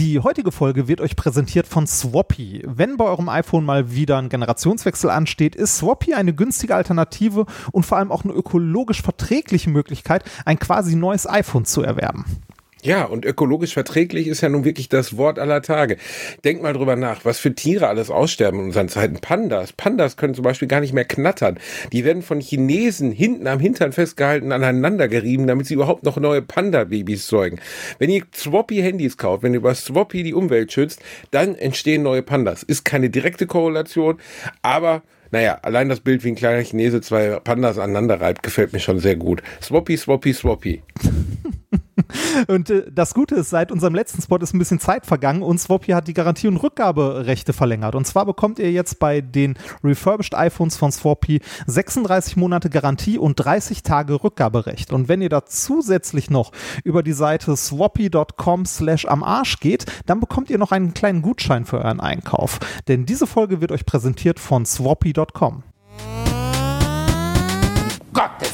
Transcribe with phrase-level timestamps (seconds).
[0.00, 2.62] Die heutige Folge wird euch präsentiert von Swappy.
[2.64, 7.84] Wenn bei eurem iPhone mal wieder ein Generationswechsel ansteht, ist Swappy eine günstige Alternative und
[7.84, 12.24] vor allem auch eine ökologisch verträgliche Möglichkeit, ein quasi neues iPhone zu erwerben.
[12.82, 15.98] Ja, und ökologisch verträglich ist ja nun wirklich das Wort aller Tage.
[16.44, 19.16] Denk mal drüber nach, was für Tiere alles aussterben in unseren Zeiten.
[19.16, 19.72] Pandas.
[19.74, 21.58] Pandas können zum Beispiel gar nicht mehr knattern.
[21.92, 26.40] Die werden von Chinesen hinten am Hintern festgehalten, aneinander gerieben, damit sie überhaupt noch neue
[26.40, 27.60] Panda-Babys zeugen.
[27.98, 31.02] Wenn ihr Swappy-Handys kauft, wenn ihr über Swappy die Umwelt schützt,
[31.32, 32.62] dann entstehen neue Pandas.
[32.62, 34.18] Ist keine direkte Korrelation,
[34.62, 35.02] aber
[35.32, 38.98] naja, allein das Bild, wie ein kleiner Chinese zwei Pandas aneinander reibt, gefällt mir schon
[38.98, 39.42] sehr gut.
[39.62, 40.82] Swappy, Swappy, Swappy.
[42.48, 45.58] Und äh, das Gute ist, seit unserem letzten Spot ist ein bisschen Zeit vergangen und
[45.58, 47.94] Swappy hat die Garantie- und Rückgaberechte verlängert.
[47.94, 53.36] Und zwar bekommt ihr jetzt bei den refurbished iPhones von Swappy 36 Monate Garantie und
[53.36, 54.92] 30 Tage Rückgaberecht.
[54.92, 56.52] Und wenn ihr da zusätzlich noch
[56.84, 61.64] über die Seite swappy.com slash am Arsch geht, dann bekommt ihr noch einen kleinen Gutschein
[61.64, 62.58] für euren Einkauf.
[62.88, 65.62] Denn diese Folge wird euch präsentiert von swappy.com.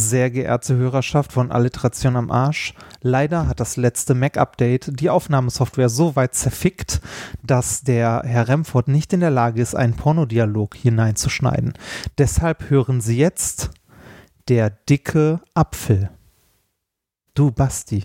[0.00, 6.16] Sehr geehrte Hörerschaft von Alliteration am Arsch, leider hat das letzte Mac-Update die Aufnahmesoftware so
[6.16, 7.02] weit zerfickt,
[7.42, 11.74] dass der Herr Remford nicht in der Lage ist, einen Pornodialog hineinzuschneiden.
[12.16, 13.72] Deshalb hören Sie jetzt
[14.48, 16.08] der dicke Apfel.
[17.34, 18.04] Du, Basti,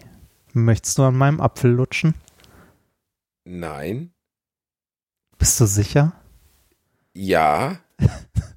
[0.52, 2.14] möchtest du an meinem Apfel lutschen?
[3.46, 4.12] Nein.
[5.38, 6.12] Bist du sicher?
[7.14, 7.78] Ja.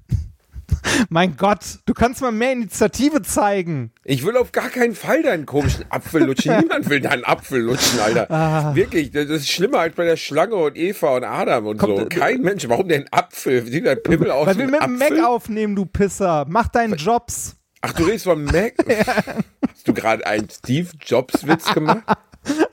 [1.09, 3.91] Mein Gott, du kannst mal mehr Initiative zeigen.
[4.03, 6.57] Ich will auf gar keinen Fall deinen komischen Apfel lutschen.
[6.59, 8.29] Niemand will deinen Apfel lutschen, Alter.
[8.29, 8.75] Ah.
[8.75, 12.05] Wirklich, das ist schlimmer als bei der Schlange und Eva und Adam und Komm, so.
[12.05, 12.67] Kein Mensch.
[12.67, 13.65] Warum denn Apfel?
[13.65, 14.97] Sieht der Pimmel aus Weil wir mit dem?
[14.97, 16.45] Mac aufnehmen, du Pisser.
[16.49, 17.55] Mach deinen Jobs.
[17.81, 18.73] Ach, du redest vom Mac?
[19.67, 22.03] Hast du gerade einen Steve Jobs Witz gemacht?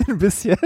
[0.09, 0.57] Ein bisschen.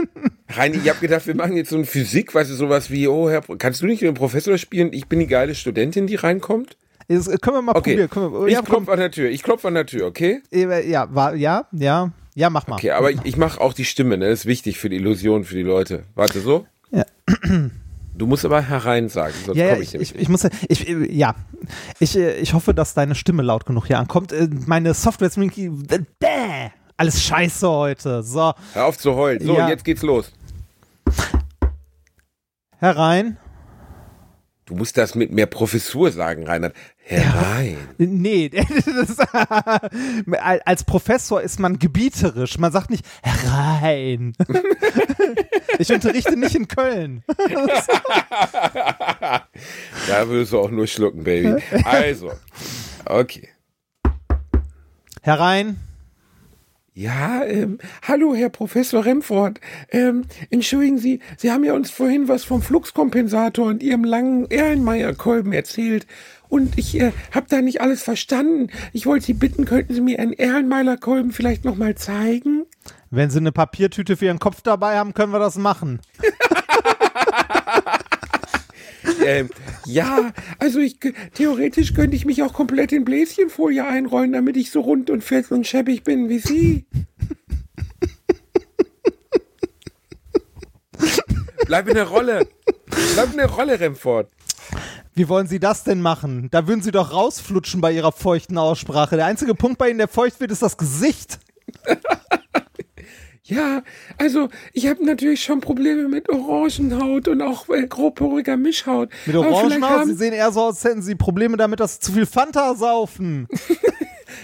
[0.49, 3.31] Reini, ich habe gedacht, wir machen jetzt so eine Physik, weißt du, sowas wie, oh
[3.31, 4.93] Herr, kannst du nicht den Professor spielen?
[4.93, 6.77] Ich bin die geile Studentin, die reinkommt?
[7.17, 8.11] Das können wir mal Okay, probieren.
[8.11, 9.31] Können wir, ich ja, komm, klopfe an der Tür.
[9.31, 10.43] Ich klopfe an der Tür, okay?
[10.53, 12.77] äh, ja, war, ja, ja, ja, mach mal.
[12.77, 14.29] Okay, aber ich, ich mache auch die Stimme, ne?
[14.31, 16.05] Das ist wichtig für die Illusion, für die Leute.
[16.15, 16.67] Warte, so?
[16.93, 17.05] Ja.
[18.15, 21.13] Du musst aber herein sagen, sonst Ja, komme ich ich, ich, ich muss, ich, äh,
[21.13, 21.35] ja,
[21.99, 24.31] ich, äh, ich hoffe, dass deine Stimme laut genug hier ankommt.
[24.33, 25.49] Äh, Meine Software ist äh,
[26.19, 28.23] bäh, alles scheiße heute.
[28.23, 29.45] So, Hör auf zu heulen.
[29.45, 29.69] So, Ja.
[29.69, 30.33] jetzt geht's los.
[32.79, 33.37] herein.
[34.67, 36.75] Du musst das mit mehr Professur sagen, Reinhard.
[37.11, 37.77] Herein.
[37.99, 39.17] Nee, das,
[40.65, 42.59] als Professor ist man gebieterisch.
[42.59, 44.35] Man sagt nicht herein.
[45.79, 47.25] Ich unterrichte nicht in Köln.
[50.09, 51.63] Da würdest du auch nur schlucken, Baby.
[51.85, 52.33] Also,
[53.07, 53.49] okay.
[55.23, 55.77] Herein.
[56.93, 59.59] Ja, ähm, hallo, Herr Professor Remford.
[59.91, 65.53] Ähm, entschuldigen Sie, Sie haben ja uns vorhin was vom Fluxkompensator und Ihrem langen Erlenmeyer-Kolben
[65.55, 66.07] erzählt.
[66.51, 68.69] Und ich äh, habe da nicht alles verstanden.
[68.93, 72.67] Ich wollte Sie bitten, könnten Sie mir einen Erlenmeyer-Kolben vielleicht nochmal zeigen?
[73.11, 76.01] Wenn Sie eine Papiertüte für Ihren Kopf dabei haben, können wir das machen.
[79.25, 79.51] Ähm,
[79.87, 80.99] ja, also ich
[81.35, 85.53] theoretisch könnte ich mich auch komplett in Bläschenfolie einrollen, damit ich so rund und fest
[85.53, 86.87] und schäbig bin wie Sie.
[91.67, 92.49] Bleib in der Rolle.
[93.15, 94.29] Bleib in der Rolle, Remford.
[95.15, 96.49] Wie wollen Sie das denn machen?
[96.51, 99.17] Da würden Sie doch rausflutschen bei Ihrer feuchten Aussprache.
[99.17, 101.39] Der einzige Punkt bei Ihnen, der feucht wird, ist das Gesicht.
[103.51, 103.83] Ja,
[104.17, 109.11] also ich habe natürlich schon Probleme mit Orangenhaut und auch äh, grobporiger Mischhaut.
[109.27, 112.13] Mit Orangenhaut, Sie sehen eher so aus, als hätten Sie Probleme damit, dass Sie zu
[112.13, 113.49] viel Fanta saufen.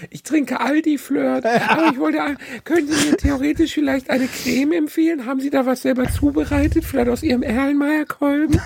[0.09, 1.45] Ich trinke Aldi-Flirt.
[1.69, 2.19] Aber ich wollte,
[2.65, 5.25] können Sie mir theoretisch vielleicht eine Creme empfehlen?
[5.25, 6.83] Haben Sie da was selber zubereitet?
[6.83, 8.59] Vielleicht aus Ihrem Erlenmeyer-Kolben?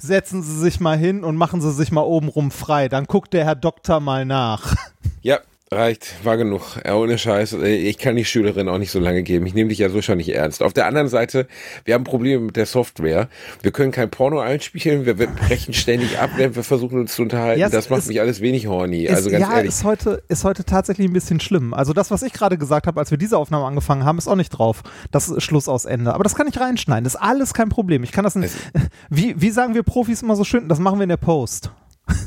[0.00, 2.88] Setzen Sie sich mal hin und machen Sie sich mal obenrum frei.
[2.88, 4.74] Dann guckt der Herr Doktor mal nach.
[5.22, 5.40] Ja,
[5.72, 6.24] reicht.
[6.24, 6.62] War genug.
[6.84, 7.52] Ja, ohne Scheiß.
[7.54, 9.46] äh, Ich kann die Schülerin auch nicht so lange geben.
[9.46, 10.62] Ich nehme dich ja so schon nicht ernst.
[10.62, 11.46] Auf der anderen Seite,
[11.84, 13.28] wir haben Probleme mit der Software.
[13.62, 15.04] Wir können kein Porno einspielen.
[15.06, 17.60] Wir, brechen ständig ab, während wir versuchen uns zu unterhalten.
[17.60, 19.08] Ja, das macht ist- mich alles wenig horny.
[19.08, 19.68] Also ist, ganz ja, ehrlich.
[19.70, 21.74] ist heute, ist heute tatsächlich ein bisschen schlimm.
[21.74, 24.36] Also das, was ich gerade gesagt habe, als wir diese Aufnahme angefangen haben, ist auch
[24.36, 24.82] nicht drauf.
[25.10, 26.14] Das ist Schluss aus Ende.
[26.14, 27.04] Aber das kann ich reinschneiden.
[27.04, 28.02] Das ist alles kein Problem.
[28.04, 28.54] Ich kann das nicht.
[29.10, 30.68] Wie, wie sagen wir Profis immer so schön?
[30.68, 31.70] Das machen wir in der Post.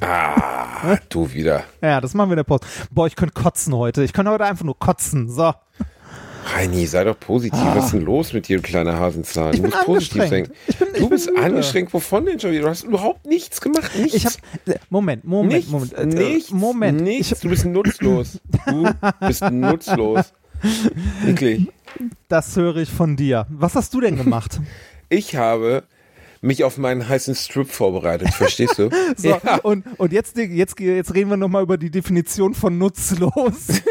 [0.02, 1.64] Ah, du wieder.
[1.82, 2.64] Ja, das machen wir in der Pause.
[2.92, 4.04] Boah, ich könnte kotzen heute.
[4.04, 5.30] Ich könnte heute einfach nur kotzen.
[5.30, 5.54] So.
[6.46, 7.60] Reini, sei doch positiv.
[7.60, 7.76] Ah.
[7.76, 9.54] Was ist denn los mit dir, du kleiner Hasenzahn?
[9.54, 10.50] Ich bin du musst positiv.
[10.68, 11.42] Ich bin, du bist müde.
[11.42, 11.94] angeschränkt.
[11.94, 12.64] Wovon denn schon wieder?
[12.64, 13.92] Du hast überhaupt nichts gemacht.
[13.96, 14.16] Nichts.
[14.16, 14.34] Ich hab,
[14.90, 15.94] Moment, Moment, nichts, Moment.
[15.94, 17.02] Äh, nichts, Moment.
[17.02, 17.40] Nichts.
[17.40, 18.40] Du bist nutzlos.
[18.66, 18.90] Du
[19.20, 20.34] bist nutzlos.
[21.24, 21.68] Wirklich.
[22.28, 23.46] Das höre ich von dir.
[23.50, 24.60] Was hast du denn gemacht?
[25.10, 25.84] Ich habe
[26.42, 28.90] mich auf meinen heißen Strip vorbereitet, verstehst du?
[29.16, 29.60] so, ja.
[29.64, 33.68] und, und jetzt, jetzt, jetzt reden wir nochmal über die Definition von nutzlos.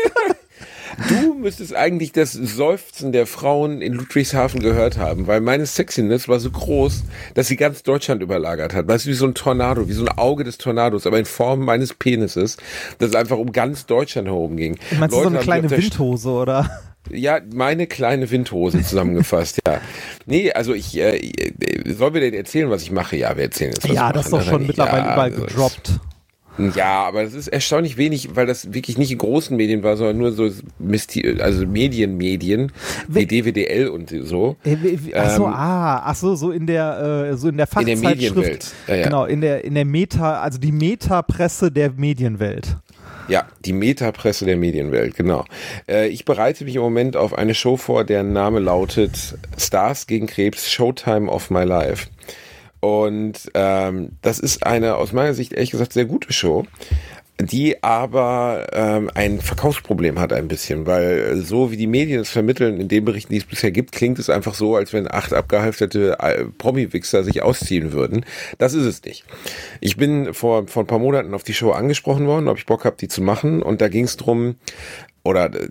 [1.08, 6.40] Du müsstest eigentlich das Seufzen der Frauen in Ludwigshafen gehört haben, weil meine Sexiness war
[6.40, 7.04] so groß,
[7.34, 8.88] dass sie ganz Deutschland überlagert hat.
[8.88, 11.64] Weißt du, wie so ein Tornado, wie so ein Auge des Tornados, aber in Form
[11.64, 12.56] meines Penises,
[12.98, 14.78] das einfach um ganz Deutschland herum ging.
[14.98, 16.68] Meinst Leute du so eine kleine Windhose, oder?
[17.08, 19.80] Ja, meine kleine Windhose zusammengefasst, ja.
[20.26, 21.32] Nee, also ich, äh,
[21.86, 23.16] soll wir denn erzählen, was ich mache?
[23.16, 23.88] Ja, wir erzählen jetzt.
[23.88, 26.00] Ja, das ist doch schon mittlerweile ja, überall gedroppt.
[26.74, 30.18] Ja, aber das ist erstaunlich wenig, weil das wirklich nicht in großen Medien war, sondern
[30.18, 32.72] nur so Mysti also Medienmedien,
[33.08, 34.56] wie DWDL und so.
[34.64, 34.76] Äh,
[35.14, 37.96] ach so, ähm, ah, ach so, so in der, äh, so in der Fachzeitschrift.
[37.96, 38.72] In der Medienwelt.
[38.88, 39.04] Ja, ja.
[39.04, 42.76] Genau, in der, in der Meta, also die Meta-Presse der Medienwelt.
[43.30, 45.44] Ja, die Metapresse der Medienwelt, genau.
[45.88, 50.26] Äh, ich bereite mich im Moment auf eine Show vor, deren Name lautet Stars gegen
[50.26, 52.08] Krebs, Showtime of My Life.
[52.80, 56.66] Und ähm, das ist eine aus meiner Sicht ehrlich gesagt sehr gute Show
[57.46, 62.80] die aber ähm, ein Verkaufsproblem hat ein bisschen, weil so wie die Medien es vermitteln,
[62.80, 66.18] in den Berichten, die es bisher gibt, klingt es einfach so, als wenn acht abgehalfterte
[66.18, 68.24] äh, Promi-Wichser sich ausziehen würden.
[68.58, 69.24] Das ist es nicht.
[69.80, 72.84] Ich bin vor, vor ein paar Monaten auf die Show angesprochen worden, ob ich Bock
[72.84, 74.56] habe, die zu machen und da ging es drum,
[75.22, 75.68] oder äh,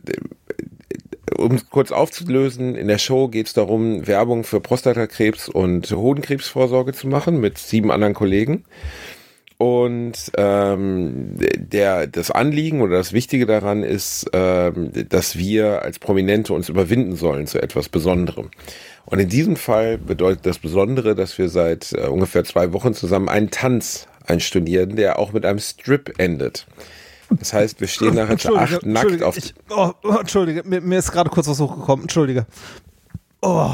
[1.38, 6.94] um es kurz aufzulösen, in der Show geht es darum, Werbung für Prostatakrebs und Hodenkrebsvorsorge
[6.94, 8.66] zu machen mit sieben anderen Kollegen.
[9.62, 16.54] Und ähm, der, das Anliegen oder das Wichtige daran ist, ähm, dass wir als Prominente
[16.54, 18.52] uns überwinden sollen zu etwas Besonderem.
[19.06, 23.28] Und in diesem Fall bedeutet das Besondere, dass wir seit äh, ungefähr zwei Wochen zusammen
[23.28, 26.66] einen Tanz einstudieren, der auch mit einem Strip endet.
[27.30, 29.36] Das heißt, wir stehen nachher zu acht nackt auf.
[29.36, 32.04] Ich, oh, oh, Entschuldige, mir, mir ist gerade kurz was hochgekommen.
[32.04, 32.46] Entschuldige.
[33.42, 33.74] Oh.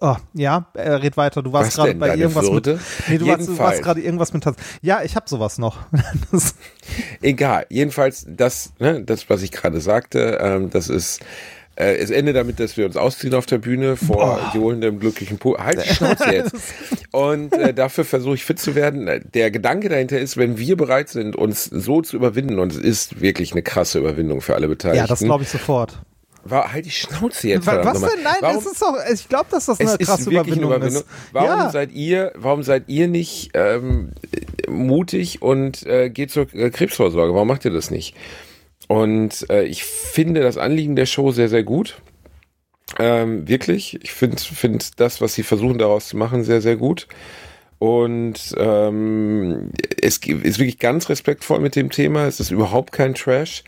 [0.00, 1.42] Oh, ja, äh, red weiter.
[1.42, 2.74] Du warst gerade bei irgendwas Würde?
[2.74, 3.08] mit.
[3.08, 4.56] Nee, du warst, warst gerade irgendwas mit Tanz.
[4.82, 5.78] Ja, ich habe sowas noch.
[7.22, 7.66] Egal.
[7.70, 11.20] Jedenfalls, das, ne, das, was ich gerade sagte, ähm, das ist
[11.76, 14.56] äh, es endet damit, dass wir uns ausziehen auf der Bühne vor oh.
[14.56, 15.58] johlendem glücklichen Pool.
[15.58, 16.54] Halt die Schnauze jetzt.
[17.12, 19.08] Und äh, dafür versuche ich fit zu werden.
[19.34, 23.20] Der Gedanke dahinter ist, wenn wir bereit sind, uns so zu überwinden, und es ist
[23.20, 25.04] wirklich eine krasse Überwindung für alle Beteiligten.
[25.04, 26.00] Ja, das glaube ich sofort.
[26.50, 27.66] War, halt die Schnauze jetzt.
[27.66, 28.22] Was, was denn?
[28.22, 31.08] Nein, warum, das ist doch, ich glaube, dass das eine krasse Überwindung, eine Überwindung, ist.
[31.32, 31.70] Warum ja.
[31.70, 34.12] seid ihr, warum seid ihr nicht ähm,
[34.68, 37.34] mutig und äh, geht zur äh, Krebsvorsorge?
[37.34, 38.14] Warum macht ihr das nicht?
[38.88, 41.96] Und äh, ich finde das Anliegen der Show sehr, sehr gut.
[42.98, 43.98] Ähm, wirklich.
[44.02, 47.08] Ich finde find das, was sie versuchen daraus zu machen, sehr, sehr gut.
[47.78, 49.70] Und ähm,
[50.00, 52.26] es ist wirklich ganz respektvoll mit dem Thema.
[52.26, 53.64] Es ist überhaupt kein Trash.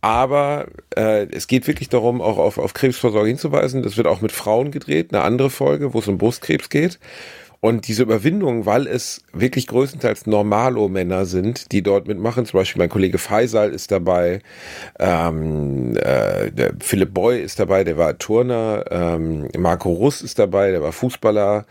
[0.00, 0.66] Aber
[0.96, 3.82] äh, es geht wirklich darum, auch auf, auf Krebsvorsorge hinzuweisen.
[3.82, 5.12] Das wird auch mit Frauen gedreht.
[5.12, 6.98] Eine andere Folge, wo es um Brustkrebs geht.
[7.62, 12.88] Und diese Überwindung, weil es wirklich größtenteils Normalo-Männer sind, die dort mitmachen, zum Beispiel mein
[12.88, 14.40] Kollege Faisal ist dabei,
[14.98, 20.70] ähm, äh, der Philipp Boy ist dabei, der war Turner, ähm, Marco Russ ist dabei,
[20.70, 21.66] der war Fußballer,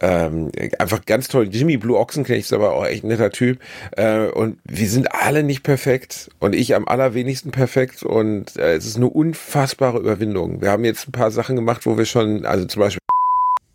[0.00, 1.48] ähm, einfach ganz toll.
[1.48, 3.60] Jimmy Blue Ochsenknecht ist aber auch echt ein netter Typ.
[3.92, 8.86] Äh, und wir sind alle nicht perfekt und ich am allerwenigsten perfekt und äh, es
[8.86, 10.60] ist eine unfassbare Überwindung.
[10.60, 12.98] Wir haben jetzt ein paar Sachen gemacht, wo wir schon, also zum Beispiel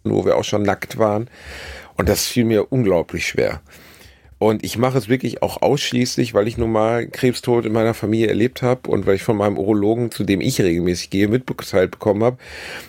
[0.04, 1.30] wo wir auch schon nackt waren.
[1.98, 3.62] Und das fiel mir unglaublich schwer.
[4.40, 8.28] Und ich mache es wirklich auch ausschließlich, weil ich nun mal Krebstod in meiner Familie
[8.28, 12.24] erlebt habe und weil ich von meinem Urologen, zu dem ich regelmäßig gehe, mitgeteilt bekommen
[12.24, 12.38] habe,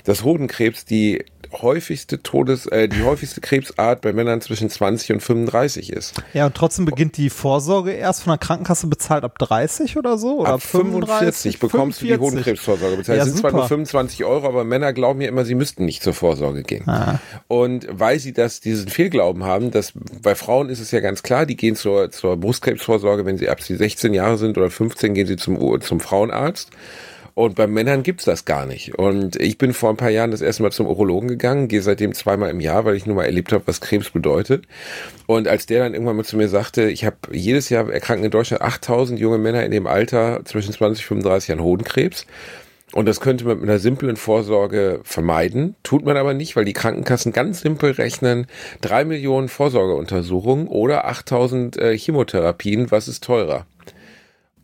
[0.02, 1.24] dass Hodenkrebs die
[1.62, 6.14] häufigste Todes, äh, die häufigste Krebsart bei Männern zwischen 20 und 35 ist.
[6.32, 10.40] Ja, und trotzdem beginnt die Vorsorge erst von der Krankenkasse bezahlt ab 30 oder so?
[10.40, 12.00] Oder ab 45 bekommst 45.
[12.00, 13.18] du die Hodenkrebsvorsorge bezahlt.
[13.18, 13.50] Ja, das sind super.
[13.50, 16.88] zwar nur 25 Euro, aber Männer glauben ja immer, sie müssten nicht zur Vorsorge gehen.
[16.88, 17.20] Ah.
[17.48, 19.92] Und weil sie das, diesen Fehlglauben haben, dass
[20.22, 23.60] bei Frauen ist es ja ganz klar, die gehen zur, zur Brustkrebsvorsorge, wenn sie ab
[23.62, 26.70] 16 Jahre sind oder 15 gehen sie zum, zum Frauenarzt.
[27.34, 28.96] Und bei Männern gibt's das gar nicht.
[28.96, 32.14] Und ich bin vor ein paar Jahren das erste Mal zum Urologen gegangen, gehe seitdem
[32.14, 34.66] zweimal im Jahr, weil ich nur mal erlebt habe, was Krebs bedeutet.
[35.26, 38.30] Und als der dann irgendwann mal zu mir sagte, ich habe jedes Jahr erkranken in
[38.30, 42.26] Deutschland 8000 junge Männer in dem Alter zwischen 20 und 35 an Hodenkrebs.
[42.92, 45.74] Und das könnte man mit einer simplen Vorsorge vermeiden.
[45.82, 48.46] Tut man aber nicht, weil die Krankenkassen ganz simpel rechnen,
[48.80, 53.66] drei Millionen Vorsorgeuntersuchungen oder 8000 äh, Chemotherapien, was ist teurer?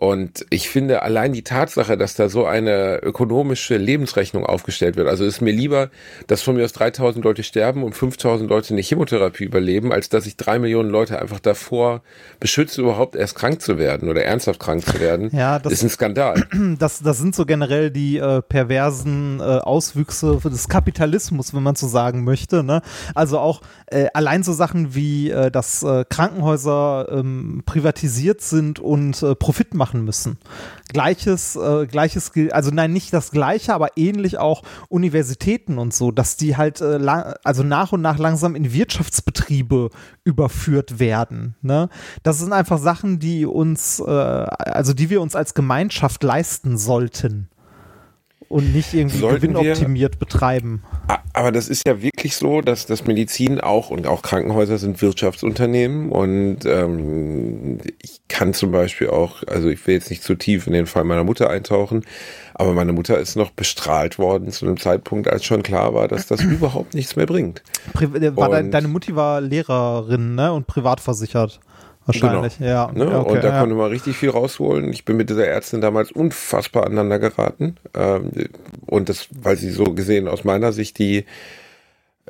[0.01, 5.27] Und ich finde allein die Tatsache, dass da so eine ökonomische Lebensrechnung aufgestellt wird, also
[5.27, 5.91] ist mir lieber,
[6.27, 10.25] dass von mir aus 3000 Leute sterben und 5000 Leute eine Chemotherapie überleben, als dass
[10.25, 12.01] ich drei Millionen Leute einfach davor
[12.41, 15.29] beschütze, überhaupt erst krank zu werden oder ernsthaft krank zu werden.
[15.37, 16.47] Ja, das ist ein Skandal.
[16.79, 21.89] Das, das sind so generell die äh, perversen äh, Auswüchse des Kapitalismus, wenn man so
[21.89, 22.63] sagen möchte.
[22.63, 22.81] Ne?
[23.15, 29.23] Also auch äh, allein so Sachen wie, äh, dass äh, Krankenhäuser ähm, privatisiert sind und
[29.23, 30.39] äh, Profit machen machen müssen.
[30.89, 36.37] Gleiches, äh, gleiches, also nein, nicht das gleiche, aber ähnlich auch Universitäten und so, dass
[36.37, 36.99] die halt äh,
[37.45, 39.91] also nach und nach langsam in Wirtschaftsbetriebe
[40.25, 41.55] überführt werden.
[41.63, 41.89] Ne?
[42.23, 47.49] Das sind einfach Sachen, die uns, äh, also die wir uns als Gemeinschaft leisten sollten
[48.51, 50.83] und nicht irgendwie Sollten gewinnoptimiert wir, betreiben.
[51.33, 56.11] Aber das ist ja wirklich so, dass das Medizin auch und auch Krankenhäuser sind Wirtschaftsunternehmen
[56.11, 60.73] und ähm, ich kann zum Beispiel auch, also ich will jetzt nicht zu tief in
[60.73, 62.05] den Fall meiner Mutter eintauchen,
[62.55, 66.27] aber meine Mutter ist noch bestrahlt worden zu einem Zeitpunkt, als schon klar war, dass
[66.27, 67.63] das überhaupt nichts mehr bringt.
[67.93, 70.53] Pri war dein, deine Mutti war Lehrerin ne?
[70.53, 71.61] und privat versichert.
[72.07, 72.71] Wahrscheinlich, genau.
[72.71, 72.91] ja.
[72.93, 73.19] Ne?
[73.19, 73.61] Okay, und da ja.
[73.61, 74.93] konnte man richtig viel rausholen.
[74.93, 77.77] Ich bin mit dieser Ärztin damals unfassbar aneinander geraten.
[77.95, 78.31] Ähm,
[78.87, 81.25] und das, weil sie so gesehen aus meiner Sicht die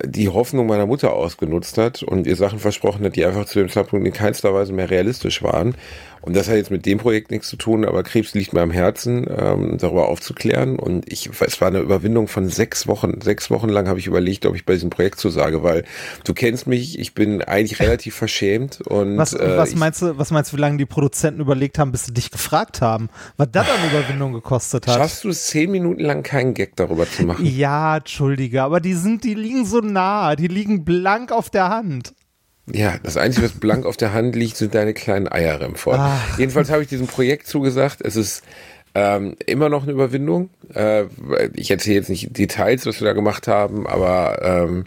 [0.05, 3.69] die Hoffnung meiner Mutter ausgenutzt hat und ihr Sachen versprochen hat, die einfach zu dem
[3.69, 5.75] Zeitpunkt in keinster Weise mehr realistisch waren.
[6.23, 8.71] Und das hat jetzt mit dem Projekt nichts zu tun, aber Krebs liegt mir am
[8.71, 10.79] Herzen, ähm, darüber aufzuklären.
[10.79, 13.21] Und ich, es war eine Überwindung von sechs Wochen.
[13.23, 15.85] Sechs Wochen lang habe ich überlegt, ob ich bei diesem Projekt zusage, weil
[16.25, 18.81] du kennst mich, ich bin eigentlich relativ verschämt.
[18.83, 21.91] Und, was, äh, was meinst du, was meinst du, wie lange die Produzenten überlegt haben,
[21.91, 24.97] bis sie dich gefragt haben, was das an Überwindung gekostet hat?
[24.97, 27.47] Schaffst du es zehn Minuten lang keinen Gag darüber zu machen?
[27.47, 32.13] Ja, entschuldige, aber die sind, die liegen so nah, die liegen blank auf der Hand.
[32.73, 35.99] Ja, das Einzige, was blank auf der Hand liegt, sind deine kleinen Eier, Remford.
[35.99, 36.39] Ach.
[36.39, 38.01] Jedenfalls habe ich diesem Projekt zugesagt.
[38.03, 38.43] Es ist
[38.95, 40.51] ähm, immer noch eine Überwindung.
[40.75, 41.05] Äh,
[41.55, 44.85] ich erzähle jetzt nicht Details, was wir da gemacht haben, aber ähm,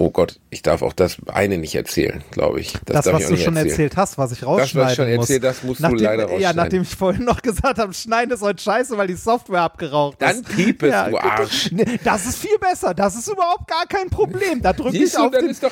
[0.00, 2.72] Oh Gott, ich darf auch das eine nicht erzählen, glaube ich.
[2.86, 3.68] Das, das was du schon erzählen.
[3.68, 5.28] erzählt hast, was ich rausschneiden Das, was ich schon muss.
[5.28, 6.42] erzählt, das musst nachdem, du leider rausschneiden.
[6.42, 10.22] Ja, nachdem ich vorhin noch gesagt habe, schneiden ist heute scheiße, weil die Software abgeraucht
[10.22, 10.26] ist.
[10.26, 11.70] Dann piep es, ja, du Arsch.
[12.02, 12.94] Das ist viel besser.
[12.94, 14.62] Das ist überhaupt gar kein Problem.
[14.62, 15.56] Da drücke ich auf dann den.
[15.60, 15.68] Da,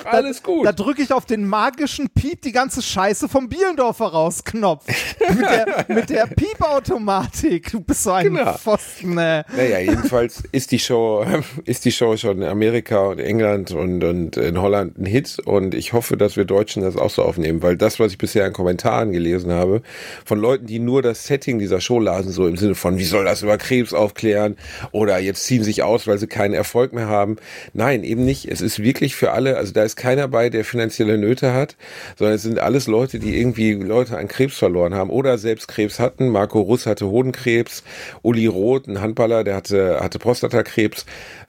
[0.62, 4.84] da drücke ich auf den magischen Piep die ganze Scheiße vom Bielendorfer rausknopf.
[5.30, 7.72] mit der, mit der Piep-Automatik.
[7.72, 8.52] Du bist so ein genau.
[8.52, 9.16] Pfosten.
[9.16, 9.44] Äh.
[9.56, 11.24] Naja, jedenfalls ist die Show,
[11.64, 15.74] ist die Show schon in Amerika und England und, und in Holland ein Hit und
[15.74, 18.52] ich hoffe, dass wir Deutschen das auch so aufnehmen, weil das, was ich bisher in
[18.52, 19.82] Kommentaren gelesen habe,
[20.24, 23.24] von Leuten, die nur das Setting dieser Show lasen, so im Sinne von, wie soll
[23.24, 24.56] das über Krebs aufklären
[24.92, 27.36] oder jetzt ziehen sich aus, weil sie keinen Erfolg mehr haben.
[27.72, 28.46] Nein, eben nicht.
[28.46, 31.76] Es ist wirklich für alle, also da ist keiner bei, der finanzielle Nöte hat,
[32.16, 35.98] sondern es sind alles Leute, die irgendwie Leute an Krebs verloren haben oder selbst Krebs
[35.98, 36.28] hatten.
[36.28, 37.84] Marco Russ hatte Hodenkrebs,
[38.22, 41.06] Uli Roth, ein Handballer, der hatte, hatte Prostatakrebs.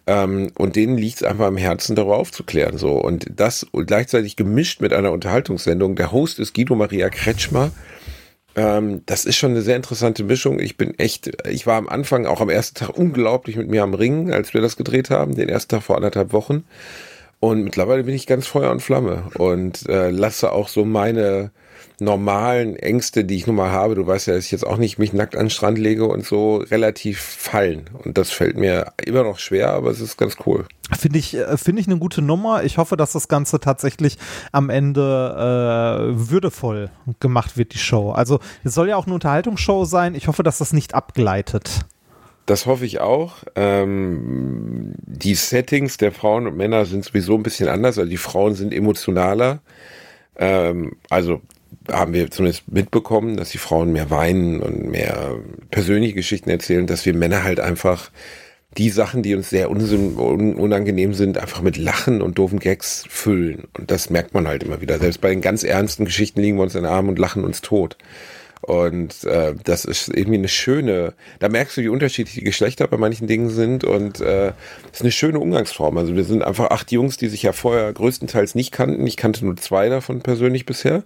[0.07, 2.58] Ähm, und denen liegt es einfach am Herzen, darüber aufzuklären.
[2.75, 2.93] So.
[2.93, 5.95] Und das gleichzeitig gemischt mit einer Unterhaltungssendung.
[5.95, 7.71] Der Host ist Guido Maria Kretschmer.
[8.55, 10.59] Ähm, das ist schon eine sehr interessante Mischung.
[10.59, 13.93] Ich bin echt, ich war am Anfang auch am ersten Tag unglaublich mit mir am
[13.93, 16.63] Ringen, als wir das gedreht haben, den ersten Tag vor anderthalb Wochen.
[17.39, 21.51] Und mittlerweile bin ich ganz Feuer und Flamme und äh, lasse auch so meine
[21.99, 24.97] normalen Ängste, die ich nun mal habe, du weißt ja, dass ich jetzt auch nicht
[24.97, 27.89] mich nackt an den Strand lege und so relativ fallen.
[28.03, 30.65] Und das fällt mir immer noch schwer, aber es ist ganz cool.
[30.97, 32.63] Finde ich, äh, finde ich eine gute Nummer.
[32.63, 34.17] Ich hoffe, dass das Ganze tatsächlich
[34.51, 36.89] am Ende äh, würdevoll
[37.19, 38.11] gemacht wird, die Show.
[38.11, 40.15] Also es soll ja auch eine Unterhaltungsshow sein.
[40.15, 41.85] Ich hoffe, dass das nicht abgleitet.
[42.45, 43.35] Das hoffe ich auch.
[43.55, 47.99] Ähm, die Settings der Frauen und Männer sind sowieso ein bisschen anders.
[47.99, 49.59] Also die Frauen sind emotionaler.
[50.35, 51.41] Ähm, also
[51.91, 55.35] haben wir zumindest mitbekommen, dass die Frauen mehr weinen und mehr
[55.71, 58.11] persönliche Geschichten erzählen, dass wir Männer halt einfach
[58.77, 63.67] die Sachen, die uns sehr unangenehm sind, einfach mit Lachen und doofen Gags füllen.
[63.77, 64.99] Und das merkt man halt immer wieder.
[64.99, 67.61] Selbst bei den ganz ernsten Geschichten liegen wir uns in den Armen und lachen uns
[67.61, 67.97] tot.
[68.61, 72.97] Und äh, das ist irgendwie eine schöne, da merkst du, wie unterschiedlich die Geschlechter bei
[72.97, 74.51] manchen Dingen sind und äh,
[74.91, 75.97] ist eine schöne Umgangsform.
[75.97, 79.07] Also wir sind einfach acht Jungs, die sich ja vorher größtenteils nicht kannten.
[79.07, 81.03] Ich kannte nur zwei davon persönlich bisher.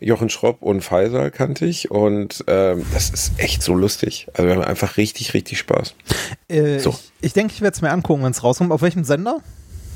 [0.00, 4.28] Jochen Schropp und Faisal kannte ich und ähm, das ist echt so lustig.
[4.34, 5.94] Also wir haben einfach richtig, richtig Spaß.
[6.48, 6.90] Äh, so.
[6.90, 8.70] Ich, ich denke, ich werde es mir angucken, wenn es rauskommt.
[8.72, 9.38] Auf welchem Sender?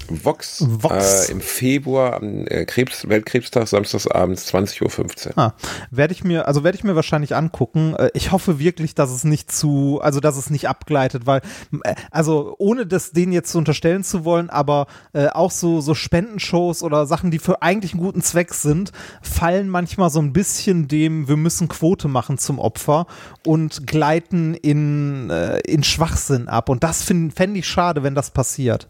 [0.08, 1.28] Vox, Vox.
[1.28, 5.38] Äh, im Februar am äh, Krebs, Weltkrebstag, samstagsabends 20.15 Uhr.
[5.38, 5.54] Ah,
[5.90, 7.94] werde ich mir, also werde ich mir wahrscheinlich angucken.
[7.94, 11.40] Äh, ich hoffe wirklich, dass es nicht zu, also dass es nicht abgleitet, weil,
[11.84, 15.94] äh, also ohne das denen jetzt zu unterstellen zu wollen, aber äh, auch so, so
[15.94, 18.92] Spendenshows oder Sachen, die für eigentlich einen guten Zweck sind,
[19.22, 23.06] fallen manchmal so ein bisschen dem, wir müssen Quote machen zum Opfer
[23.46, 26.68] und gleiten in, äh, in Schwachsinn ab.
[26.68, 28.88] Und das fände ich schade, wenn das passiert.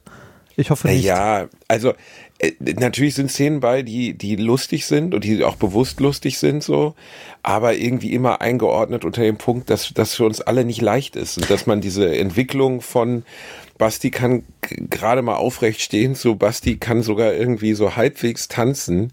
[0.57, 1.05] Ich hoffe nicht.
[1.05, 1.95] Ja, also
[2.39, 6.63] äh, natürlich sind Szenen bei, die, die lustig sind und die auch bewusst lustig sind,
[6.63, 6.95] so,
[7.43, 11.39] aber irgendwie immer eingeordnet unter dem Punkt, dass das für uns alle nicht leicht ist
[11.39, 13.25] und dass man diese Entwicklung von
[13.79, 19.13] Basti kann gerade mal aufrecht stehen, so Basti kann sogar irgendwie so halbwegs tanzen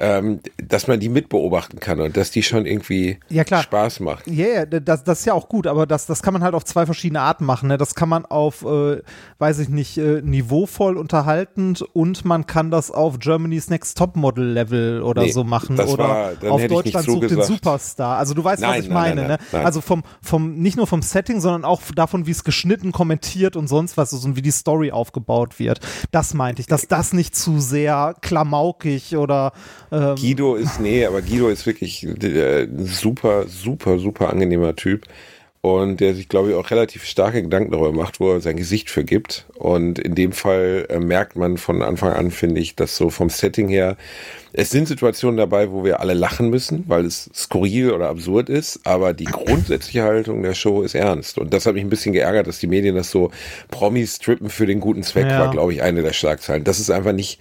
[0.00, 3.44] ähm, dass man die mitbeobachten kann und dass die schon irgendwie ja.
[3.44, 4.26] Spaß macht.
[4.28, 6.64] Ja, yeah, das, das ist ja auch gut, aber das, das kann man halt auf
[6.64, 7.68] zwei verschiedene Arten machen.
[7.68, 7.78] Ne?
[7.78, 9.02] Das kann man auf, äh,
[9.38, 15.02] weiß ich nicht, äh, niveauvoll unterhaltend und man kann das auf Germany's Next Topmodel Level
[15.02, 18.18] oder nee, so machen oder war, auf Deutschland sucht den Superstar.
[18.18, 19.28] Also du weißt, nein, was ich nein, meine.
[19.28, 19.64] Nein, ne?
[19.64, 23.66] Also vom, vom, nicht nur vom Setting, sondern auch davon, wie es geschnitten, kommentiert und
[23.66, 25.80] sonst was ist und wie die Story aufgebaut wird.
[26.12, 29.52] Das meinte ich, dass das nicht zu sehr klamaukig oder
[29.90, 35.06] ähm, Guido ist, nee, aber Guido ist wirklich äh, ein super, super, super angenehmer Typ.
[35.60, 38.90] Und der sich, glaube ich, auch relativ starke Gedanken darüber macht, wo er sein Gesicht
[38.90, 39.44] für gibt.
[39.54, 43.28] Und in dem Fall äh, merkt man von Anfang an, finde ich, dass so vom
[43.28, 43.96] Setting her,
[44.52, 48.80] es sind Situationen dabei, wo wir alle lachen müssen, weil es skurril oder absurd ist,
[48.84, 51.38] aber die grundsätzliche Haltung der Show ist ernst.
[51.38, 53.32] Und das hat mich ein bisschen geärgert, dass die Medien das so
[53.68, 55.40] Promis strippen für den guten Zweck ja.
[55.40, 56.62] war, glaube ich, eine der Schlagzeilen.
[56.62, 57.40] Das ist einfach nicht,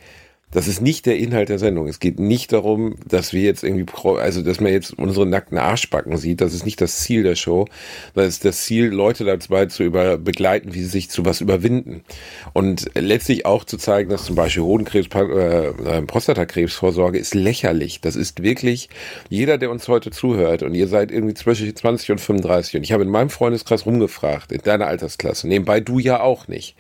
[0.52, 1.90] das ist nicht der Inhalt der Sendung.
[1.90, 3.86] Es geht nicht darum, dass wir jetzt irgendwie,
[4.18, 6.40] also dass man jetzt unsere nackten Arschbacken sieht.
[6.40, 7.68] Das ist nicht das Ziel der Show.
[8.14, 12.04] Das ist das Ziel, Leute dabei zu über, begleiten, wie sie sich zu was überwinden.
[12.54, 18.00] Und letztlich auch zu zeigen, dass zum Beispiel Hodenkrebs, äh, äh, Prostatakrebsvorsorge ist lächerlich.
[18.00, 18.88] Das ist wirklich
[19.30, 22.94] jeder, der uns heute zuhört und ihr seid irgendwie zwischen 20 und 35 und ich
[22.94, 26.78] habe in meinem Freundeskreis rumgefragt, in deiner Altersklasse, nebenbei du ja auch nicht.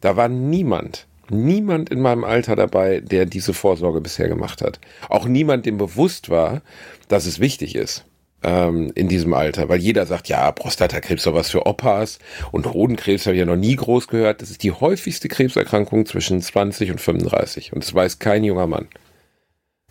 [0.00, 4.80] Da war niemand, niemand in meinem Alter dabei, der diese Vorsorge bisher gemacht hat.
[5.08, 6.62] Auch niemand, dem bewusst war,
[7.08, 8.04] dass es wichtig ist
[8.42, 12.18] ähm, in diesem Alter, weil jeder sagt, ja, Prostatakrebs ist was für Opas
[12.50, 14.42] und Hodenkrebs habe ich ja noch nie groß gehört.
[14.42, 18.88] Das ist die häufigste Krebserkrankung zwischen 20 und 35 und das weiß kein junger Mann.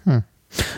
[0.04, 0.24] Hm.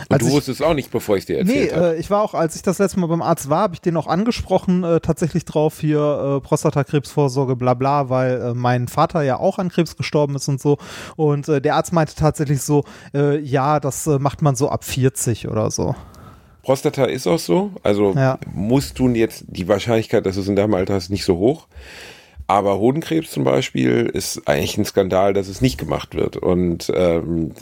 [0.08, 1.82] Und du wusstest es auch nicht, bevor ich dir erzählt habe.
[1.82, 3.80] Nee, äh, ich war auch, als ich das letzte Mal beim Arzt war, habe ich
[3.80, 9.22] den auch angesprochen, äh, tatsächlich drauf hier äh, Prostatakrebsvorsorge, bla bla, weil äh, mein Vater
[9.22, 10.78] ja auch an Krebs gestorben ist und so.
[11.16, 12.84] Und äh, der Arzt meinte tatsächlich so,
[13.14, 15.94] äh, ja, das macht man so ab 40 oder so.
[16.62, 17.70] Prostata ist auch so.
[17.82, 18.38] Also ja.
[18.52, 21.66] musst du jetzt, die Wahrscheinlichkeit, dass du es in deinem Alter hast, nicht so hoch.
[22.46, 26.36] Aber Hodenkrebs zum Beispiel ist eigentlich ein Skandal, dass es nicht gemacht wird.
[26.36, 27.52] Und ähm,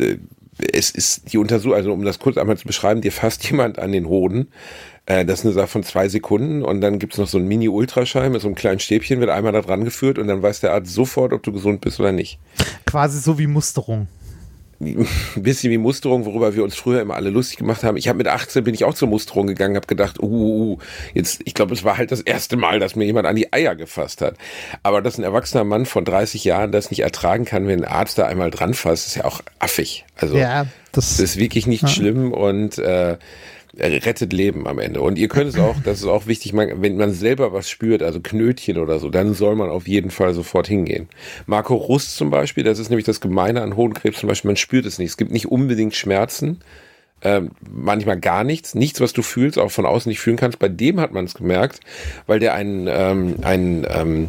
[0.58, 3.92] es ist die Untersuchung, also um das kurz einmal zu beschreiben, dir fasst jemand an
[3.92, 4.48] den Hoden.
[5.06, 8.30] Äh, das ist eine Sache von zwei Sekunden und dann gibt's noch so ein Mini-Ultraschall
[8.30, 10.92] mit so einem kleinen Stäbchen, wird einmal da dran geführt und dann weiß der Arzt
[10.92, 12.38] sofort, ob du gesund bist oder nicht.
[12.86, 14.08] Quasi so wie Musterung
[14.82, 17.96] ein bisschen wie Musterung, worüber wir uns früher immer alle lustig gemacht haben.
[17.96, 20.78] Ich habe mit 18 bin ich auch zur Musterung gegangen, habe gedacht, uh, uh, uh,
[21.14, 23.74] jetzt, ich glaube, es war halt das erste Mal, dass mir jemand an die Eier
[23.74, 24.36] gefasst hat.
[24.82, 28.18] Aber dass ein erwachsener Mann von 30 Jahren das nicht ertragen kann, wenn ein Arzt
[28.18, 30.04] da einmal dran fasst, ist ja auch affig.
[30.16, 31.88] Also ja, das, das ist wirklich nicht ja.
[31.88, 33.16] schlimm und äh,
[33.78, 35.00] rettet Leben am Ende.
[35.00, 38.02] Und ihr könnt es auch, das ist auch wichtig, man, wenn man selber was spürt,
[38.02, 41.08] also Knötchen oder so, dann soll man auf jeden Fall sofort hingehen.
[41.46, 44.84] Marco Rust zum Beispiel, das ist nämlich das Gemeine an Hodenkrebs zum Beispiel, man spürt
[44.84, 45.10] es nicht.
[45.10, 46.60] Es gibt nicht unbedingt Schmerzen,
[47.24, 50.58] ähm, manchmal gar nichts, nichts, was du fühlst, auch von außen nicht fühlen kannst.
[50.58, 51.80] Bei dem hat man es gemerkt,
[52.26, 54.28] weil der einen, ähm, einen, ähm,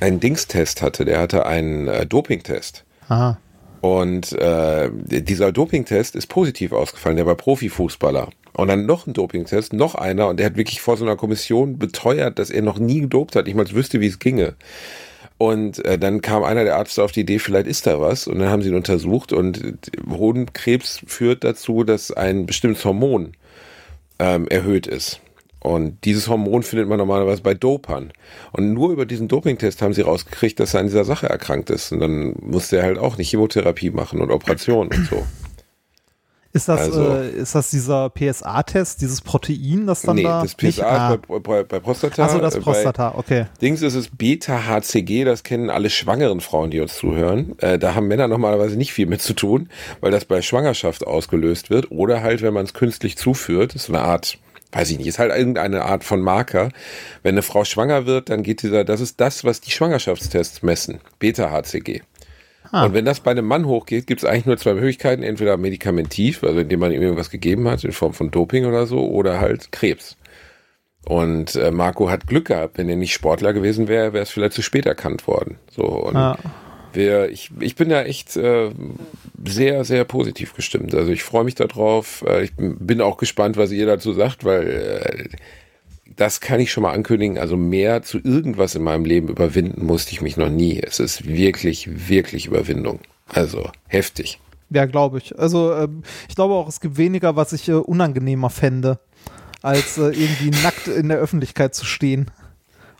[0.00, 2.84] einen Dingstest hatte, der hatte einen äh, Dopingtest.
[3.08, 3.38] Aha.
[3.80, 8.30] Und äh, dieser Dopingtest ist positiv ausgefallen, der war Profifußballer.
[8.56, 11.78] Und dann noch ein Dopingtest, noch einer, und der hat wirklich vor so einer Kommission
[11.78, 14.54] beteuert, dass er noch nie gedopt hat, nicht mal wüsste, wie es ginge.
[15.38, 18.28] Und äh, dann kam einer der Ärzte auf die Idee, vielleicht ist da was.
[18.28, 19.32] Und dann haben sie ihn untersucht.
[19.32, 19.60] Und
[20.08, 23.32] Hodenkrebs führt dazu, dass ein bestimmtes Hormon
[24.20, 25.20] ähm, erhöht ist.
[25.58, 28.12] Und dieses Hormon findet man normalerweise bei Dopern.
[28.52, 31.90] Und nur über diesen Dopingtest haben sie rausgekriegt, dass er an dieser Sache erkrankt ist.
[31.90, 35.24] Und dann musste er halt auch eine Chemotherapie machen und Operationen und so.
[36.54, 40.40] Ist das, also, äh, ist das dieser PSA-Test, dieses Protein, das dann nee, da?
[40.40, 41.18] Nee, das PSA nicht, ah.
[41.26, 42.24] bei, bei, bei, Prostata.
[42.24, 43.46] Achso, das Prostata, bei okay.
[43.60, 47.58] Dings ist es Beta-HCG, das kennen alle schwangeren Frauen, die uns zuhören.
[47.58, 49.68] Äh, da haben Männer normalerweise nicht viel mit zu tun,
[50.00, 53.74] weil das bei Schwangerschaft ausgelöst wird oder halt, wenn man es künstlich zuführt.
[53.74, 54.38] Ist so eine Art
[54.70, 56.70] weiß ich nicht, ist halt irgendeine Art von Marker.
[57.22, 61.00] Wenn eine Frau schwanger wird, dann geht dieser, das ist das, was die Schwangerschaftstests messen.
[61.20, 62.02] Beta-HCG.
[62.82, 65.22] Und wenn das bei einem Mann hochgeht, gibt es eigentlich nur zwei Möglichkeiten.
[65.22, 69.08] Entweder medikamentiv, also indem man ihm irgendwas gegeben hat, in Form von Doping oder so,
[69.08, 70.16] oder halt Krebs.
[71.06, 72.78] Und äh, Marco hat Glück gehabt.
[72.78, 75.58] Wenn er nicht Sportler gewesen wäre, wäre es vielleicht zu spät erkannt worden.
[75.70, 76.36] So und Ja.
[76.92, 78.70] wir, ich, ich bin da echt äh,
[79.44, 80.94] sehr, sehr positiv gestimmt.
[80.94, 82.24] Also ich freue mich darauf.
[82.26, 85.36] Äh, ich bin bin auch gespannt, was ihr dazu sagt, weil äh,
[86.16, 87.38] das kann ich schon mal ankündigen.
[87.38, 90.80] Also mehr zu irgendwas in meinem Leben überwinden musste ich mich noch nie.
[90.80, 93.00] Es ist wirklich, wirklich Überwindung.
[93.26, 94.38] Also heftig.
[94.70, 95.38] Ja, glaube ich.
[95.38, 98.98] Also ähm, ich glaube auch, es gibt weniger, was ich äh, unangenehmer fände,
[99.62, 102.30] als äh, irgendwie nackt in der Öffentlichkeit zu stehen.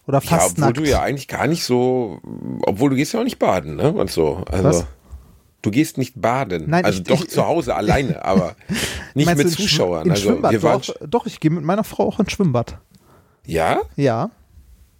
[0.07, 0.77] Oder Ja, fast obwohl nackt.
[0.79, 2.21] du ja eigentlich gar nicht so,
[2.63, 3.93] obwohl du gehst ja auch nicht baden, ne?
[3.93, 4.45] Und so.
[4.51, 4.87] Also Was?
[5.63, 6.65] du gehst nicht baden.
[6.69, 8.55] Nein, also ich- doch ich- zu Hause alleine, aber
[9.15, 10.11] nicht mit Zuschauern.
[10.11, 12.79] Also doch, doch, ich gehe mit meiner Frau auch ins Schwimmbad.
[13.47, 14.31] Ja, Ja,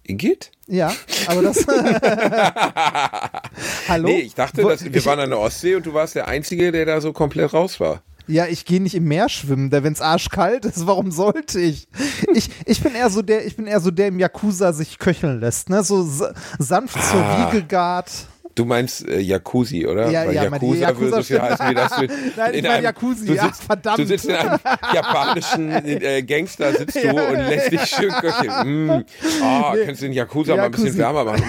[0.07, 0.51] Igitt?
[0.67, 0.93] ja,
[1.27, 1.57] aber das.
[3.87, 4.07] Hallo?
[4.07, 6.71] Nee, ich dachte, dass, wir ich, waren an der Ostsee und du warst der Einzige,
[6.71, 8.01] der da so komplett raus war.
[8.27, 11.87] Ja, ich gehe nicht im Meer schwimmen, denn wenn es arschkalt ist, warum sollte ich?
[12.33, 15.39] Ich, ich bin eher so der, ich bin eher so der im Yakuza sich köcheln
[15.39, 15.83] lässt, ne?
[15.83, 17.51] So sa- sanft zur Ah.
[17.51, 18.11] Wiege gart.
[18.55, 20.09] Du meinst äh, Jacuzzi, oder?
[20.09, 21.41] Ja, Weil ja, Yakuza, Yakuza würde viel stimmt.
[21.41, 22.01] heißen, wie das du
[22.37, 23.99] Nein, ich in meine Jacuzzi, du ja, verdammt.
[23.99, 24.59] Du sitzt in einem
[24.93, 27.11] japanischen äh, Gangster, sitzt du Ja.
[27.11, 28.51] und lässt dich schön köcheln.
[28.65, 28.89] Mm.
[28.89, 29.85] Oh, Nee.
[29.85, 31.43] kannst du den Yakuza mal ein bisschen wärmer machen.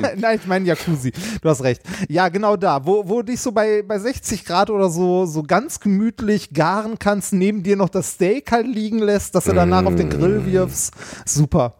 [0.00, 0.06] Mm.
[0.20, 1.12] Nein, ich meine Jacuzzi.
[1.40, 1.82] Du hast recht.
[2.08, 5.42] Ja, genau da, wo, wo du dich so bei, bei 60 Grad oder so, so
[5.42, 9.84] ganz gemütlich garen kannst, neben dir noch das Steak halt liegen lässt, dass du danach
[9.84, 10.94] auf den Grill wirfst.
[11.26, 11.74] Super.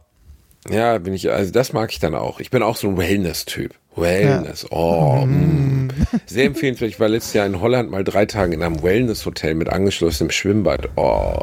[0.68, 2.40] Ja, bin ich, also das mag ich dann auch.
[2.40, 3.74] Ich bin auch so ein Wellness-Typ.
[3.96, 5.26] Wellness, oh.
[5.26, 5.88] Mm.
[6.26, 6.90] Sehr empfehlenswert.
[6.90, 10.88] Ich war letztes Jahr in Holland mal drei Tage in einem Wellness-Hotel mit angeschlossenem Schwimmbad.
[10.96, 11.38] Oh.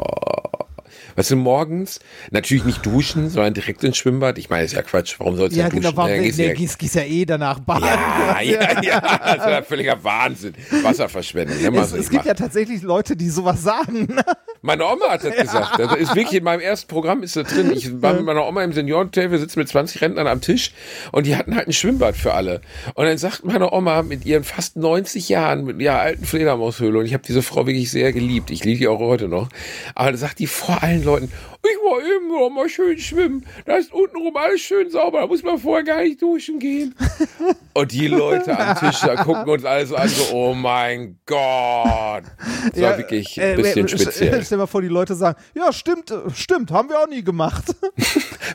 [1.16, 4.38] Weißt du, morgens natürlich nicht duschen, sondern direkt ins Schwimmbad.
[4.38, 5.16] Ich meine, ist ja Quatsch.
[5.18, 5.82] Warum sollst du Ja, ja, duschen?
[5.82, 7.84] genau, warum, Ja, nee, gehst ja- gehst, gehst ja eh danach baden.
[7.84, 10.54] ja, ja, ja, das ist ja völliger Wahnsinn.
[10.82, 11.56] Wasserverschwendung.
[11.60, 14.06] Ne, Es, es gibt ja tatsächlich Leute, die sowas sagen.
[14.14, 14.22] ne?
[14.62, 15.78] Meine Oma hat das gesagt.
[15.78, 17.72] Das ist wirklich in meinem ersten Programm ist das drin.
[17.72, 20.72] Ich war mit meiner Oma im Seniorenhotel, wir sitzen mit 20 Rentnern am Tisch
[21.12, 22.60] und die hatten halt ein Schwimmbad für alle.
[22.94, 27.06] Und dann sagt meine Oma mit ihren fast 90 Jahren, mit ihrer alten Fledermaushöhle, und
[27.06, 29.48] ich habe diese Frau wirklich sehr geliebt, ich liebe die auch heute noch,
[29.94, 33.76] aber da sagt die vor allen Leuten, ich war eben noch mal schön schwimmen, da
[33.76, 36.94] ist untenrum alles schön sauber, da muss man vorher gar nicht duschen gehen.
[37.74, 42.24] Und die Leute am Tisch da gucken uns alle so an, so, oh mein Gott.
[42.72, 44.44] Das war wirklich ein äh, bisschen äh, speziell.
[44.44, 47.64] Stell mal vor, die Leute sagen, ja, stimmt, äh, stimmt, haben wir auch nie gemacht.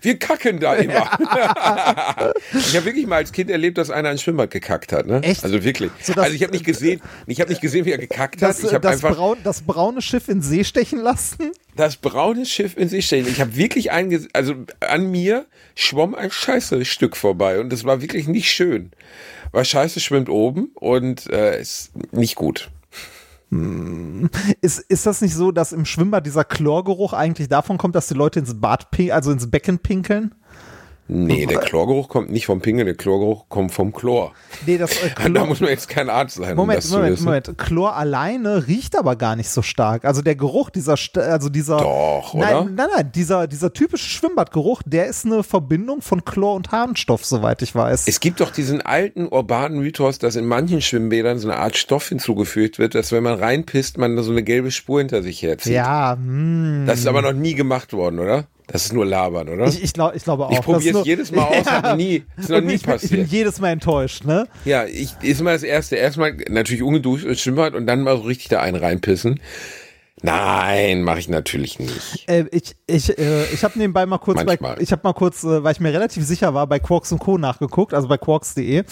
[0.02, 1.10] Wir kacken da immer.
[2.54, 5.08] ich habe wirklich mal als Kind erlebt, dass einer ins Schwimmbad gekackt hat.
[5.08, 5.22] Ne?
[5.24, 5.44] Echt?
[5.44, 5.90] Also wirklich.
[6.02, 8.50] So, das- also ich habe nicht gesehen, ich habe nicht gesehen, wie er gekackt hat.
[8.50, 11.52] Das, Ich habe das, einfach braun, das braune Schiff in See stechen lassen.
[11.76, 13.28] Das braune Schiff in sich stehen.
[13.28, 18.28] Ich habe wirklich ein, also an mir schwamm ein Scheiße-Stück vorbei und das war wirklich
[18.28, 18.92] nicht schön.
[19.52, 22.70] Weil Scheiße schwimmt oben und äh, ist nicht gut.
[24.62, 28.14] Ist, ist das nicht so, dass im Schwimmbad dieser Chlorgeruch eigentlich davon kommt, dass die
[28.14, 30.34] Leute ins Bad, also ins Becken pinkeln?
[31.08, 34.34] Nee, der Chlorgeruch kommt nicht vom Pingeln, der Chlorgeruch kommt vom Chlor.
[34.66, 36.96] Nee, das äh, Da Chlor, muss man jetzt kein Arzt sein, um Moment, das zu
[36.96, 37.26] Moment, wissen.
[37.26, 37.58] Moment.
[37.60, 40.04] Chlor alleine riecht aber gar nicht so stark.
[40.04, 41.78] Also der Geruch dieser, St- also dieser.
[41.78, 42.64] Doch, oder?
[42.64, 43.12] Nein, nein, nein.
[43.14, 48.08] Dieser, dieser typische Schwimmbadgeruch, der ist eine Verbindung von Chlor und Harnstoff, soweit ich weiß.
[48.08, 52.10] Es gibt doch diesen alten urbanen Mythos, dass in manchen Schwimmbädern so eine Art Stoff
[52.10, 55.74] hinzugefügt wird, dass wenn man reinpisst, man da so eine gelbe Spur hinter sich herzieht.
[55.74, 56.86] ja, hm.
[56.88, 58.46] Das ist aber noch nie gemacht worden, oder?
[58.68, 59.68] Das ist nur labern, oder?
[59.68, 60.52] Ich, ich, glaub, ich glaube auch.
[60.52, 62.96] Ich probiere es jedes Mal aus, hat noch nie, ist noch Und nie ich, bin,
[62.96, 63.28] ich bin passiert.
[63.30, 64.48] jedes Mal enttäuscht, ne?
[64.66, 65.96] Ja, ich ist immer das erste.
[65.96, 69.40] Erstmal natürlich ungeduscht ins Schwimmbad und dann mal so richtig da einen reinpissen.
[70.22, 72.28] Nein, mache ich natürlich nicht.
[72.28, 75.64] Äh, ich ich, äh, ich habe nebenbei mal kurz, bei, ich habe mal kurz, äh,
[75.64, 77.38] weil ich mir relativ sicher war, bei Quarks und Co.
[77.38, 78.84] nachgeguckt, also bei quarks.de.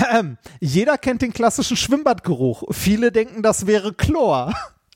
[0.60, 2.64] Jeder kennt den klassischen Schwimmbadgeruch.
[2.72, 4.54] Viele denken, das wäre Chlor.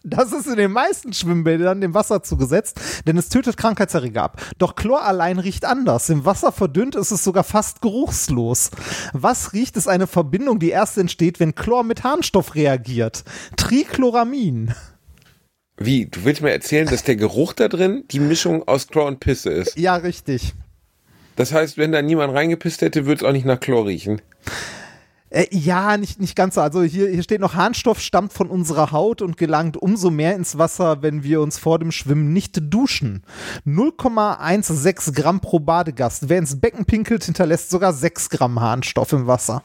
[0.09, 4.40] Das ist in den meisten Schwimmbädern dem Wasser zugesetzt, denn es tötet Krankheitserreger ab.
[4.57, 6.09] Doch Chlor allein riecht anders.
[6.11, 8.71] Im Wasser verdünnt ist es sogar fast geruchslos.
[9.12, 13.25] Was riecht, ist eine Verbindung, die erst entsteht, wenn Chlor mit Harnstoff reagiert.
[13.57, 14.73] Trichloramin.
[15.77, 16.07] Wie?
[16.07, 19.51] Du willst mir erzählen, dass der Geruch da drin die Mischung aus Chlor und Pisse
[19.51, 19.77] ist?
[19.77, 20.55] Ja, richtig.
[21.35, 24.23] Das heißt, wenn da niemand reingepisst hätte, würde es auch nicht nach Chlor riechen.
[25.31, 26.61] Äh, ja, nicht, nicht ganz so.
[26.61, 30.57] Also hier, hier steht noch, Harnstoff stammt von unserer Haut und gelangt umso mehr ins
[30.57, 33.23] Wasser, wenn wir uns vor dem Schwimmen nicht duschen.
[33.67, 36.29] 0,16 Gramm pro Badegast.
[36.29, 39.62] Wer ins Becken pinkelt, hinterlässt sogar 6 Gramm Harnstoff im Wasser.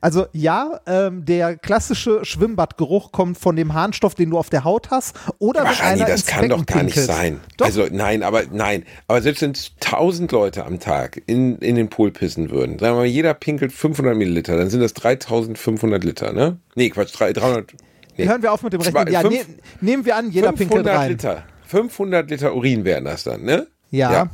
[0.00, 4.90] Also ja, ähm, der klassische Schwimmbadgeruch kommt von dem Harnstoff, den du auf der Haut
[4.90, 5.16] hast.
[5.38, 7.06] Oder Aber wenn Rani, einer das ins kann doch Becken gar nicht pinkelt.
[7.16, 7.40] sein.
[7.56, 7.66] Doch.
[7.66, 8.84] Also nein, aber nein.
[9.08, 13.00] Aber selbst wenn tausend Leute am Tag in, in den Pool pissen würden, sagen wir
[13.00, 16.58] mal, jeder pinkelt 500 Milliliter, dann sind das 3500 Liter, ne?
[16.74, 17.72] Nee, Quatsch, drei- 300.
[18.18, 18.26] Nee.
[18.28, 19.08] Hören wir auf mit dem Rechnen.
[19.12, 19.40] Ja, ne,
[19.80, 21.10] nehmen wir an, jeder pinkelt 500 rein.
[21.10, 21.42] Liter.
[21.66, 23.66] 500 Liter Urin wären das dann, ne?
[23.90, 24.28] Ja.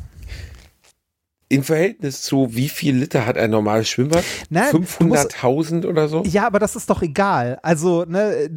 [1.52, 4.24] Im Verhältnis zu wie viel Liter hat ein normales Schwimmbad?
[4.48, 6.22] Nein, du musst- 500.000 oder so?
[6.26, 7.58] Ja, aber das ist doch egal.
[7.62, 8.48] Also, ne,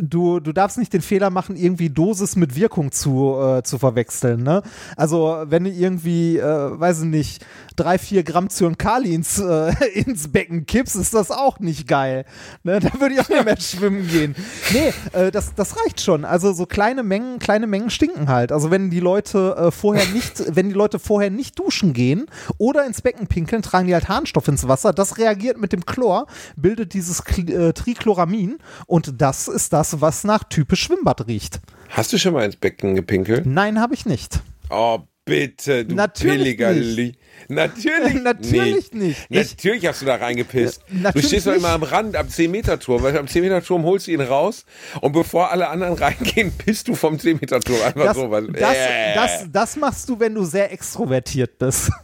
[0.00, 4.42] du, du darfst nicht den Fehler machen, irgendwie Dosis mit Wirkung zu, äh, zu verwechseln,
[4.42, 4.62] ne?
[4.96, 6.42] Also, wenn du irgendwie, äh,
[6.80, 7.44] weiß ich nicht,
[7.80, 12.24] drei, vier Gramm Zyankali ins, äh, ins Becken kippst, ist das auch nicht geil.
[12.62, 12.80] Ne?
[12.80, 14.34] Da würde ich auch nicht mehr schwimmen gehen.
[14.72, 16.24] Nee, äh, das, das reicht schon.
[16.24, 18.52] Also, so kleine Mengen, kleine Mengen stinken halt.
[18.52, 22.26] Also, wenn die Leute äh, vorher nicht, wenn die Leute vorher nicht duschen gehen
[22.58, 24.92] oder ins Becken pinkeln, tragen die halt Harnstoff ins Wasser.
[24.92, 30.24] Das reagiert mit dem Chlor, bildet dieses Kl äh, Trichloramin und das ist das, was
[30.24, 31.60] nach typisch Schwimmbad riecht.
[31.88, 33.46] Hast du schon mal ins Becken gepinkelt?
[33.46, 34.40] Nein, habe ich nicht.
[34.68, 37.18] Oh, bitte, du Natürlich billiger nicht.
[37.48, 39.26] Li Natürlich, Natürlich nicht.
[39.28, 40.82] Ich- Natürlich hast du da reingepisst.
[41.02, 41.60] Ja, du stehst doch nicht.
[41.60, 43.02] immer am Rand, am 10-Meter-Turm.
[43.02, 44.64] Weil am 10-Meter-Turm holst du ihn raus
[45.00, 48.30] und bevor alle anderen reingehen, pisst du vom 10-Meter-Turm einfach Das, so.
[48.30, 48.44] was.
[48.52, 49.14] das, Äh.
[49.14, 51.90] das, das machst du, wenn du sehr extrovertiert bist.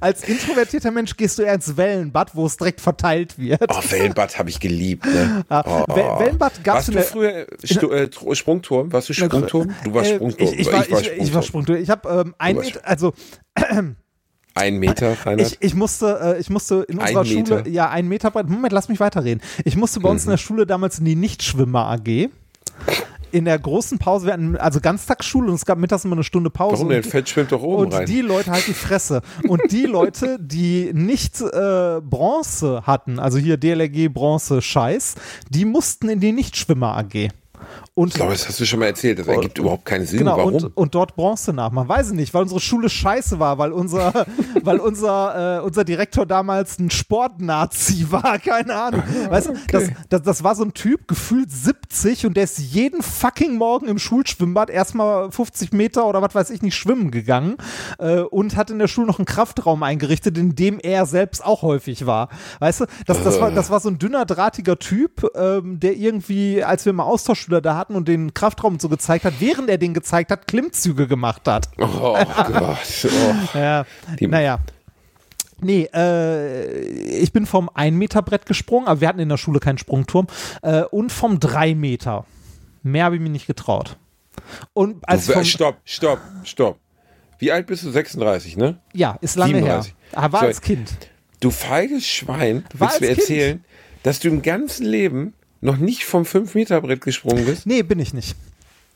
[0.00, 3.62] Als introvertierter Mensch gehst du eher ins Wellenbad, wo es direkt verteilt wird.
[3.68, 5.04] Oh, Wellenbad habe ich geliebt.
[5.06, 5.44] Ne?
[5.48, 5.84] Ja, Oh.
[5.92, 8.92] Wel- Wellenbad gab's Warst in du früher Stu äh, Sprungturm?
[8.92, 9.74] Warst du Sprungturm?
[9.84, 10.48] Du warst Äh, Sprungturm.
[10.52, 11.76] Ich, ich, war, ich, ich war Sprungturm.
[11.76, 13.12] Ich habe ähm, ein Meter, also
[14.54, 15.52] Ein Meter, Reinhard?
[15.52, 18.48] ich, ich musste, äh, ich musste in Ein unserer Schule, ja, ein Meter breit.
[18.48, 19.40] Moment, lass mich weiterreden.
[19.64, 20.28] Ich musste bei uns Mhm.
[20.28, 22.28] in der Schule damals in die Nichtschwimmer AG.
[23.32, 26.50] In der großen Pause, wir hatten also Ganztagsschule und es gab mittags immer eine Stunde
[26.50, 26.72] Pause.
[26.74, 27.02] Warum und denn?
[27.02, 28.06] die- Fett schwimmt doch oben und rein.
[28.06, 29.22] die Leute halt die Fresse.
[29.46, 35.14] Und die Leute, die nicht äh, Bronze hatten, also hier DLRG Bronze Scheiß,
[35.48, 37.28] die mussten in die Nichtschwimmer AG.
[38.00, 39.18] Und ich glaube, das hast du schon mal erzählt.
[39.18, 40.20] Das ergibt überhaupt keinen Sinn.
[40.20, 40.54] Genau, Warum?
[40.54, 41.86] und, und dort Bronze nachmachen.
[41.86, 44.24] Weiß ich nicht, weil unsere Schule scheiße war, weil unser,
[44.62, 49.02] weil unser, äh, unser Direktor damals ein Sportnazi war, keine Ahnung.
[49.28, 53.02] Weißt du, das, das, das war so ein Typ, gefühlt 70 und der ist jeden
[53.02, 57.58] fucking Morgen im Schulschwimmbad erstmal 50 Meter oder was weiß ich nicht schwimmen gegangen
[57.98, 61.60] äh, und hat in der Schule noch einen Kraftraum eingerichtet, in dem er selbst auch
[61.60, 62.30] häufig war.
[62.60, 66.64] Weißt du, das, das, war, das war so ein dünner, drahtiger Typ, ähm, der irgendwie,
[66.64, 69.78] als wir mal Austauschschüler da hatten und den Kraftraum und so gezeigt hat, während er
[69.78, 71.68] den gezeigt hat, Klimmzüge gemacht hat.
[71.78, 72.78] Oh Gott.
[73.06, 73.34] Oh.
[73.58, 73.84] Ja,
[74.20, 74.58] naja.
[75.62, 80.26] Nee, äh, ich bin vom 1-Meter-Brett gesprungen, aber wir hatten in der Schule keinen Sprungturm.
[80.62, 82.24] Äh, und vom 3 Meter.
[82.82, 83.98] Mehr habe ich mir nicht getraut.
[84.72, 86.78] Und als Du, stopp, stopp, stopp.
[87.38, 87.90] Wie alt bist du?
[87.90, 88.78] 36, ne?
[88.94, 89.92] ja, ist lange 37.
[89.92, 90.18] her.
[90.18, 90.46] Aber war So.
[90.46, 90.90] als Kind.
[91.40, 93.18] Du feiges Schwein, du willst mir Kind.
[93.18, 93.64] erzählen,
[94.02, 97.66] dass du im ganzen Leben noch nicht vom 5-Meter-Brett gesprungen bist?
[97.66, 98.36] Nee, bin ich nicht.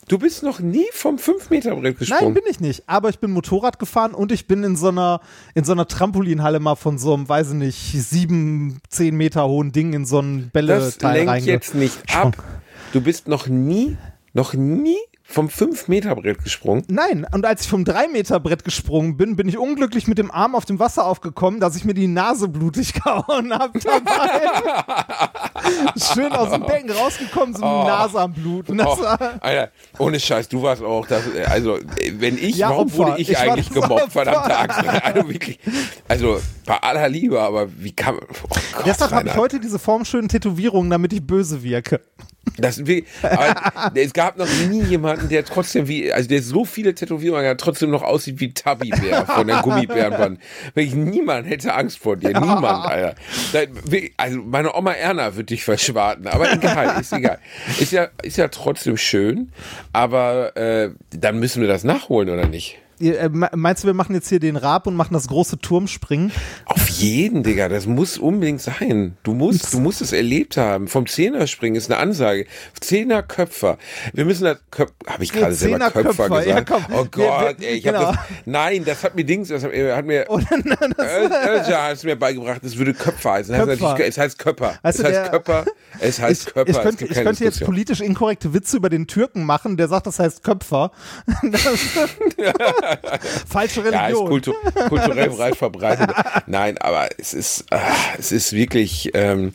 [0.09, 2.35] Du bist noch nie vom 5-Meter-Brett Nein, gesprungen.
[2.35, 2.83] bin ich nicht.
[2.87, 5.21] Aber ich bin Motorrad gefahren und ich bin in so einer,
[5.55, 9.73] in so einer Trampolinhalle mal von so einem, weiß ich nicht, sieben, zehn Meter hohen
[9.73, 12.37] Ding in so ein das Bälleteil lenkt reinge- jetzt nicht ab.
[12.93, 13.97] Du bist noch nie,
[14.35, 14.99] noch nie
[15.35, 16.85] vom 5-Meter-Brett gesprungen.
[16.89, 20.65] Nein, und als ich vom 3-Meter-Brett gesprungen bin, bin ich unglücklich mit dem Arm auf
[20.65, 24.41] dem Wasser aufgekommen, dass ich mir die Nase blutig gehauen habe dabei.
[26.15, 28.81] Schön aus dem Becken rausgekommen, so eine Nase am Bluten.
[28.81, 28.97] Oh,
[29.41, 32.99] Alter, ohne Scheiß, du warst auch das, also äh, wenn ich, Ja, warum Opfer.
[32.99, 34.79] wurde ich, Ich eigentlich gemobbt, Axt.
[35.03, 35.59] Also wirklich,
[36.07, 40.29] also bei aller Liebe, aber wie kann oh Gott, deshalb habe ich heute diese formschönen
[40.29, 42.01] Tätowierungen, damit ich böse wirke.
[42.57, 42.81] Das,
[43.23, 47.61] aber es gab noch nie jemanden, der trotzdem wie, also der so viele Tätowierungen hat,
[47.61, 50.39] trotzdem noch aussieht wie Tabby-Bär von der Gummibärenband.
[50.75, 52.29] Wirklich niemand hätte Angst vor dir.
[52.29, 53.15] Niemand, Alter.
[54.17, 57.39] Also meine Oma Erna wird dich verschwarten, aber egal, ist egal.
[57.81, 59.53] Ist ja, ist ja trotzdem schön,
[59.93, 62.79] aber äh, dann müssen wir das nachholen, oder nicht?
[63.01, 66.33] Äh, me- Meinst du, wir machen jetzt hier den Rab und machen das große Turmspringen?
[66.67, 69.17] Auf jeden, Digga, das muss unbedingt sein.
[69.23, 70.89] Du musst, du musst es erlebt haben.
[70.89, 72.47] Vom Zehnerspringen ist eine Ansage.
[72.81, 73.79] Zehnerköpfer.
[74.13, 74.59] Wir müssen das
[75.07, 76.69] habe ich gerade Nee, selber Köpfer ja, gesagt.
[76.71, 76.85] komm.
[76.97, 78.11] oh Wir- Gott, wir- ey, ich hab genau.
[78.13, 82.05] das, nein, das hat mir Dings, das hat, mir- hat mir Ö- Özcan hat es
[82.05, 83.53] mir beigebracht, es würde Köpfer heißen.
[83.57, 83.89] Das heißt Köpfer.
[83.91, 84.45] natürlich- Es heißt.
[84.45, 85.65] Weißt es heißt der- Köpper.
[86.01, 86.71] Es heißt Ich, Köpper.
[86.71, 90.19] ich könnte, ich könnte jetzt politisch inkorrekte Witze über den Türken machen, der sagt, das
[90.19, 90.91] heißt Köpfer.
[91.43, 91.63] Das,
[93.49, 94.29] falsche Ja, ist Religion.
[94.29, 94.53] kultu
[94.89, 96.11] kulturell breit verbreitet.
[96.47, 97.79] Nein, aber es ist, ah,
[98.19, 99.53] es ist wirklich, ähm,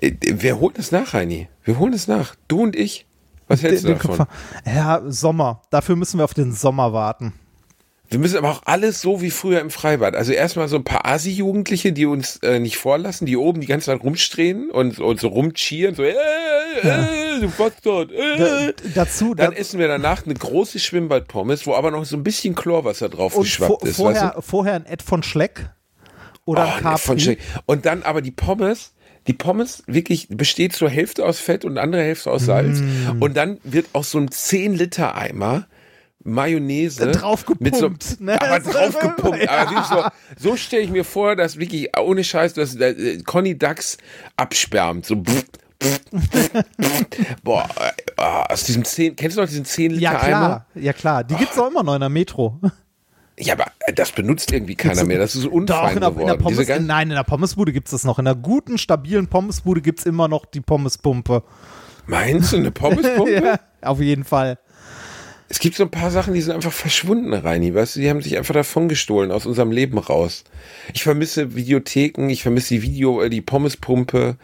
[0.00, 1.48] äh, wir holen es nach, Reini.
[1.64, 2.34] Wir holen es nach.
[2.48, 3.06] Du und ich.
[3.46, 4.26] Was hältst Den- du den davon?
[4.26, 4.74] Köpfer.
[4.74, 5.62] Ja, Sommer.
[5.70, 7.32] Dafür müssen wir auf den Sommer warten.
[8.10, 10.16] Wir müssen aber auch alles so wie früher im Freibad.
[10.16, 13.86] Also erstmal so ein paar Asi-Jugendliche, die uns äh, nicht vorlassen, die oben die ganze
[13.86, 16.14] Zeit rumstrehen und, und so rumchieren, so, äh,
[16.82, 18.38] äh, du Bastard, äh.
[18.38, 22.22] Da, dazu, Dann da, essen wir danach eine große Schwimmbadpommes, wo aber noch so ein
[22.22, 23.96] bisschen Chlorwasser drauf und geschwappt vor, ist.
[23.96, 24.42] vorher, weißt du?
[24.42, 25.70] vorher ein Ed von Schleck
[26.46, 26.98] oder ein Oh, nee, Capri.
[26.98, 27.38] von Shake.
[27.66, 28.94] Und dann aber die Pommes,
[29.26, 32.80] die Pommes wirklich besteht zur Hälfte aus Fett und andere Hälfte aus Salz.
[32.80, 33.20] Mm.
[33.20, 35.66] Und dann wird aus so einem 10-Liter-Eimer
[36.24, 37.90] Mayonnaise Draufgepumpt, mit so,
[38.22, 38.40] ne?
[38.40, 39.42] aber draufgepumpt.
[39.44, 39.50] Ja.
[39.50, 43.98] Aber so, so stelle ich mir vor, dass wirklich ohne Scheiß, dass äh, Conny Dax
[44.36, 45.06] absperrt.
[45.06, 45.44] So pff,
[45.82, 46.50] pff, pff.
[47.44, 47.68] Boah,
[48.16, 48.20] äh,
[48.52, 50.26] aus diesem 10, kennst du noch diesen 10 Liter Ja, Eimer?
[50.26, 51.24] klar, ja klar.
[51.24, 52.58] Die gibt's auch immer noch in der Metro.
[53.38, 55.18] Ja, aber äh, das benutzt irgendwie keiner mehr.
[55.18, 56.42] Das ist unfein in der, in der geworden.
[56.42, 58.18] Pommes, ganzen- nein, in der Pommesbude gibt's das noch.
[58.18, 61.44] In der guten, stabilen Pommesbude gibt's immer noch die Pommespumpe.
[62.06, 63.32] Meinst du eine Pommespumpe?
[63.44, 64.58] Ja, auf jeden Fall.
[65.50, 67.74] Es gibt so ein paar Sachen, die sind einfach verschwunden, Reini.
[67.74, 70.44] Weißt du, die haben sich einfach davon gestohlen, aus unserem Leben raus.
[70.92, 74.36] Ich vermisse Videotheken, ich vermisse die Video, äh, die Pommespumpe.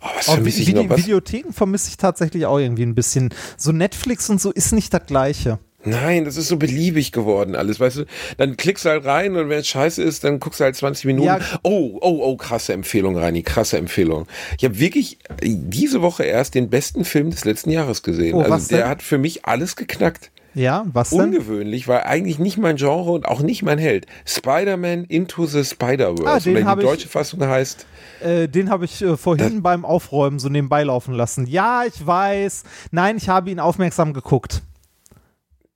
[0.00, 0.90] Oh, was Auch vermisse ich Vide noch?
[0.90, 0.98] Was?
[0.98, 3.30] Videotheken vermisse ich tatsächlich auch irgendwie ein bisschen.
[3.56, 5.58] So Netflix und so ist nicht das Gleiche.
[5.84, 8.04] Nein, das ist so beliebig geworden alles, weißt du?
[8.36, 11.06] Dann klickst du halt rein und wenn es scheiße ist, dann guckst du halt 20
[11.06, 11.26] Minuten.
[11.26, 11.38] Ja.
[11.62, 14.26] Oh, oh, oh, krasse Empfehlung, Reini, krasse Empfehlung.
[14.58, 18.34] Ich habe wirklich diese Woche erst den besten Film des letzten Jahres gesehen.
[18.34, 18.88] Oh, also der denn?
[18.88, 20.30] hat für mich alles geknackt.
[20.52, 21.20] Ja, was denn?
[21.20, 24.06] Ungewöhnlich, weil eigentlich nicht mein Genre und auch nicht mein Held.
[24.26, 26.28] Spider-Man Into the Spider-Verse.
[26.28, 27.86] Ah, Oder die ich- deutsche Fassung heißt.
[28.22, 31.46] Äh, den habe ich äh, vorhin beim Aufräumen so nebenbei laufen lassen.
[31.46, 32.64] Ja, ich weiß.
[32.90, 34.62] Nein, ich habe ihn aufmerksam geguckt.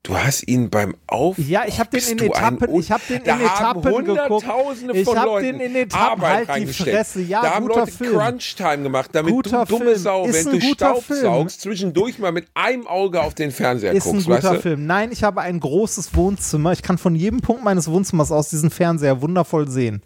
[0.07, 1.39] Du hast ihn beim Auf.
[1.39, 4.47] Ja, ich habe den in ein Etappen, ich habe den in Etappen geguckt.
[4.47, 6.67] Hunderttausende Ich von habe den in Etappen Arbeit halt die.
[6.75, 7.23] Fresse.
[7.23, 8.19] Ja, da haben Leute Film.
[8.19, 9.99] Crunch-Time gemacht, damit Guter du dumme Film.
[9.99, 11.21] Sau, Ist wenn ein du Staub Film.
[11.23, 14.61] saugst, zwischendurch mal mit einem Auge auf den Fernseher Ist ein guckst, guter weißt du?
[14.61, 14.85] Film.
[14.87, 16.73] Nein, ich habe ein großes Wohnzimmer.
[16.73, 20.03] Ich kann von jedem Punkt meines Wohnzimmers aus diesen Fernseher wundervoll sehen.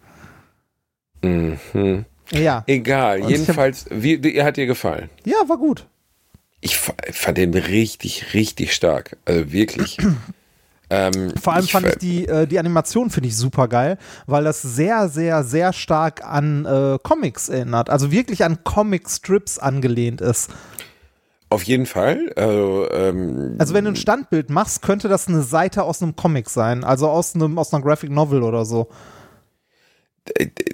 [1.22, 2.04] Mhm.
[2.30, 2.62] Ja.
[2.68, 5.08] Egal, Und jedenfalls, wie, wie hat dir gefallen?
[5.24, 5.88] Ja, war gut.
[6.61, 9.16] Ich fa- fand den richtig, richtig stark.
[9.25, 9.99] Also wirklich.
[10.90, 14.44] ähm, Vor allem fand ver- ich die, äh, die Animation finde ich super geil, weil
[14.44, 17.90] das sehr, sehr, sehr stark an äh, Comics erinnert.
[17.90, 20.51] Also wirklich an Comic-Strips angelehnt ist.
[21.51, 22.31] Auf jeden Fall.
[22.37, 26.51] Also, ähm, Also wenn du ein Standbild machst, könnte das eine Seite aus einem Comic
[26.51, 26.85] sein.
[26.85, 28.88] Also aus, einem, aus einer Graphic Novel oder so.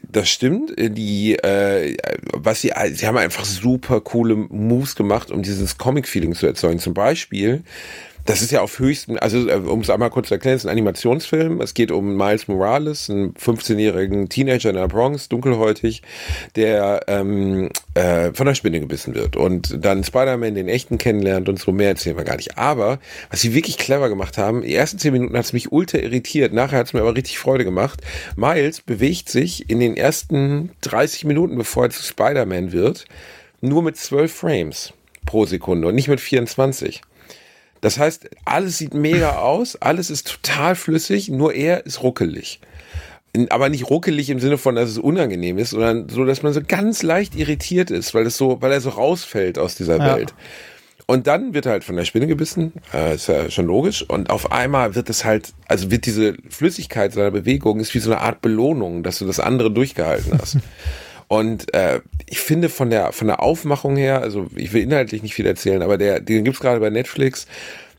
[0.08, 0.72] Das stimmt.
[0.78, 1.96] Die, äh,
[2.32, 6.78] was sie, sie haben einfach super coole Moves gemacht, um dieses Comic-Feeling zu erzeugen.
[6.78, 7.62] Zum Beispiel,
[8.24, 10.66] das ist ja auf höchstem, also äh, um es einmal kurz zu erklären, es ist
[10.66, 11.60] ein Animationsfilm.
[11.60, 16.02] Es geht um Miles Morales, einen 15-jährigen Teenager in der Bronx, dunkelhäutig,
[16.56, 21.58] der ähm, äh, von der Spinne gebissen wird und dann Spider-Man den echten kennenlernt und
[21.58, 22.56] so mehr erzählen wir gar nicht.
[22.56, 22.98] Aber
[23.30, 26.52] was sie wirklich clever gemacht haben, die ersten 10 Minuten hat es mich ultra irritiert,
[26.52, 28.00] nachher hat es mir aber richtig Freude gemacht.
[28.36, 33.04] Miles bewegt sich in den ersten 30 Minuten, bevor er zu Spider-Man wird,
[33.60, 34.92] nur mit 12 Frames
[35.26, 37.02] pro Sekunde und nicht mit 24.
[37.84, 42.58] Das heißt, alles sieht mega aus, alles ist total flüssig, nur er ist ruckelig.
[43.50, 46.62] Aber nicht ruckelig im Sinne von, dass es unangenehm ist, sondern so, dass man so
[46.66, 50.16] ganz leicht irritiert ist, weil es so, weil er so rausfällt aus dieser Ja.
[50.16, 50.32] Welt.
[51.06, 54.02] Und dann wird er halt von der Spinne gebissen, äh, ist ja schon logisch.
[54.08, 58.10] Und auf einmal wird es halt, also wird diese Flüssigkeit seiner Bewegung ist wie so
[58.10, 60.56] eine Art Belohnung, dass du das andere durchgehalten hast.
[61.28, 65.34] Und äh, ich finde von der von der Aufmachung her, also ich will inhaltlich nicht
[65.34, 67.46] viel erzählen, aber der den gibt's gerade bei Netflix.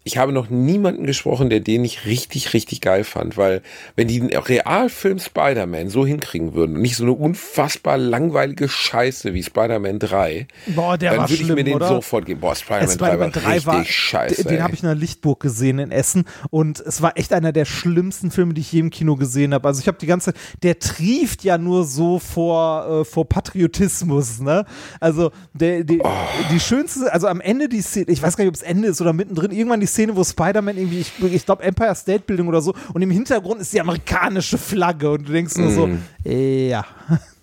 [0.08, 3.64] Ich habe noch niemanden gesprochen, der den nicht richtig, richtig geil fand, weil
[3.96, 9.34] wenn die einen Realfilm Spider-Man so hinkriegen würden und nicht so eine unfassbar langweilige Scheiße
[9.34, 11.88] wie Spider-Man 3, Boah, dann würde ich schlimm, mir den oder?
[11.88, 12.40] sofort geben.
[12.42, 14.44] Boah, Spider-Man 3 Spider-Man war 3 richtig war, scheiße.
[14.44, 17.66] den habe ich in der Lichtburg gesehen in Essen und es war echt einer der
[17.66, 19.68] schlimmsten Filme, die ich je im Kino gesehen habe.
[19.68, 24.66] Also ich habe die ganze, der trieft ja nur so vor, äh, vor Patriotismus, ne?
[25.00, 26.10] Also der, der, Oh.
[26.52, 29.02] die schönste, also am Ende die Szene, ich weiß gar nicht, ob es Ende ist
[29.02, 32.62] oder mittendrin, irgendwann die Szene, wo Spider-Man irgendwie, ich, ich glaube Empire State Building oder
[32.62, 35.90] so und im Hintergrund ist die amerikanische Flagge und du denkst nur so,
[36.26, 36.86] äh, ja.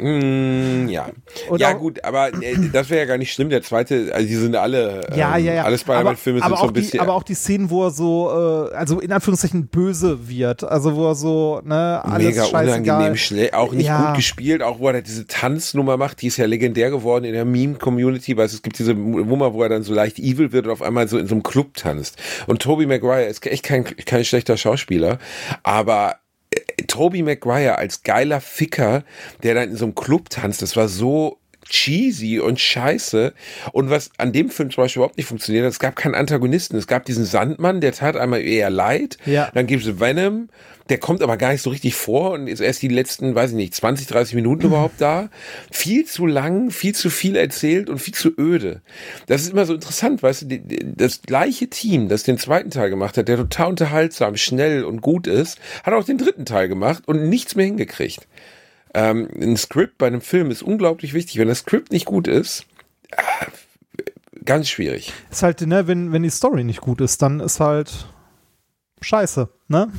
[0.02, 1.08] Mm, ja.
[1.48, 3.48] Und ja, auch- gut, aber äh, das wäre ja gar nicht schlimm.
[3.50, 5.62] Der zweite, also die sind alle, ähm, Ja, ja, ja.
[5.64, 7.00] alle Spider-Man-Filme sind so ein auch die, bisschen.
[7.00, 10.64] aber auch die Szenen, wo er so, äh, also in Anführungszeichen böse wird.
[10.64, 14.06] Also wo er so, ne, alles Mega unangenehm, schnell, auch nicht Ja.
[14.08, 17.44] gut gespielt, auch wo er diese Tanznummer macht, die ist ja legendär geworden in der
[17.44, 20.82] Meme-Community, weil es gibt diese Nummer, wo er dann so leicht evil wird und auf
[20.82, 22.16] einmal so in so einem Club tanzt.
[22.46, 25.18] Und Tobey Maguire ist echt kein, kein schlechter Schauspieler,
[25.62, 26.16] aber
[26.86, 29.04] Tobey Maguire als geiler Ficker,
[29.42, 33.32] der dann in so einem Club tanzt, das war so cheesy und scheiße.
[33.72, 36.76] Und was an dem Film zum Beispiel überhaupt nicht funktioniert, es gab keinen Antagonisten.
[36.76, 39.16] Es gab diesen Sandmann, der tat einmal eher leid.
[39.24, 39.50] Ja.
[39.54, 40.48] Dann gibt es Venom,
[40.92, 43.56] der kommt aber gar nicht so richtig vor und ist erst die letzten, weiß ich
[43.56, 45.30] nicht, 20, 30 Minuten überhaupt da.
[45.70, 48.82] Viel zu lang, viel zu viel erzählt und viel zu öde.
[49.26, 50.60] Das ist immer so interessant, weißt du,
[50.94, 55.26] das gleiche Team, das den zweiten Teil gemacht hat, der total unterhaltsam, schnell und gut
[55.26, 58.28] ist, hat auch den dritten Teil gemacht und nichts mehr hingekriegt.
[58.92, 61.38] Ähm, ein Skript bei einem Film ist unglaublich wichtig.
[61.38, 62.66] Wenn das Skript nicht gut ist,
[63.12, 63.46] äh,
[64.44, 65.14] ganz schwierig.
[65.30, 68.08] Ist halt, ne, wenn, wenn die Story nicht gut ist, dann ist halt
[69.00, 69.90] scheiße, ne?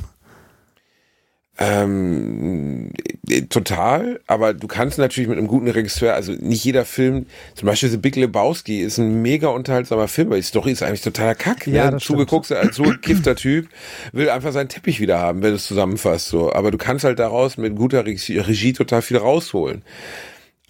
[1.56, 2.90] Ähm,
[3.28, 7.66] äh, total, aber du kannst natürlich mit einem guten Regisseur, also nicht jeder Film, zum
[7.66, 11.36] Beispiel The Big Lebowski ist ein mega unterhaltsamer Film, weil die Story ist eigentlich totaler
[11.36, 11.68] Kack.
[11.68, 11.90] Ja, ne?
[11.92, 13.68] das Zugeguckt, als so ein kiffter Typ
[14.12, 16.28] will einfach seinen Teppich wieder haben, wenn du es zusammenfasst.
[16.28, 16.52] So.
[16.52, 19.82] Aber du kannst halt daraus mit guter Regie, Regie total viel rausholen.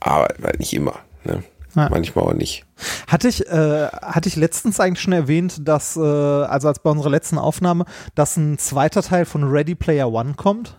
[0.01, 0.29] Aber
[0.59, 1.01] nicht immer.
[1.25, 1.43] Ne?
[1.75, 1.89] Ja.
[1.91, 2.65] Manchmal auch nicht.
[3.07, 7.11] Hatte ich, äh, hatte ich letztens eigentlich schon erwähnt, dass, äh, also als bei unserer
[7.11, 10.79] letzten Aufnahme, dass ein zweiter Teil von Ready Player One kommt?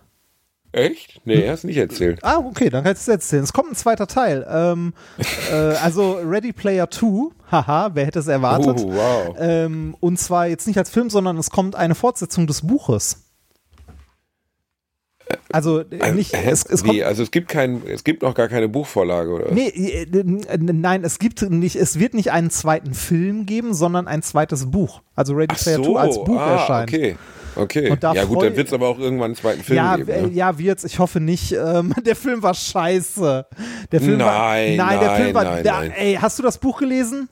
[0.75, 1.21] Echt?
[1.23, 2.19] Nee, hast nicht erzählt.
[2.21, 3.43] Ah, okay, dann kannst du es erzählen.
[3.43, 4.45] Es kommt ein zweiter Teil.
[4.49, 4.93] Ähm,
[5.51, 8.81] äh, also Ready Player 2, haha, wer hätte es erwartet?
[8.83, 9.35] Oh, wow.
[9.39, 13.24] Ähm, und zwar jetzt nicht als Film, sondern es kommt eine Fortsetzung des Buches.
[15.51, 18.67] Also äh, nicht, es, es kommt, also es gibt kein, es gibt noch gar keine
[18.67, 19.51] Buchvorlage, oder?
[19.51, 24.07] Nee, äh, äh, nein, es gibt nicht, es wird nicht einen zweiten Film geben, sondern
[24.07, 25.01] ein zweites Buch.
[25.15, 26.89] Also Ready Player so, 2 als Buch ah, erscheint.
[26.93, 27.15] okay.
[27.55, 27.97] Okay.
[28.01, 30.29] Ja gut, dann wird es aber auch irgendwann einen zweiten Film Ja, geben.
[30.29, 30.29] Ne?
[30.33, 30.83] ja, wird's.
[30.83, 31.53] Ich hoffe nicht.
[31.53, 33.45] Ähm, der Film war scheiße.
[33.91, 35.43] Der Film war, Nein, nein, der Film nein, war.
[35.45, 35.91] nein, da, nein.
[35.91, 37.29] Ey, hast du das Buch gelesen?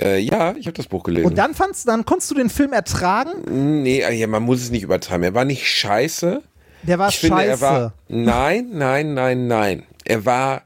[0.00, 1.26] Äh, ja, ich habe das Buch gelesen.
[1.26, 3.82] Und dann fandst, dann konntest du den Film ertragen?
[3.82, 5.24] nee, ja, man muss es nicht übertreiben.
[5.24, 6.42] Er war nicht scheiße.
[6.82, 7.50] Der war ich finde, scheiße.
[7.50, 7.92] er war.
[8.08, 9.82] Nein, nein, nein, nein.
[10.04, 10.62] Er war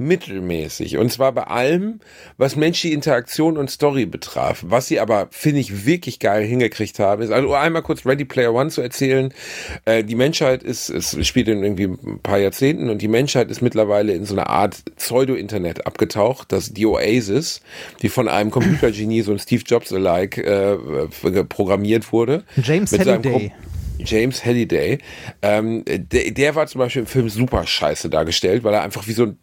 [0.00, 0.96] mittelmäßig.
[0.96, 2.00] Und zwar bei allem,
[2.38, 4.64] was menschliche Interaktion und Story betraf.
[4.66, 8.52] Was sie aber, finde ich, wirklich geil hingekriegt haben, ist, also einmal kurz Ready Player
[8.52, 9.32] One zu erzählen.
[9.84, 13.60] Äh, die Menschheit ist, es spielt in irgendwie ein paar Jahrzehnten und die Menschheit ist
[13.60, 17.60] mittlerweile in so eine Art Pseudo-Internet abgetaucht, das die Oasis,
[18.02, 22.44] die von einem Computergenie, so ein Steve Jobs-alike, äh, programmiert wurde.
[22.56, 23.52] James Halliday.
[23.98, 24.98] James Halliday,
[25.42, 29.12] ähm, der, der war zum Beispiel im Film super scheiße dargestellt, weil er einfach wie
[29.12, 29.38] so ein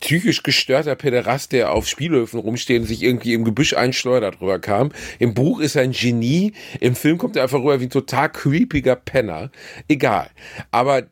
[0.00, 4.90] psychisch gestörter Pederast, der auf Spielhöfen rumsteht und sich irgendwie im Gebüsch einschleudert rüber kam.
[5.18, 8.28] Im Buch ist er ein Genie, im Film kommt er einfach rüber wie ein total
[8.28, 9.50] creepiger Penner.
[9.88, 10.28] Egal.
[10.70, 11.04] Aber äh,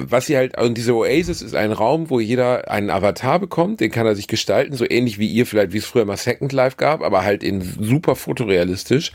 [0.00, 3.90] was sie halt, also diese Oasis ist ein Raum, wo jeder einen Avatar bekommt, den
[3.90, 6.76] kann er sich gestalten, so ähnlich wie ihr vielleicht, wie es früher mal Second Life
[6.76, 9.12] gab, aber halt in super fotorealistisch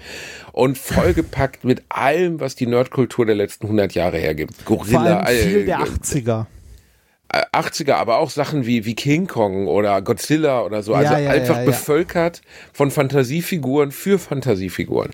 [0.51, 4.53] und vollgepackt mit allem, was die Nerdkultur der letzten 100 Jahre hergibt.
[4.55, 6.45] Vor Gorilla, allem viel äh, der 80er.
[7.31, 10.93] 80er, aber auch Sachen wie, wie King Kong oder Godzilla oder so.
[10.93, 12.41] Also Ja, ja, einfach ja, bevölkert
[12.73, 15.11] von Fantasiefiguren für Fantasiefiguren,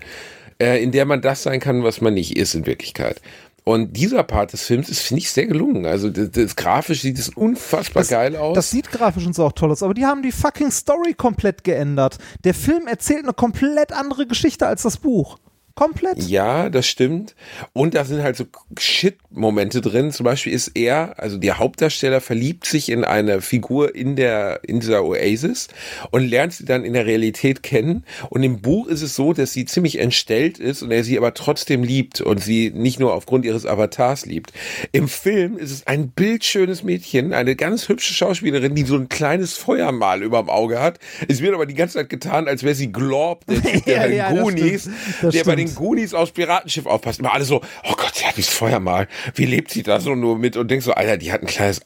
[0.60, 3.20] äh, in der man das sein kann, was man nicht ist in Wirklichkeit.
[3.64, 5.86] Und dieser Part des Films ist, finde ich, sehr gelungen.
[5.86, 8.56] Also das, das grafisch sieht es unfassbar geil aus.
[8.56, 11.62] Das sieht grafisch und so auch toll aus, aber die haben die fucking Story komplett
[11.62, 12.18] geändert.
[12.42, 15.38] Der Film erzählt eine komplett andere Geschichte als das Buch.
[15.74, 16.22] Komplett.
[16.22, 17.34] Ja, das stimmt.
[17.72, 18.44] Und da sind halt so
[18.78, 20.12] Shit-Momente drin.
[20.12, 24.80] Zum Beispiel ist er, also der Hauptdarsteller, verliebt sich in eine Figur in der, in
[24.80, 25.68] dieser Oasis
[26.10, 28.04] und lernt sie dann in der Realität kennen.
[28.28, 31.34] Und im Buch ist es so, dass sie ziemlich entstellt ist und er sie aber
[31.34, 34.52] trotzdem liebt und sie nicht nur aufgrund ihres Avatars liebt.
[34.92, 39.54] Im Film ist es ein bildschönes Mädchen, eine ganz hübsche Schauspielerin, die so ein kleines
[39.54, 40.98] Feuermal über dem Auge hat.
[41.28, 44.30] Es wird aber die ganze Zeit getan, als wäre sie Glob, der Typ, der Ja,
[44.30, 44.90] ja, Goonies,
[45.22, 45.78] der bei den stimmt.
[45.78, 47.20] Goonies aufs Piratenschiff aufpasst.
[47.20, 49.08] Immer alle so, oh Gott, sie hat dieses Feuermal.
[49.34, 50.56] Wie lebt sie da so nur mit?
[50.56, 51.80] Und denkst so, Alter, die hat ein kleines,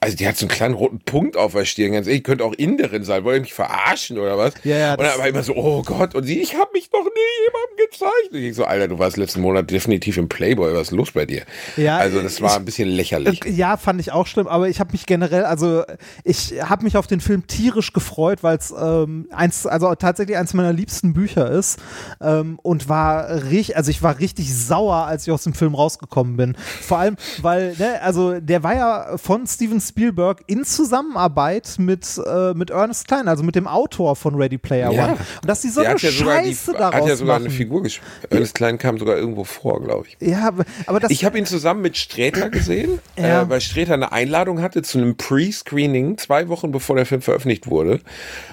[0.00, 1.92] also die hat so einen kleinen roten Punkt auf der Stirn.
[1.92, 3.24] Ganz ehrlich, könnte auch Inderin sein.
[3.24, 4.52] Wollt ihr mich verarschen oder was?
[4.62, 6.14] Ja, ja, und dann aber immer so, oh Gott.
[6.14, 8.32] Und sie, ich habe mich noch nie jemandem gezeigt.
[8.32, 10.74] Und ich so, Alter, du warst letzten Monat definitiv im Playboy.
[10.74, 11.44] Was ist los bei dir?
[11.78, 13.44] Ja, also das war ich- ein bisschen lächerlich.
[13.46, 15.84] Äh, Ja, fand ich auch schlimm, aber ich habe mich generell, also
[16.24, 20.52] ich habe mich auf den Film tierisch gefreut, weil es ähm, eins, also tatsächlich eins
[20.52, 21.78] meiner liebsten Bücher ist
[22.20, 26.36] ähm, und war richtig, also ich war richtig sauer, als ich aus dem Film rausgekommen
[26.36, 26.56] bin.
[26.82, 32.54] Vor allem, weil, ne, also der war ja von Steven Spielberg in Zusammenarbeit mit, äh,
[32.54, 35.04] mit Ernest Klein, also mit dem Autor von Ready Player Ja.
[35.04, 35.12] One.
[35.42, 37.46] Und dass die so Der eine ja sogar, die, Scheiße daraus hat ja sogar machen.
[37.48, 38.06] eine Figur gespielt.
[38.30, 40.16] Ernest Klein kam sogar irgendwo vor, glaube ich.
[40.28, 40.52] Ja,
[40.86, 43.42] aber- das Ich habe ihn zusammen mit Sträter gesehen, Ja.
[43.42, 47.68] äh, weil Sträter eine Einladung hatte zu einem Pre-Screening, zwei Wochen bevor der Film veröffentlicht
[47.68, 48.00] wurde.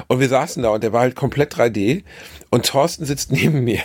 [0.08, 2.04] Und wir saßen da und der war halt komplett 3D.
[2.49, 3.80] Und Thorsten sitzt neben mir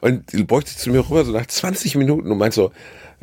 [0.00, 2.72] und beugt sich zu mir rüber so nach 20 Minuten und meint so,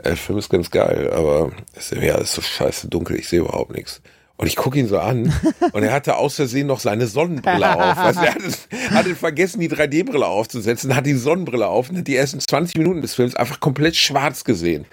[0.04, 3.40] der Film ist ganz geil, aber es ist ja alles so scheiße dunkel, ich sehe
[3.40, 4.02] überhaupt nichts.
[4.36, 5.32] Und ich gucke ihn so an
[5.74, 7.98] und er hatte aus Versehen noch seine Sonnenbrille auf.
[7.98, 8.50] Also er hatte,
[8.90, 13.02] hatte vergessen, die 3D-Brille aufzusetzen, hat die Sonnenbrille auf und hat die ersten 20 Minuten
[13.02, 14.86] des Films einfach komplett schwarz gesehen.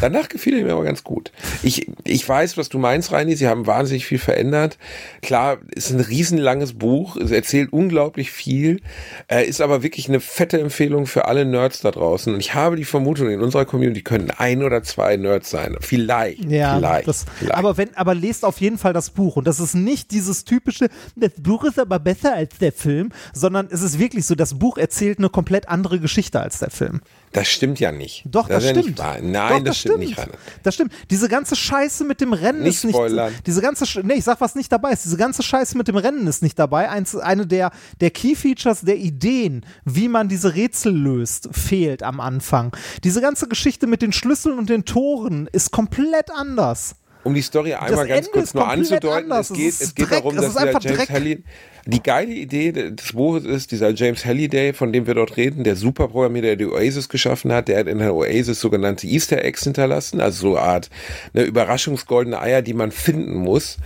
[0.00, 1.30] Danach gefiel er mir aber ganz gut.
[1.62, 3.36] Ich, ich weiß, was du meinst, Reini.
[3.36, 4.78] Sie haben wahnsinnig viel verändert.
[5.22, 7.16] Klar, ist ein riesenlanges Buch.
[7.16, 8.80] Es erzählt unglaublich viel.
[9.28, 12.34] Äh, ist aber wirklich eine fette Empfehlung für alle Nerds da draußen.
[12.34, 15.76] Und ich habe die Vermutung, in unserer Community können ein oder zwei Nerds sein.
[15.80, 16.44] Vielleicht.
[16.44, 17.54] Ja, vielleicht, das, vielleicht.
[17.54, 20.88] aber wenn, aber lest auf jeden Fall das Buch und das ist nicht dieses typische,
[21.16, 24.78] das Buch ist aber besser als der Film, sondern es ist wirklich so, das Buch
[24.78, 27.00] erzählt eine komplett andere Geschichte als der Film.
[27.32, 28.24] Das stimmt ja nicht.
[28.24, 28.98] Doch, das, ist ja stimmt.
[29.22, 30.32] Nein, Doch, das, stimmt nicht, Rainer.
[30.62, 30.92] Das stimmt.
[31.10, 32.94] Diese ganze Scheiße mit dem Rennen Nicht ist nicht.
[32.94, 33.34] spoilern.
[33.44, 35.04] Diese ganze, Sch- nee, ich sag, was nicht dabei ist.
[35.04, 36.88] Diese ganze Scheiße mit dem Rennen ist nicht dabei.
[36.88, 37.70] Eins, eine der,
[38.00, 42.74] der Key Features der Ideen, wie man diese Rätsel löst, fehlt am Anfang.
[43.04, 46.94] Diese ganze Geschichte mit den Schlüsseln und den Toren ist komplett anders.
[47.24, 49.50] Um die Story einmal ganz Ende kurz nur anzudeuten, anders.
[49.50, 50.18] es geht, Es geht Dreck.
[50.18, 51.10] darum, dass einfach James Dreck.
[51.10, 51.42] Halliday,
[51.86, 55.74] die geile Idee des Buches ist, dieser James Halliday, von dem wir dort reden, der
[55.76, 60.20] Superprogrammierer, der die Oasis geschaffen hat, der hat in der Oasis sogenannte Easter Eggs hinterlassen,
[60.20, 60.90] also so eine Art
[61.34, 63.78] eine Überraschungsgoldene Eier, die man finden muss.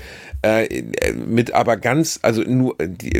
[0.42, 0.82] Äh,
[1.14, 2.76] mit aber ganz, also nur,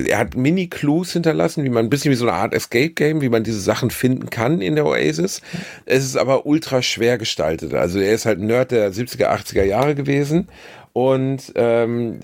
[0.08, 3.44] er hat Mini-Clues hinterlassen, wie man ein bisschen wie so eine Art Escape-Game, wie man
[3.44, 5.40] diese Sachen finden kann in der Oasis.
[5.86, 7.74] Es ist aber ultra schwer gestaltet.
[7.74, 10.48] Also er ist halt Nerd der 70er, 80er Jahre gewesen
[10.92, 12.20] und ähm,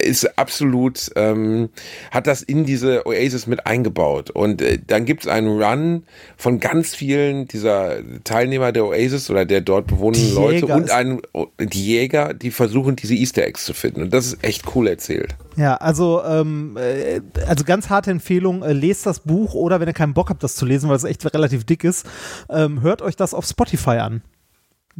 [0.00, 1.68] ist absolut, ähm,
[2.10, 4.30] hat das in diese Oasis mit eingebaut.
[4.30, 6.04] Und äh, dann gibt es einen Run
[6.36, 11.22] von ganz vielen dieser Teilnehmer der Oasis oder der dort bewohnenden Leute und einen,
[11.58, 14.02] die Jäger, die versuchen, diese Easter Eggs zu finden.
[14.02, 15.34] Und das ist echt cool erzählt.
[15.56, 19.94] Ja, also, ähm, äh, also ganz harte Empfehlung, äh, lest das Buch oder wenn ihr
[19.94, 22.06] keinen Bock habt, das zu lesen, weil es echt relativ dick ist,
[22.48, 24.22] ähm, hört euch das auf Spotify an.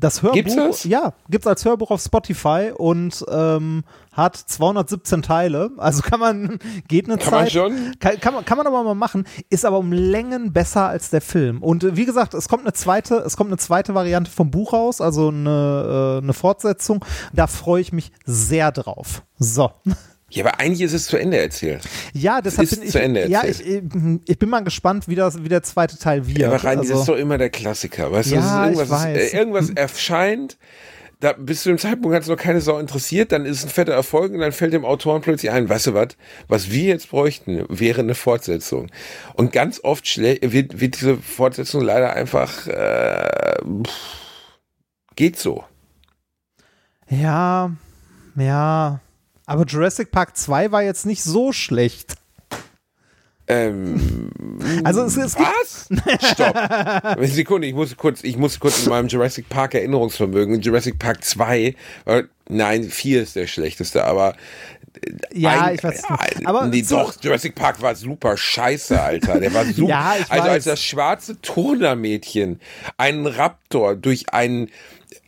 [0.01, 0.85] Das Hörbuch, Gibt's das?
[0.85, 3.83] ja, gibt's als Hörbuch auf Spotify und ähm,
[4.13, 5.71] hat 217 Teile.
[5.77, 7.53] Also kann man, geht eine Kann man Zeit.
[7.53, 7.99] schon?
[7.99, 11.21] Kann, kann, man, kann man aber mal machen, ist aber um Längen besser als der
[11.21, 11.65] Film.
[11.65, 14.73] Und äh, wie gesagt, es kommt eine zweite, es kommt eine zweite Variante vom Buch
[14.73, 17.05] raus, also eine, äh, eine Fortsetzung.
[17.33, 19.25] Da freue ich mich sehr drauf.
[19.39, 19.73] So.
[20.31, 21.81] Ja, aber eigentlich ist es zu Ende erzählt.
[22.13, 24.21] Ja, deshalb ist bin ich, zu Ende ja, ich, erzählt.
[24.27, 26.39] ich bin mal gespannt, wie, das, wie der zweite Teil wird.
[26.39, 28.13] Ja, aber rein, das also, ist doch immer der Klassiker.
[28.13, 29.19] Weißt du, Ja, das ich irgendwas, weiß.
[29.19, 30.59] Ist, äh, irgendwas erscheint,
[31.21, 33.71] da, bis zu dem Zeitpunkt hat es noch keine Sau interessiert, dann ist es ein
[33.71, 36.09] fetter Erfolg und dann fällt dem Autoren plötzlich ein, weißt du was,
[36.47, 38.89] was wir jetzt bräuchten, wäre eine Fortsetzung.
[39.35, 43.93] Und ganz oft wird, wird diese Fortsetzung leider einfach, äh, pff,
[45.17, 45.65] geht so.
[47.09, 47.73] ja,
[48.37, 49.01] ja.
[49.49, 52.17] Aber Jurassic Park 2 war jetzt nicht so schlecht.
[53.47, 54.31] Ähm,
[54.85, 55.89] Also es, es was?
[56.33, 56.55] Stopp.
[57.03, 61.25] Eine Sekunde, ich muss kurz, ich muss kurz in meinem Jurassic Park Erinnerungsvermögen, Jurassic Park
[61.25, 61.75] 2,
[62.05, 64.37] äh, nein, 4 ist der schlechteste, aber
[65.33, 66.47] ja, ein- ich weiß nicht.
[66.47, 69.41] Aber nee, so- doch, Jurassic Park war super scheiße, Alter.
[69.41, 69.89] Der war super.
[69.91, 70.53] Ja, also weiß.
[70.53, 72.61] als das schwarze Turnermädchen
[72.99, 74.69] einen Raptor durch einen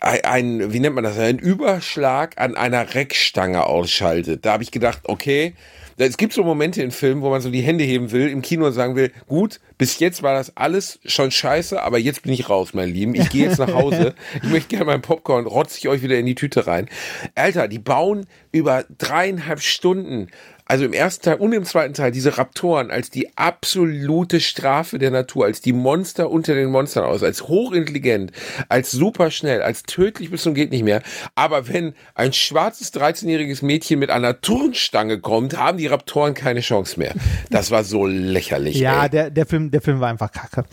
[0.01, 4.45] ein, ein, wie nennt man das, einen Überschlag an einer Reckstange ausschaltet.
[4.45, 5.55] Da habe ich gedacht, okay,
[5.97, 8.67] es gibt so Momente in Filmen, wo man so die Hände heben will im Kino
[8.67, 12.49] und sagen will, gut, bis jetzt war das alles schon scheiße, aber jetzt bin ich
[12.49, 13.15] raus, mein Lieben.
[13.15, 14.15] Ich gehe jetzt nach Hause.
[14.43, 16.89] Ich möchte gerne meinen Popcorn, rotze ich euch wieder in die Tüte rein.
[17.35, 20.29] Alter, die bauen über dreieinhalb Stunden
[20.71, 25.11] also im ersten Teil und im zweiten Teil diese Raptoren als die absolute Strafe der
[25.11, 28.31] Natur, als die Monster unter den Monstern aus, als hochintelligent,
[28.69, 31.03] als superschnell, als tödlich bis zum geht nicht mehr.
[31.35, 37.01] Aber wenn ein schwarzes 13-jähriges Mädchen mit einer Turnstange kommt, haben die Raptoren keine Chance
[37.01, 37.15] mehr.
[37.51, 38.77] Das war so lächerlich.
[38.77, 39.11] ja, ey.
[39.11, 40.67] der, der, Film, der Film war einfach kacke.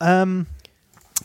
[0.00, 0.46] Ähm,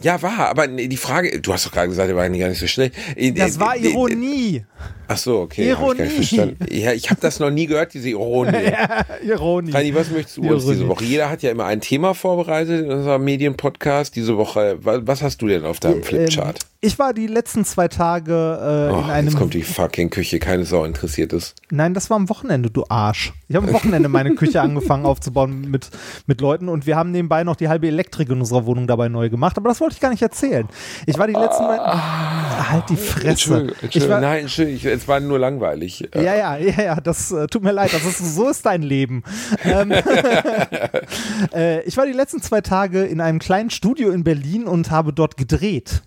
[0.01, 2.59] ja, war, aber die Frage, du hast doch gerade gesagt, der war eigentlich gar nicht
[2.59, 2.95] so schlecht.
[3.15, 4.65] Äh, das äh, war äh, Ironie.
[5.09, 5.63] Ach so, okay.
[5.63, 6.05] Ich Ironie.
[6.09, 6.57] verstanden.
[6.69, 8.51] Ja, ich habe das noch nie gehört, diese Ironie.
[9.25, 9.71] Ironie.
[9.71, 11.05] Rani, was möchtest du uns diese Woche?
[11.05, 14.15] Jeder hat ja immer ein Thema vorbereitet in unserem Medienpodcast.
[14.15, 16.59] Diese Woche, wa- was hast du denn auf deinem Flipchart?
[16.61, 19.27] Ähm, ich war die letzten zwei Tage äh, Oh, in einem.
[19.29, 21.55] jetzt kommt die fucking Küche, keine Sau interessiert ist.
[21.71, 23.33] Nein, das war am Wochenende, du Arsch.
[23.47, 25.89] Ich habe am Wochenende meine Küche angefangen aufzubauen mit,
[26.27, 29.29] mit Leuten und wir haben nebenbei noch die halbe Elektrik in unserer Wohnung dabei neu
[29.29, 30.67] gemacht, aber das wollte ich gar nicht erzählen.
[31.05, 31.79] Ich war die letzten Mal.
[31.79, 33.27] Ah, halt die Fresse.
[33.29, 34.09] Entschuldigung, Entschuldigung.
[34.09, 36.09] war, Nein, Entschuldigung, es war nur langweilig.
[36.13, 39.23] Ja, ja, ja, ja, das äh, tut mir leid, das ist, so ist dein Leben.
[39.63, 39.91] Ähm,
[41.53, 45.13] äh, ich war die letzten zwei Tage in einem kleinen Studio in Berlin und habe
[45.13, 46.01] dort gedreht.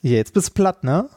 [0.00, 1.08] Jetzt bist du platt, ne?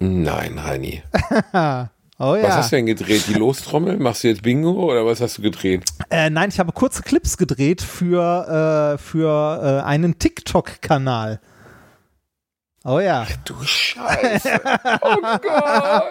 [0.00, 1.02] Nein, Reini.
[2.18, 2.44] Oh ja.
[2.44, 3.24] Was hast du denn gedreht?
[3.26, 3.98] Die Lostrommel?
[3.98, 5.82] Machst du jetzt Bingo oder was hast du gedreht?
[6.12, 11.40] Äh, nein, ich habe kurze Clips gedreht für, äh, für äh, einen TikTok-Kanal.
[12.84, 13.26] Oh ja.
[13.44, 14.60] Du Scheiße.
[15.02, 16.02] Oh Gott.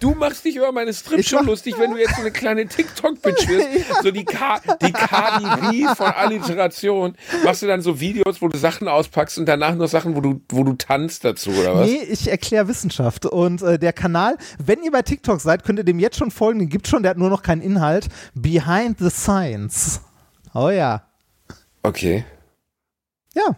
[0.00, 3.48] Du machst dich über meine Strip schon lustig, wenn du jetzt so eine kleine TikTok-Bitch
[3.48, 3.68] wirst.
[4.02, 7.14] So die, K die KDV von Alliteration.
[7.44, 10.40] Machst du dann so Videos, wo du Sachen auspackst und danach noch Sachen, wo du,
[10.48, 11.86] wo du tanzt dazu, oder was?
[11.88, 13.26] Nee, ich erkläre Wissenschaft.
[13.26, 16.58] Und äh, der Kanal, wenn ihr bei TikTok seid, könnt ihr dem jetzt schon folgen.
[16.58, 18.08] Den gibt schon, der hat nur noch keinen Inhalt.
[18.34, 20.00] Behind the Science.
[20.52, 21.06] Oh ja.
[21.82, 22.24] Okay.
[23.34, 23.56] Ja.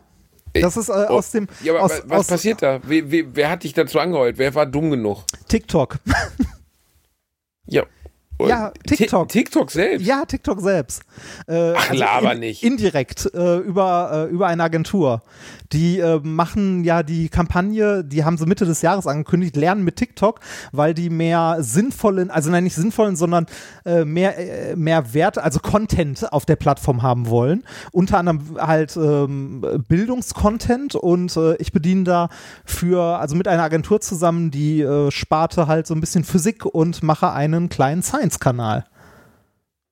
[0.63, 2.81] Das ist äh, Oh, aus dem Ja, aber aus, was aus passiert da?
[2.89, 4.39] Wie, wie, wer hat dich dazu angeheult?
[4.39, 5.25] Wer war dumm genug?
[5.49, 5.99] TikTok.
[7.67, 7.85] Ja.
[8.41, 9.29] Ja, Ti- TikTok.
[9.29, 10.07] TikTok selbst.
[10.07, 11.03] Ja, TikTok selbst.
[11.47, 12.63] Äh, Ach, laber in, nicht.
[12.63, 15.23] Indirekt äh, über, äh, über eine Agentur.
[15.73, 19.97] Die äh, machen ja die Kampagne, die haben sie Mitte des Jahres angekündigt, lernen mit
[19.97, 20.41] TikTok,
[20.73, 23.47] weil die mehr sinnvollen, also nein, nicht sinnvollen, sondern
[23.85, 27.65] äh, mehr, äh, mehr Wert, also Content auf der Plattform haben wollen.
[27.93, 32.29] Unter anderem halt ähm, Bildungscontent und äh, ich bediene da
[32.65, 37.33] für, also mit einer Agentur zusammen die Sparte halt so ein bisschen Physik und mache
[37.33, 38.85] einen kleinen Science-Kanal.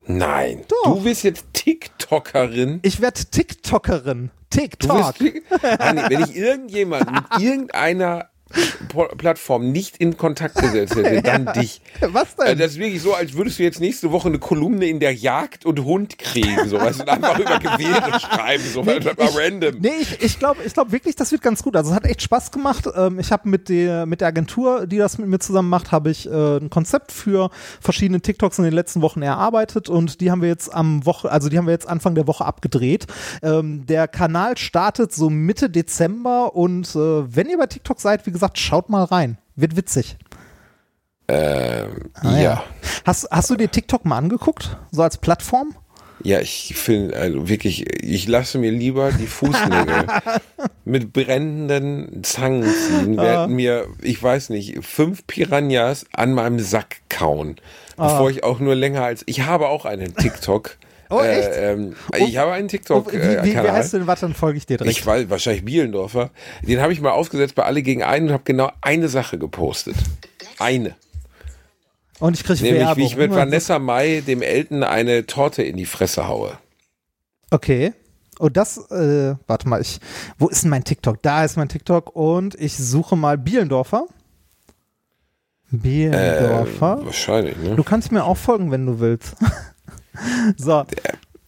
[0.06, 0.64] Nein.
[0.68, 0.96] Doch.
[0.96, 2.80] Du bist jetzt TikTokerin.
[2.82, 4.30] Ich werde TikTokerin.
[4.50, 5.14] TikTok.
[5.18, 5.42] bist
[5.78, 8.28] Hanni, wenn ich irgendjemand mit irgendeiner
[9.16, 11.80] Plattform nicht in Kontakt gesetzt hätte, dann dich.
[12.00, 12.58] Was Also denn?
[12.58, 15.64] das ist wirklich so, als würdest du jetzt nächste Woche eine Kolumne in der Jagd
[15.66, 19.76] und Hund kriegen, so weißt du, und einfach über Gewehre schreiben, so nee, mal random.
[19.80, 21.76] Nee, ich, ich glaube ich glaub wirklich, das wird ganz gut.
[21.76, 22.88] Also es hat echt Spaß gemacht.
[22.94, 26.10] Ähm, ich habe mit der, mit der Agentur, die das mit mir zusammen macht, habe
[26.10, 27.50] ich äh, ein Konzept für
[27.80, 31.48] verschiedene TikToks in den letzten Wochen erarbeitet und die haben wir jetzt am Woche, also
[31.48, 33.06] die haben wir jetzt Anfang der Woche abgedreht.
[33.42, 38.32] Ähm, der Kanal startet so Mitte Dezember und äh, wenn ihr bei TikTok seid, wie
[38.32, 39.38] gesagt, schaut mal rein.
[39.56, 40.16] Wird witzig.
[41.28, 42.64] Ähm, Ah, ja.
[43.04, 44.76] Hast, hast du dir TikTok mal angeguckt?
[44.90, 45.74] So als Plattform?
[46.24, 50.06] Ja, ich finde, also wirklich, ich lasse mir lieber die Fußnägel
[50.84, 53.22] mit brennenden Zangen ziehen, Ah.
[53.22, 57.56] während mir, ich weiß nicht, fünf Piranhas an meinem Sack kauen,
[57.96, 60.76] bevor ich auch nur länger als, ich habe auch einen TikTok.
[61.12, 61.48] Oh, echt?
[61.48, 63.44] Äh, ähm, ich habe einen Oh, wie, TikTok-Kanal.
[63.44, 64.06] wie, wie heißt du denn?
[64.06, 64.96] Warte, dann folge ich dir direkt.
[64.96, 66.30] Ich weiß, wahrscheinlich Bielendorfer.
[66.62, 69.96] Den habe ich mal aufgesetzt bei Alle gegen einen und habe genau eine Sache gepostet.
[70.58, 70.94] Eine.
[72.18, 72.96] und ich kriege Nämlich, Werbung.
[72.96, 76.58] wie ich mit Vanessa Mai dem Elton eine Torte in die Fresse haue.
[77.50, 77.92] Okay.
[78.38, 80.00] Und das, äh, warte mal, ich,
[80.38, 81.22] wo ist denn mein TikTok?
[81.22, 84.06] Da ist mein TikTok und ich suche mal Bielendorfer.
[85.70, 86.98] Bielendorfer.
[87.02, 87.76] Äh, wahrscheinlich, ne?
[87.76, 89.36] du kannst mir auch folgen, wenn du willst.
[90.56, 90.84] so.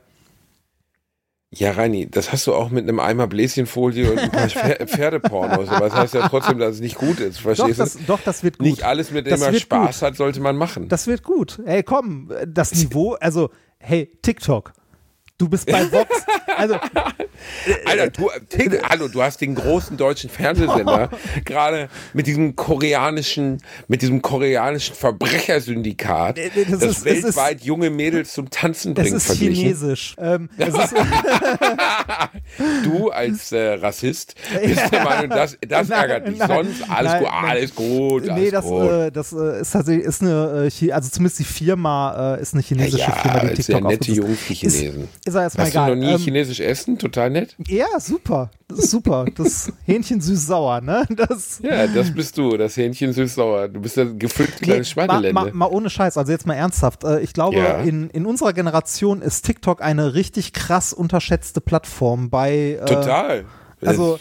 [1.51, 5.69] Ja, Reini, das hast du auch mit einem Eimer Bläschenfolie und ein paar Pfer- Pferdepornos.
[5.71, 7.39] Aber das heißt ja trotzdem, dass es nicht gut ist.
[7.39, 8.01] Doch Verstehst das, du?
[8.07, 8.67] doch, das wird gut.
[8.67, 10.07] Nicht alles, mit dem Das man Spaß gut.
[10.09, 10.89] hat, sollte man machen.
[10.91, 11.59] Das wird gut.
[11.65, 14.75] Ey, komm, das Niveau, also, hey, TikTok.
[15.39, 16.09] Du bist bei Vox.
[16.57, 16.75] Also,
[17.87, 21.11] Alter, du, Tick, hallo, du hast den großen deutschen Fernsehsender
[21.45, 27.61] gerade mit diesem koreanischen, mit diesem koreanischen Verbrechersyndikat, Äh, das das, ist- es ist- weltweit
[27.63, 29.55] junge Mädels zum Tanzen bringt, ist verglichen.
[29.55, 30.17] chinesisch.
[30.19, 30.95] Ähm, es ist,
[32.83, 34.35] Du als äh, Rassist
[34.65, 36.39] bist der Meinung, das, das Nein, ärgert dich.
[36.39, 38.91] nein, Sonst alles nein, gut, alles gut, alles nee, das, gut.
[38.91, 42.63] äh, das äh, ist tatsächlich ist eine, äh, also zumindest die Firma äh, ist eine
[42.63, 45.09] chinesische ja, Firma, die TikTok sehr nette Jungs, die Chinesen.
[45.25, 45.97] Ist, ist er erstmal Hast du egal.
[45.97, 46.99] noch nie Ähm, chinesisch essen?
[46.99, 47.55] Total nett.
[47.69, 48.51] ja, super.
[48.67, 49.27] Das ist super.
[49.37, 51.07] Das Hähnchen süß-sauer, ne?
[51.17, 53.69] Das, Ja, das bist du, das Hähnchen süß-sauer.
[53.69, 55.33] Du bist ein gefüllt kleines mal, Schweinelände.
[55.33, 57.05] mal, mal ohne Scheiß, also jetzt mal ernsthaft.
[57.05, 57.79] Äh, Ich glaube, Ja.
[57.83, 63.45] in, in unserer Generation ist TikTok eine richtig krass unterschätzte Plattform bei, äh, Total.
[63.81, 64.19] Also,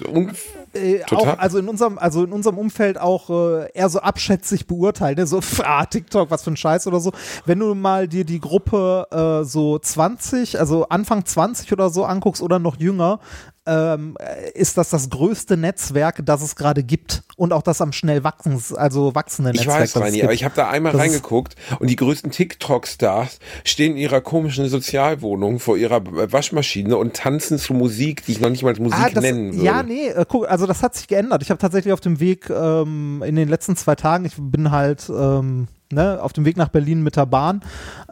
[0.78, 5.17] äh, auch, also in unserem, also in unserem Umfeld auch äh, eher so abschätzig beurteilt,
[5.17, 5.28] ne?
[5.28, 7.11] so pff, ah, TikTok, was für ein Scheiß oder so.
[7.45, 12.41] Wenn du mal dir die Gruppe äh, so 20, also Anfang 20 oder so anguckst
[12.41, 13.19] oder noch jünger,
[13.68, 14.18] ähm,
[14.53, 18.61] ist das das größte Netzwerk, das es gerade gibt und auch das am schnell wachsen,
[18.76, 19.86] also wachsende Netzwerk.
[19.86, 23.93] Ich weiß, Reini, aber ich habe da einmal das reingeguckt und die größten TikTok-Stars stehen
[23.93, 26.01] in ihrer komischen Sozialwohnung vor ihrer
[26.32, 29.65] Waschmaschine und tanzen zu Musik, die ich noch nicht mal Musik ah, das, nennen würde.
[29.65, 31.43] Ja, nee, äh, guck, also das hat sich geändert.
[31.43, 35.09] Ich habe tatsächlich auf dem Weg ähm, in den letzten zwei Tagen, ich bin halt
[35.09, 37.61] ähm, ne, auf dem Weg nach Berlin mit der Bahn,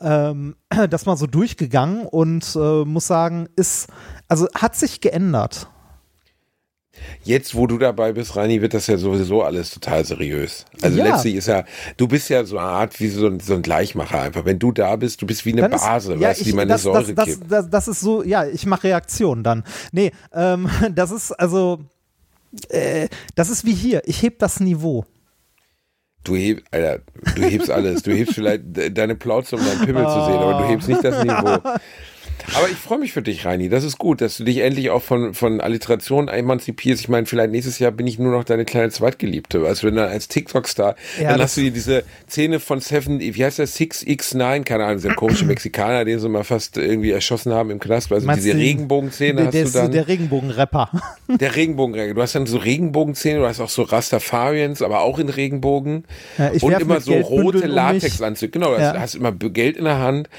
[0.02, 0.56] ähm,
[0.90, 3.88] das mal so durchgegangen und äh, muss sagen, ist,
[4.28, 5.70] also hat sich geändert.
[7.24, 10.66] Jetzt, wo du dabei bist, Reini, wird das ja sowieso alles total seriös.
[10.82, 11.06] Also ja.
[11.06, 11.66] letztlich ist ja,
[11.98, 14.46] du bist ja so eine Art wie so ein, so ein Gleichmacher einfach.
[14.46, 16.54] Wenn du da bist, du bist wie eine dann Base, ist, ja, weißt, ich, die
[16.54, 17.52] man eine Säure das, gibt.
[17.52, 19.64] Das, das, ist so, ja, ich mache Reaktionen dann.
[19.92, 21.80] Nee, ähm, das ist also,
[22.70, 24.02] äh, das ist wie hier.
[24.06, 25.06] Ich heb das Niveau.
[26.26, 27.02] Du hebst, Alter,
[27.36, 28.04] du hebst alles.
[28.04, 30.10] Du hebst vielleicht deine Plauze, um deinen Pimmel oh.
[30.10, 31.60] zu sehen, aber du hebst nicht das Niveau.
[32.54, 33.70] Aber ich freue mich für dich, Reini.
[33.70, 37.02] Das ist gut, dass du dich endlich auch von, von Alliteration emanzipierst.
[37.02, 39.66] Ich meine, vielleicht nächstes Jahr bin ich nur noch deine kleine Zweitgeliebte.
[39.66, 43.44] Also wenn du als TikTok-Star, ja, dann hast du dir diese Szene von Seven, wie
[43.44, 47.72] heißt der, 6x9, keine Ahnung, dieser komische Mexikaner, den sie mal fast irgendwie erschossen haben
[47.72, 48.12] im Knast.
[48.12, 49.92] Also Meinst diese Regenbogen-Szene hast du dann.
[49.92, 50.90] Der Regenbogen-Rapper.
[51.40, 52.14] Der Regenbogen-Rapper.
[52.14, 56.06] Du hast dann so Regenbogen-Szene, du hast auch so Rastafarians, aber auch in Regenbogen.
[56.38, 58.52] Ja, und immer so rote Latexanzüge.
[58.52, 59.00] Genau, du ja.
[59.00, 60.30] hast immer Geld in der Hand.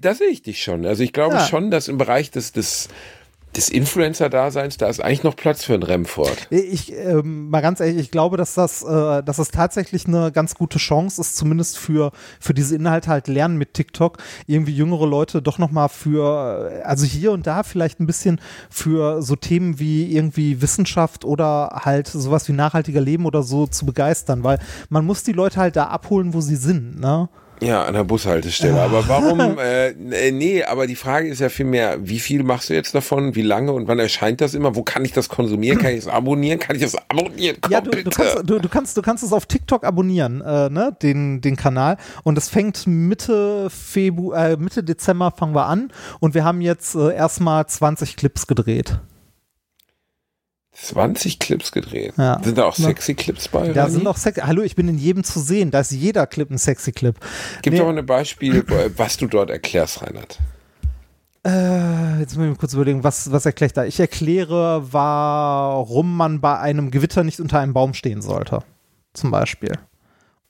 [0.00, 0.86] Da sehe ich dich schon.
[0.86, 1.46] Also ich glaube ja.
[1.46, 2.88] schon, dass im Bereich des, des
[3.56, 6.48] des Influencer-Daseins, da ist eigentlich noch Platz für einen Remford.
[6.50, 10.54] Ich, ähm, mal ganz ehrlich, ich glaube, dass das, äh, dass das tatsächlich eine ganz
[10.54, 15.42] gute Chance ist, zumindest für, für diese Inhalte halt lernen mit TikTok, irgendwie jüngere Leute
[15.42, 18.40] doch nochmal für, also hier und da vielleicht ein bisschen
[18.70, 23.84] für so Themen wie irgendwie Wissenschaft oder halt sowas wie nachhaltiger Leben oder so zu
[23.84, 27.28] begeistern, weil man muss die Leute halt da abholen, wo sie sind, ne?
[27.62, 28.80] Ja, an der Bushaltestelle.
[28.80, 29.92] Aber warum, äh,
[30.32, 33.72] nee, aber die Frage ist ja vielmehr, wie viel machst du jetzt davon, wie lange
[33.72, 34.74] und wann erscheint das immer?
[34.74, 35.78] Wo kann ich das konsumieren?
[35.78, 36.58] Kann ich es abonnieren?
[36.58, 37.56] Kann ich es abonnieren?
[37.60, 40.68] Komm, ja, du, du, kannst, du, du, kannst, du kannst es auf TikTok abonnieren, äh,
[40.70, 41.96] ne, den, den Kanal.
[42.24, 46.94] Und es fängt Mitte Februar, äh, Mitte Dezember fangen wir an und wir haben jetzt
[46.94, 48.98] äh, erstmal 20 Clips gedreht.
[50.82, 52.14] 20 Clips gedreht.
[52.16, 52.40] Ja.
[52.42, 53.72] Sind da auch sexy Clips bei?
[53.72, 54.40] Da sind auch sexy.
[54.40, 55.70] Hallo, ich bin in jedem zu sehen.
[55.70, 57.16] Da ist jeder Clip ein sexy Clip.
[57.62, 57.82] Gibt nee.
[57.82, 58.64] auch ein Beispiel,
[58.96, 60.38] was du dort erklärst, Reinhard.
[61.44, 63.84] Äh, jetzt muss ich mir kurz überlegen, was, was erkläre ich da?
[63.84, 68.60] Ich erkläre, warum man bei einem Gewitter nicht unter einem Baum stehen sollte.
[69.12, 69.72] Zum Beispiel.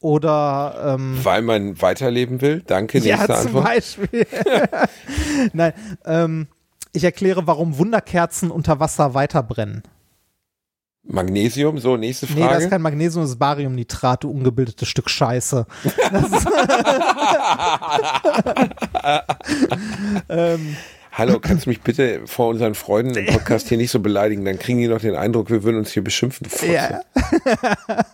[0.00, 2.62] Oder ähm, weil man weiterleben will.
[2.66, 3.64] Danke, nächste ja, zum Antwort.
[3.64, 4.26] Beispiel.
[5.52, 5.72] Nein,
[6.04, 6.48] ähm,
[6.92, 9.82] ich erkläre, warum Wunderkerzen unter Wasser weiter brennen.
[11.04, 12.40] Magnesium, so, nächste Frage.
[12.40, 15.66] Nee, das ist kein Magnesium, das ist Bariumnitrat, du ungebildetes Stück Scheiße.
[20.28, 20.76] ähm,
[21.14, 24.46] Hallo, kannst du mich bitte vor unseren Freunden im Podcast hier nicht so beleidigen?
[24.46, 26.46] Dann kriegen die noch den Eindruck, wir würden uns hier beschimpfen.
[26.66, 27.02] Ja.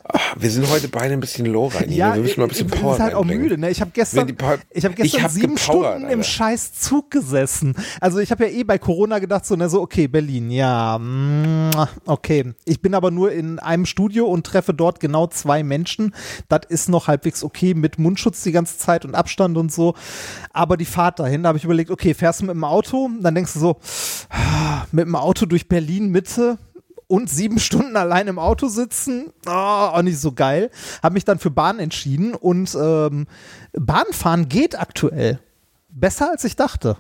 [0.09, 1.93] Ach, wir sind heute beide ein bisschen low rein.
[1.93, 3.57] Ja, wir müssen mal ein bisschen Power Ich bin halt auch müde.
[3.57, 3.71] Ne?
[3.71, 4.37] Ich habe gestern,
[4.71, 6.11] ich hab gestern ich sieben gepowert, Stunden Alter.
[6.11, 7.77] im scheiß Zug gesessen.
[8.01, 11.71] Also ich habe ja eh bei Corona gedacht, so, ne, so okay, Berlin, ja, mm,
[12.05, 12.53] okay.
[12.65, 16.17] Ich bin aber nur in einem Studio und treffe dort genau zwei Menschen.
[16.49, 19.95] Das ist noch halbwegs okay mit Mundschutz die ganze Zeit und Abstand und so.
[20.53, 23.11] Aber die Fahrt dahin, da habe ich überlegt, okay, fährst du mit dem Auto Auto,
[23.21, 23.77] dann denkst du so,
[24.93, 26.59] mit dem Auto durch Berlin Mitte
[27.07, 30.71] und sieben Stunden allein im Auto sitzen, oh, auch nicht so geil.
[31.03, 33.27] Habe mich dann für Bahn entschieden und ähm,
[33.73, 35.39] Bahnfahren geht aktuell.
[35.89, 36.97] Besser als ich dachte.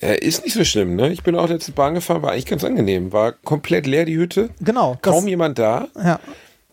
[0.00, 1.10] Ja, ist nicht so schlimm, ne?
[1.10, 3.12] Ich bin auch letzte Bahn gefahren, war eigentlich ganz angenehm.
[3.12, 4.50] War komplett leer die Hütte.
[4.60, 4.96] Genau.
[5.02, 5.88] Kaum jemand da.
[5.96, 6.20] Ja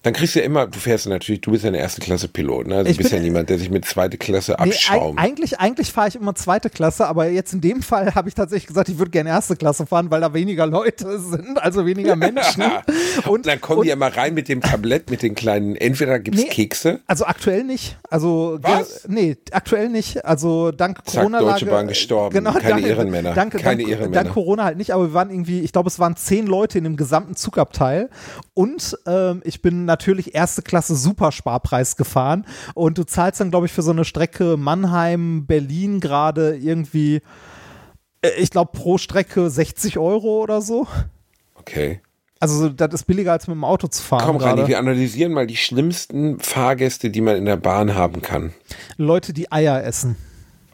[0.05, 2.67] dann kriegst du ja immer, du fährst natürlich, du bist ja eine erste Klasse Pilot,
[2.67, 2.75] ne?
[2.75, 5.15] Also du bist ja niemand, der sich mit zweite Klasse abschraubt.
[5.15, 8.35] Nee, eigentlich, eigentlich fahre ich immer zweite Klasse, aber jetzt in dem Fall habe ich
[8.35, 12.15] tatsächlich gesagt, ich würde gerne erste Klasse fahren, weil da weniger Leute sind, also weniger
[12.15, 12.61] Menschen.
[12.61, 15.75] und, und, dann kommen und, die ja mal rein mit dem Tablett, mit den kleinen,
[15.75, 16.99] entweder gibt's nee, Kekse.
[17.07, 17.97] Also aktuell nicht.
[18.07, 19.07] Also Was?
[19.07, 20.23] nee, aktuell nicht.
[20.23, 21.39] Also dank Corona.
[21.39, 22.35] Zack, Deutsche Bahn gestorben.
[22.35, 23.33] Genau, Keine dank, Ehrenmänner.
[23.33, 24.23] Danke, Keine dank, Ehrenmänner.
[24.23, 26.83] Dank Corona halt nicht, aber wir waren irgendwie, ich glaube, es waren zehn Leute in
[26.83, 28.11] dem gesamten Zugabteil.
[28.53, 33.65] Und ähm, ich bin natürlich erste Klasse Klasse Supersparpreis gefahren und du zahlst dann, glaube
[33.65, 37.21] ich, für so eine Strecke Mannheim, Berlin gerade irgendwie,
[38.21, 40.85] äh, ich glaube, pro Strecke 60 Euro oder so.
[41.55, 42.01] Okay.
[42.41, 44.25] Also das ist billiger als mit dem Auto zu fahren.
[44.25, 48.53] Komm, Rani, wir analysieren mal die schlimmsten Fahrgäste, die man in der Bahn haben kann.
[48.97, 50.17] Leute, die Eier essen.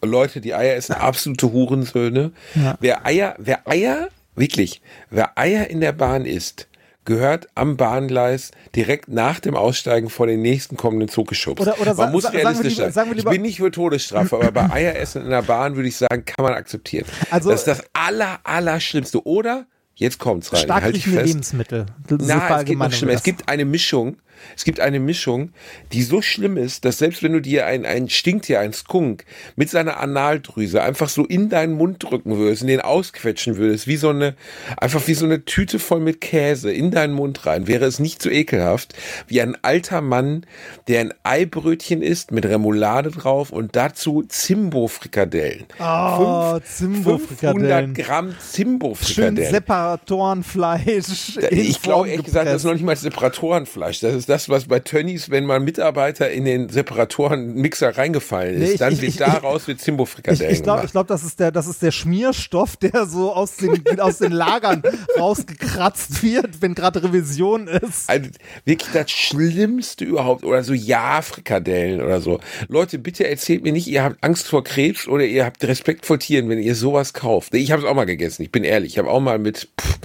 [0.03, 2.32] Leute, die Eier essen, absolute Hurensöhne.
[2.55, 2.76] Ja.
[2.80, 6.67] Wer Eier, wer Eier Wirklich, wer Eier in der Bahn isst,
[7.06, 11.62] gehört am Bahngleis direkt nach dem Aussteigen vor den nächsten kommenden Zug geschubst.
[11.62, 13.12] Oder- oder man muss sa- realistisch lieber- sein.
[13.16, 16.43] Ich bin nicht für Todesstrafe, aber bei Eieressen in der Bahn würde ich sagen, kann
[16.45, 17.06] man akzeptieren.
[17.32, 19.26] Also- das ist das aller, aller Schlimmste.
[19.26, 21.26] Oder, jetzt kommt's rein, halt ich fest.
[21.28, 21.86] Lebensmittel.
[22.08, 23.14] Das Na, es geht noch schlimmer.
[23.14, 24.18] Es gibt eine Mischung.
[24.55, 25.51] Es gibt eine Mischung,
[25.91, 29.25] die so schlimm ist, dass selbst wenn du dir ein, ein Stinktier, ein Skunk
[29.55, 33.97] mit seiner Analdrüse einfach so in deinen Mund drücken würdest, in den ausquetschen würdest, wie
[33.97, 34.36] so eine,
[34.77, 38.21] einfach wie so eine Tüte voll mit Käse in deinen Mund rein, wäre es nicht
[38.21, 38.93] so ekelhaft,
[39.27, 40.45] wie ein alter Mann,
[40.88, 45.65] der ein Eibrötchen isst mit Remoulade drauf und dazu Zimbo-Frikadellen.
[45.79, 47.95] Oh, Zimbo-Frikadellen.
[47.95, 49.51] 500 Gramm Schön Zimbo-Frikadellen.
[49.51, 51.38] Separatorenfleisch.
[51.49, 53.99] in Ich glaube ehrlich gesagt, das ist noch nicht mal Separatorenfleisch.
[53.99, 58.71] Das ist das, was bei Tönnies, wenn mal Mitarbeiter in den Separatorenmixer reingefallen ist, Nee,
[58.73, 61.67] ich- dann ich- wird ich- daraus wird Zimbo-Frikadellen ich glaube, glaub, das, ist der, das
[61.67, 64.82] ist der Schmierstoff, der so aus den, aus den Lagern
[65.19, 68.09] rausgekratzt wird, wenn gerade Revision ist.
[68.09, 68.29] Also
[68.65, 70.43] wirklich das Schlimmste überhaupt.
[70.43, 72.39] Oder so Ja-Frikadellen oder so.
[72.67, 76.19] Leute, bitte erzählt mir nicht, ihr habt Angst vor Krebs oder ihr habt Respekt vor
[76.19, 77.53] Tieren, wenn ihr sowas kauft.
[77.53, 78.93] Ich habe es auch mal gegessen, ich bin ehrlich.
[78.93, 79.99] Ich habe auch mal mit pff,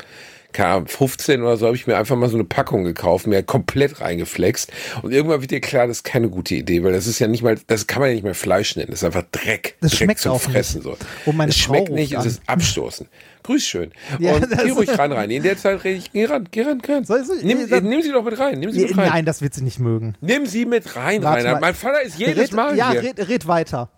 [0.57, 3.43] keine Ahnung, 15 oder so habe ich mir einfach mal so eine Packung gekauft, mir
[3.43, 4.73] komplett reingeflext.
[5.03, 7.43] Und irgendwann wird dir klar, das ist keine gute Idee, weil das ist ja nicht
[7.43, 8.89] mal, das kann man ja nicht mehr Fleisch nennen.
[8.91, 9.77] Das ist einfach Dreck.
[9.81, 10.79] Das Dreck schmeckt zum auch Fressen.
[10.83, 10.85] nicht.
[10.85, 10.97] So.
[11.31, 13.07] Und meine es schmeckt nicht, es ist abstoßen.
[13.43, 13.93] Grüß schön.
[14.19, 15.31] Ja, und das- geh ruhig ran rein.
[15.31, 17.05] In der Zeit rede ich, geh ran, geh ran, geh ran.
[17.05, 19.09] Soll ich- Nimm, dann- nimm sie doch mit rein, nimm sie mit rein.
[19.11, 20.15] Nein, das wird sie nicht mögen.
[20.21, 21.61] Nimm sie mit rein, Warte Rainer.
[21.61, 23.03] Mein Vater ist jedes red, Mal ja, hier.
[23.03, 23.91] red, red weiter.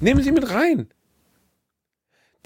[0.00, 0.88] Nimm sie mit rein.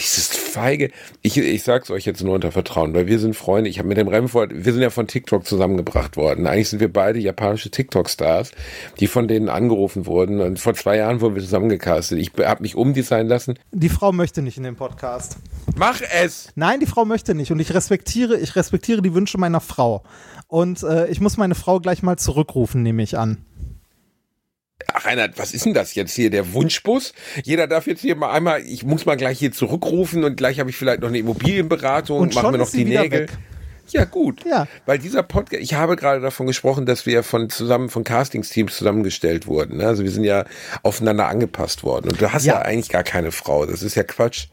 [0.01, 0.91] Dieses feige,
[1.21, 3.69] ich, ich sag's euch jetzt nur unter Vertrauen, weil wir sind Freunde.
[3.69, 6.47] Ich habe mit dem Remford, wir sind ja von TikTok zusammengebracht worden.
[6.47, 8.53] Eigentlich sind wir beide japanische TikTok-Stars,
[8.99, 10.41] die von denen angerufen wurden.
[10.41, 12.19] Und vor zwei Jahren wurden wir zusammengecastet.
[12.19, 13.59] Ich habe mich umdesignen lassen.
[13.73, 15.37] Die Frau möchte nicht in den Podcast.
[15.77, 16.49] Mach es!
[16.55, 17.53] Nein, die Frau möchte nicht.
[17.53, 20.03] Und ich respektiere, ich respektiere die Wünsche meiner Frau.
[20.49, 23.45] Und äh, ich muss meine Frau gleich mal zurückrufen, nehme ich an.
[25.05, 26.31] Reinhard, was ist denn das jetzt hier?
[26.31, 27.13] Der Wunschbus?
[27.45, 30.71] Jeder darf jetzt hier mal einmal, ich muss mal gleich hier zurückrufen und gleich habe
[30.71, 33.21] ich vielleicht noch eine Immobilienberatung Und machen schon wir noch die Nägel.
[33.23, 33.31] weg.
[33.93, 34.45] Ja, gut.
[34.45, 34.67] Ja.
[34.87, 39.47] Weil dieser Podcast, ich habe gerade davon gesprochen, dass wir von zusammen von Castingsteams zusammengestellt
[39.47, 39.79] wurden.
[39.79, 39.87] ne?
[39.87, 40.45] Also wir sind ja
[40.83, 42.11] aufeinander angepasst worden.
[42.11, 42.63] Und du hast ja, Ja.
[42.63, 43.67] eigentlich gar keine Frau.
[43.67, 44.47] Das ist ja Quatsch.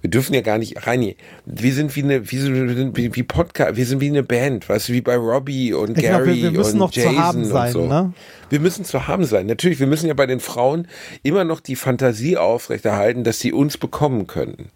[0.00, 3.76] Wir dürfen ja gar nicht, Reini, wir sind wie eine, wir sind wie, wie Podcast,
[3.76, 6.42] wir sind wie eine Band, weißt du, wie bei Robbie und Ich glaub, Gary wir-
[6.44, 7.86] wir müssen und noch zu Jason haben sein, und so.
[7.86, 8.12] ne?
[8.50, 9.46] Wir müssen zu haben sein.
[9.46, 10.86] Natürlich, wir müssen ja bei den Frauen
[11.22, 14.70] immer noch die Fantasie aufrechterhalten, dass sie uns bekommen könnten.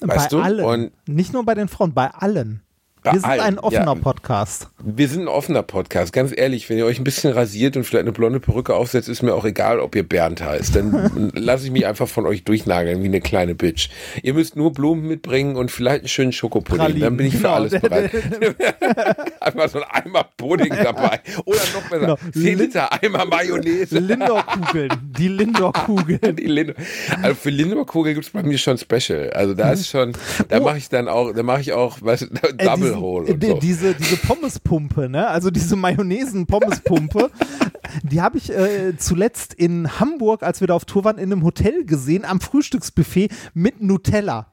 [0.00, 0.42] Weißt bei du?
[0.42, 0.64] allen.
[0.64, 2.62] Und Nicht nur bei den Frauen, bei allen.
[3.02, 3.94] Bei Wir sind allen, ein offener ja.
[3.94, 4.68] Podcast.
[4.84, 6.68] Wir sind ein offener Podcast, ganz ehrlich.
[6.68, 9.46] Wenn ihr euch ein bisschen rasiert und vielleicht eine blonde Perücke aufsetzt, ist mir auch
[9.46, 10.76] egal, ob ihr Bernd heißt.
[10.76, 13.88] Dann lasse ich mich einfach von euch durchnageln wie eine kleine Bitch.
[14.22, 16.76] Ihr müsst nur Blumen mitbringen und vielleicht einen schönen Schokopudding.
[16.78, 17.54] Pralinen, Dann bin ich für genau.
[17.54, 18.10] alles bereit.
[19.40, 21.20] Einfach so ein Eimer Pudding dabei.
[21.46, 22.16] Oder noch besser, Genau.
[22.34, 23.98] 10 Liter Eimer Mayonnaise.
[23.98, 24.90] Lindor-Kugeln.
[25.18, 26.36] Die Lindor-Kugeln.
[26.36, 26.74] Die Lindor.
[27.22, 29.30] Also für Lindor-Kugel gibt es bei mir schon Special.
[29.30, 30.12] Also da ist schon,
[30.48, 30.64] da Oh.
[30.64, 32.26] mache ich dann auch, da mache ich auch, weißt du,
[32.58, 33.58] Äh, Diesen- und so.
[33.60, 35.26] Diese, diese Pommespumpe, ne?
[35.28, 37.30] Also diese Mayonnaisen-Pommes-Pumpe,
[38.02, 41.44] die habe ich äh, zuletzt in Hamburg, als wir da auf Tour waren, in einem
[41.44, 44.52] Hotel gesehen, am Frühstücksbuffet mit Nutella.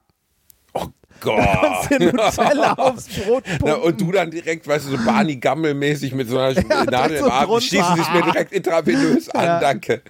[0.73, 0.87] Oh
[1.21, 1.89] Gott.
[1.89, 3.43] Dir Nutella aufs Brot.
[3.63, 6.53] Na, und du dann direkt, weißt du, so Barney Gammel-mäßig mit so einer
[6.85, 9.59] Nadel direkt im Arm, schießen sie es mir direkt intravenös an, Ja.
[9.59, 10.01] danke.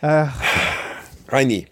[0.00, 0.26] Äh,
[1.28, 1.66] Reini,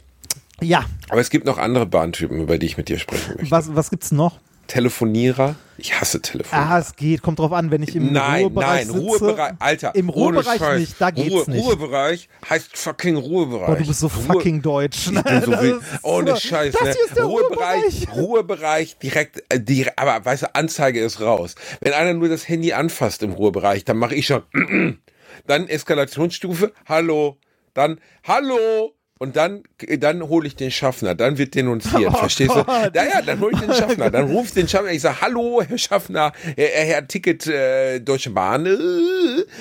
[0.61, 3.51] ja, aber es gibt noch andere Bahntypen, über die ich mit dir sprechen möchte.
[3.51, 4.39] was, was gibt's noch?
[4.69, 6.71] Telefonierer, ich hasse Telefonierer.
[6.71, 8.99] Ah, es geht, kommt drauf an, wenn ich im Nein, Ruhebereich nein, sitze.
[9.01, 9.95] Ruhebereich, Alter.
[9.95, 10.81] Im ohne Ruhebereich Scheiß.
[10.81, 11.65] nicht, da geht's Ruhe, nicht.
[11.65, 13.67] Ruhebereich heißt fucking Ruhebereich.
[13.67, 15.09] Boah, du bist so Ruhe- fucking deutsch.
[15.13, 16.93] Ich bin so ist Ohne Scheiß, Das ne?
[16.95, 18.17] hier ist der Ruhebereich, Ruhebereich.
[18.17, 21.55] Ruhebereich, direkt, äh, direkt, aber weißt du, Anzeige ist raus.
[21.81, 24.43] Wenn einer nur das Handy anfasst im Ruhebereich, dann mache ich schon,
[25.47, 27.37] dann Eskalationsstufe, hallo,
[27.75, 29.63] dann, hallo, und dann,
[30.01, 32.67] dann hole ich den Schaffner, dann wird denunziert, Oh verstehst Gott.
[32.67, 32.73] du?
[32.93, 35.79] Ja, ja, dann hole ich den Schaffner, dann ruft den Schaffner, ich sage, hallo, Herr
[35.79, 38.79] Schaffner, Herr, Herr Ticket äh, Deutsche Bahn, äh,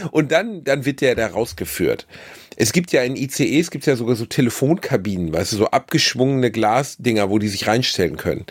[0.10, 2.08] und dann, dann wird der da rausgeführt.
[2.56, 7.30] Es gibt ja in ICEs, gibt ja sogar so Telefonkabinen, weißt du, so abgeschwungene Glasdinger,
[7.30, 8.48] wo die sich reinstellen können.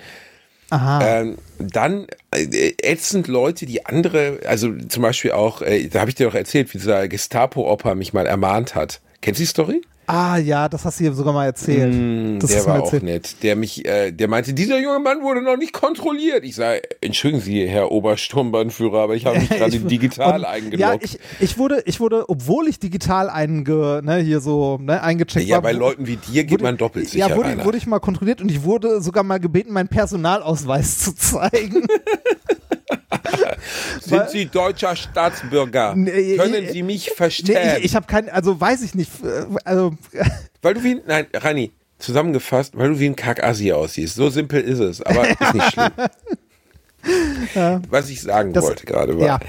[0.70, 1.04] Aha.
[1.04, 6.14] Ähm, dann äh, ätzend Leute, die andere, also zum Beispiel auch, äh, da habe ich
[6.14, 9.00] dir doch erzählt, wie dieser Gestapo-Oper mich mal ermahnt hat.
[9.20, 9.82] Kennst du die Story?
[10.12, 11.92] Ah ja, das hast du hier sogar mal erzählt.
[11.94, 13.02] Mm, das der war mal auch erzählt.
[13.04, 13.42] nett.
[13.42, 16.44] Der mich, äh, der meinte, dieser junge Mann wurde noch nicht kontrolliert.
[16.44, 20.80] Ich sage, entschuldigen Sie, Herr Obersturmbannführer, aber ich habe mich gerade digital und- eingeloggt.
[20.80, 25.46] Ja, ich, ich wurde, ich wurde, obwohl ich digital einge, ne, hier so, ne, eingecheckt
[25.46, 25.62] Ja, war.
[25.62, 27.28] bei wu- Leuten wie dir geht wurde- man doppelt sicher.
[27.28, 31.14] Ja, wurde, wurde ich mal kontrolliert und ich wurde sogar mal gebeten, meinen Personalausweis zu
[31.14, 31.86] zeigen.
[34.00, 35.94] Sind Sie deutscher Staatsbürger?
[35.94, 37.76] Nee, Können Sie mich nee, verstehen?
[37.78, 39.10] ich, ich habe kein, also weiß ich nicht,
[39.64, 39.94] also
[40.62, 44.14] weil du wie ein, nein, Rani, zusammengefasst, weil du wie ein Kack-Assi aussiehst.
[44.16, 45.92] So simpel ist es, aber ist nicht schlimm.
[47.90, 49.40] Was ich sagen Das- wollte gerade war, ja.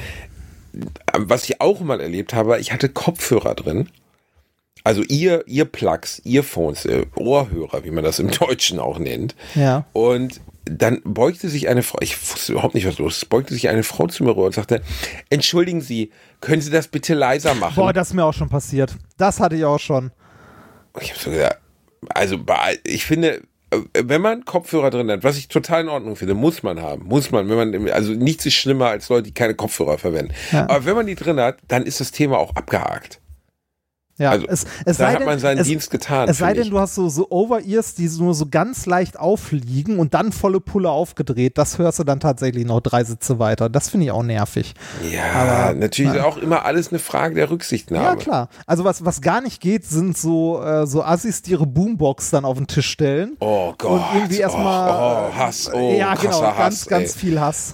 [1.17, 3.89] was ich auch mal erlebt habe, ich hatte Kopfhörer drin.
[4.83, 9.35] Also ihr, ihr Plugs, Earphones, äh, Ohrhörer, wie man das im Deutschen auch nennt.
[9.53, 9.85] Ja.
[9.93, 13.69] Und dann beugte sich eine Frau, ich wusste überhaupt nicht, was los ist, beugte sich
[13.69, 14.81] eine Frau zu mir rüber und sagte,
[15.29, 17.75] entschuldigen Sie, können Sie das bitte leiser machen?
[17.75, 18.95] boah, das ist mir auch schon passiert.
[19.17, 20.11] Das hatte ich auch schon.
[20.99, 21.59] Ich habe so gesagt,
[22.09, 22.39] also
[22.83, 23.41] ich finde,
[23.71, 27.05] äh, wenn man Kopfhörer drin hat, was ich total in Ordnung finde, muss man haben,
[27.05, 30.33] muss man, wenn man, also nichts ist schlimmer als Leute, die keine Kopfhörer verwenden.
[30.51, 30.63] Ja.
[30.69, 33.20] Aber wenn man die drin hat, dann ist das Thema auch abgehakt.
[34.17, 36.29] Ja, Also, es, es Da sei hat denn, man seinen es, Dienst getan.
[36.29, 36.69] Es sei denn, ich.
[36.69, 40.89] du hast so, so Over-Ears, die nur so ganz leicht aufliegen und dann volle Pulle
[40.89, 41.57] aufgedreht.
[41.57, 43.69] Das hörst du dann tatsächlich noch drei Sitze weiter.
[43.69, 44.73] Das finde ich auch nervig.
[45.11, 46.19] Ja, aber- natürlich na.
[46.19, 48.03] ist auch immer alles eine Frage der Rücksichtnahme.
[48.05, 48.49] Ja, klar.
[48.67, 52.45] Also was, was gar nicht geht, sind so, äh, so Assis, die ihre Boombox dann
[52.45, 53.37] auf den Tisch stellen.
[53.39, 53.91] Oh Gott.
[53.91, 54.91] Und irgendwie erstmal.
[54.91, 55.71] Oh, oh, Hass.
[55.73, 57.19] Oh, ja, genau, ganz, Hass, ganz ey.
[57.19, 57.73] viel Hass.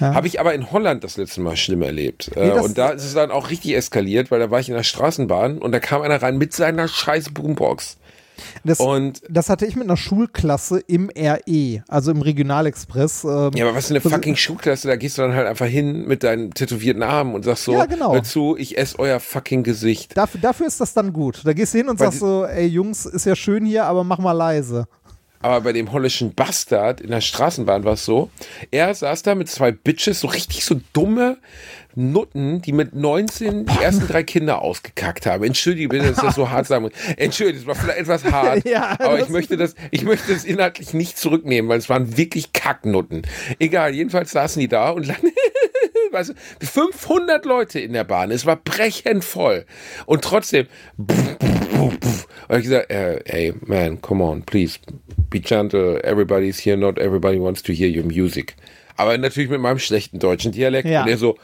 [0.00, 2.30] Habe ich aber in Holland das letzte Mal schlimm erlebt.
[2.36, 4.74] Nee, Äh, und da ist es dann auch richtig eskaliert, weil da war ich in
[4.74, 7.96] der Straßenbahn und da kam einer rein mit seiner scheiß Boombox.
[8.64, 13.24] Das, Und das hatte ich mit einer Schulklasse im RE, also im Regionalexpress.
[13.24, 16.06] Ähm, ja, aber was für eine fucking Schulklasse, da gehst du dann halt einfach hin
[16.06, 18.12] mit deinen tätowierten Armen und sagst so, Ja, genau.
[18.12, 20.16] hör zu, ich esse euer fucking Gesicht.
[20.18, 21.40] Dafür, dafür ist das dann gut.
[21.44, 24.04] Da gehst du hin und Weil sagst so, ey Jungs, ist ja schön hier, aber
[24.04, 24.86] mach mal leise.
[25.46, 28.30] Aber bei dem holländischen Bastard in der Straßenbahn war es so,
[28.72, 31.38] er saß da mit zwei Bitches, so richtig so dumme
[31.94, 35.44] Nutten, die mit 19 die ersten drei Kinder ausgekackt haben.
[35.44, 36.92] Entschuldige bitte, dass ich das so hart sagen muss.
[37.16, 40.94] Entschuldige, das war vielleicht etwas hart, Ja, aber ich möchte das, ich möchte das inhaltlich
[40.94, 43.22] nicht zurücknehmen, weil es waren wirklich Kacknutten.
[43.60, 45.08] Egal, jedenfalls saßen die da und
[46.10, 49.64] weißt du, 500 Leute in der Bahn, es war brechend voll.
[50.06, 50.66] Und trotzdem,
[51.80, 54.78] und ich gesagt, äh, hey, man, come on, please,
[55.30, 58.56] be gentle, everybody's here, not everybody wants to hear your music.
[58.96, 60.88] Aber natürlich mit meinem schlechten deutschen Dialekt.
[60.88, 61.02] Ja.
[61.02, 61.36] Und er so,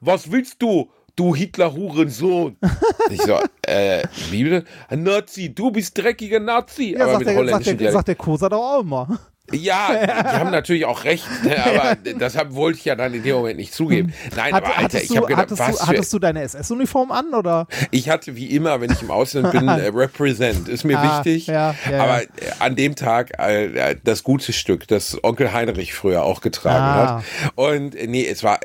[0.00, 2.56] was willst du, du Hitler-Hurensohn?
[3.10, 4.64] ich so, äh, wie bitte?
[4.90, 6.92] Nazi, du bist dreckiger Nazi.
[6.92, 7.92] Ja, aber sagt mit der, sagt, holländischem der, Dialekt.
[7.94, 9.18] sagt der Kosa doch auch immer.
[9.52, 13.36] Ja, die haben natürlich auch recht, ne, aber deshalb wollte ich ja dann in dem
[13.36, 14.14] Moment nicht zugeben.
[14.34, 16.42] Nein, Hat, aber Alter, hattest ich du, habe gedacht, hattest, was du, hattest du deine
[16.42, 17.66] SS-Uniform an oder?
[17.90, 20.68] ich hatte wie immer, wenn ich im Ausland bin, äh, Represent.
[20.68, 21.46] Ist mir Ah, wichtig.
[21.48, 22.28] ja, ja, aber ja.
[22.28, 22.28] äh,
[22.60, 27.16] an dem Tag äh, das gute Stück, das Onkel Heinrich früher auch getragen Ah.
[27.18, 27.52] hat.
[27.54, 28.60] Und äh, nee, es war.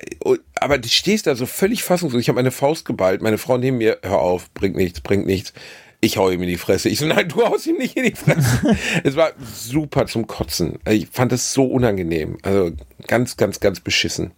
[0.62, 2.22] Aber du stehst da so völlig fassungslos.
[2.22, 3.22] Ich habe meine Faust geballt.
[3.22, 5.54] Meine Frau neben mir, hör auf, bringt nichts, bringt nichts.
[6.02, 6.88] Ich hau ihm in die Fresse.
[6.88, 8.76] Ich so, nein, du haust ihm nicht in die Fresse.
[9.04, 10.80] es war super zum Kotzen.
[10.88, 12.38] Ich fand das so unangenehm.
[12.42, 12.72] Also
[13.08, 14.32] ganz, ganz, ganz beschissen.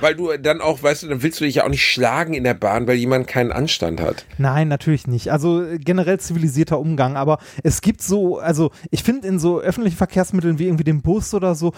[0.00, 2.44] Weil du dann auch, weißt du, dann willst du dich ja auch nicht schlagen in
[2.44, 4.24] der Bahn, weil jemand keinen Anstand hat.
[4.38, 5.32] Nein, natürlich nicht.
[5.32, 9.96] Also äh, generell zivilisierter Umgang, aber es gibt so, also ich finde in so öffentlichen
[9.96, 11.72] Verkehrsmitteln wie irgendwie dem Bus oder so,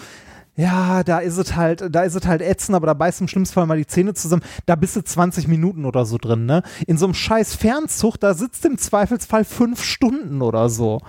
[0.55, 3.55] ja, da ist es halt, da ist es halt ätzend, aber da beißt im schlimmsten
[3.55, 4.43] Fall mal die Zähne zusammen.
[4.65, 6.63] Da bist du 20 Minuten oder so drin, ne?
[6.85, 11.01] In so einem scheiß Fernzug, da sitzt im Zweifelsfall fünf Stunden oder so.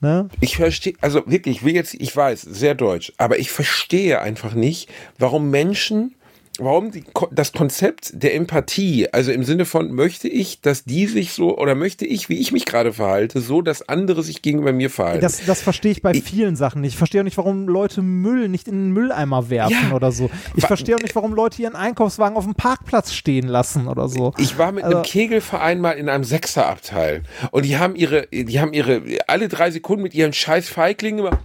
[0.00, 0.28] Ne?
[0.40, 4.54] Ich verstehe, also wirklich, ich will jetzt, ich weiß, sehr deutsch, aber ich verstehe einfach
[4.54, 6.15] nicht, warum Menschen,
[6.58, 11.32] warum die, das Konzept der Empathie, also im Sinne von, möchte ich, dass die sich
[11.32, 14.90] so, oder möchte ich, wie ich mich gerade verhalte, so, dass andere sich gegenüber mir
[14.90, 15.20] verhalten.
[15.22, 16.92] Das, das verstehe ich bei vielen Sachen nicht.
[16.92, 19.94] Ich verstehe auch nicht, warum Leute Müll nicht in den Mülleimer werfen Ja.
[19.94, 20.30] oder so.
[20.54, 24.32] Ich verstehe auch nicht, warum Leute ihren Einkaufswagen auf dem Parkplatz stehen lassen oder so.
[24.38, 28.60] Ich war mit Also- einem Kegelverein mal in einem Sechserabteil und die haben ihre, die
[28.60, 31.38] haben ihre, alle drei Sekunden mit ihren scheiß Feiglingen immer,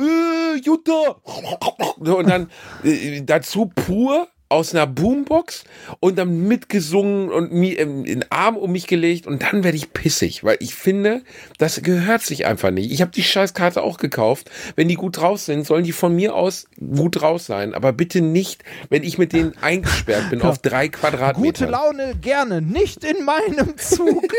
[0.00, 1.16] äh, Jutta,
[1.96, 2.50] und dann
[2.84, 5.62] äh, dazu pur aus einer Boombox
[6.00, 9.92] und dann mitgesungen und mir ähm, den Arm um mich gelegt und dann werde ich
[9.92, 11.22] pissig, weil ich finde,
[11.58, 12.90] das gehört sich einfach nicht.
[12.90, 14.50] Ich habe die Scheißkarte auch gekauft.
[14.74, 18.22] Wenn die gut draus sind, sollen die von mir aus gut draus sein, aber bitte
[18.22, 21.68] nicht, wenn ich mit denen eingesperrt bin auf drei Gute Quadratmeter.
[21.68, 24.24] Laune gerne, nicht in meinem Zug.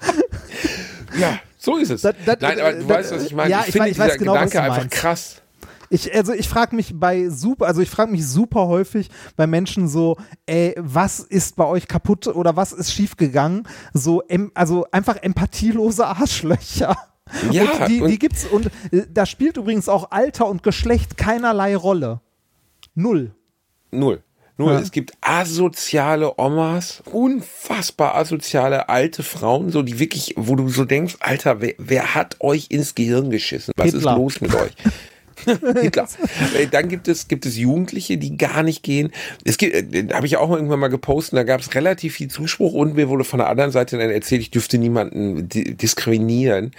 [1.18, 2.02] Ja, so ist es.
[2.02, 3.50] Das- das- Nein, aber du das- weißt, was ich meine.
[3.50, 4.94] ja, ich ich finde ich weiß dieser genau, was Gedanke du einfach meinst.
[4.96, 5.42] krass.
[5.90, 9.88] Ich, also ich frage mich bei super, also ich frage mich super häufig bei Menschen
[9.88, 13.66] so, ey, was ist bei euch kaputt oder was ist schiefgegangen?
[13.94, 16.96] So, em, also einfach empathielose Arschlöcher.
[17.50, 21.76] Ja, und die, die gibt's und äh, da spielt übrigens auch Alter und Geschlecht keinerlei
[21.76, 22.22] Rolle.
[22.94, 23.34] Null.
[23.90, 24.22] Null.
[24.58, 24.72] Null.
[24.72, 24.80] Ja.
[24.80, 31.16] Es gibt asoziale Omas, unfassbar asoziale alte Frauen, so die wirklich, wo du so denkst,
[31.20, 33.72] Alter, wer, wer hat euch ins Gehirn geschissen?
[33.76, 33.98] Was Hitler.
[33.98, 34.72] ist los mit euch?
[35.80, 36.08] Hitler.
[36.58, 39.12] Äh, Dann gibt es, gibt es Jugendliche, die gar nicht gehen.
[39.44, 42.72] Es gibt, äh, habe ich auch irgendwann mal gepostet, da gab es relativ viel Zuspruch
[42.72, 46.72] und mir wurde von der anderen Seite dann erzählt, ich dürfte niemanden di diskriminieren.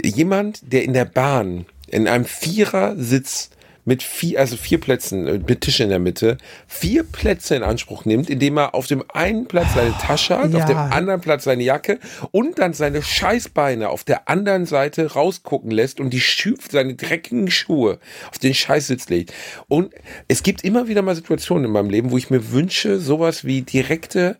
[0.00, 3.50] Jemand, der in der Bahn in einem Vierersitz
[3.88, 6.36] mit vier, also vier Plätzen, äh, mit Tisch in der Mitte,
[6.66, 10.58] vier Plätze in Anspruch nimmt, indem er auf dem einen Platz seine Tasche hat, Ja.
[10.58, 11.98] auf dem anderen Platz seine Jacke
[12.30, 17.50] und dann seine Scheißbeine auf der anderen Seite rausgucken lässt und die Schuhe, seine dreckigen
[17.50, 17.98] Schuhe
[18.30, 19.32] auf den Scheißsitz legt.
[19.68, 19.94] Und
[20.28, 23.62] es gibt immer wieder mal Situationen in meinem Leben, wo ich mir wünsche, sowas wie
[23.62, 24.36] direkte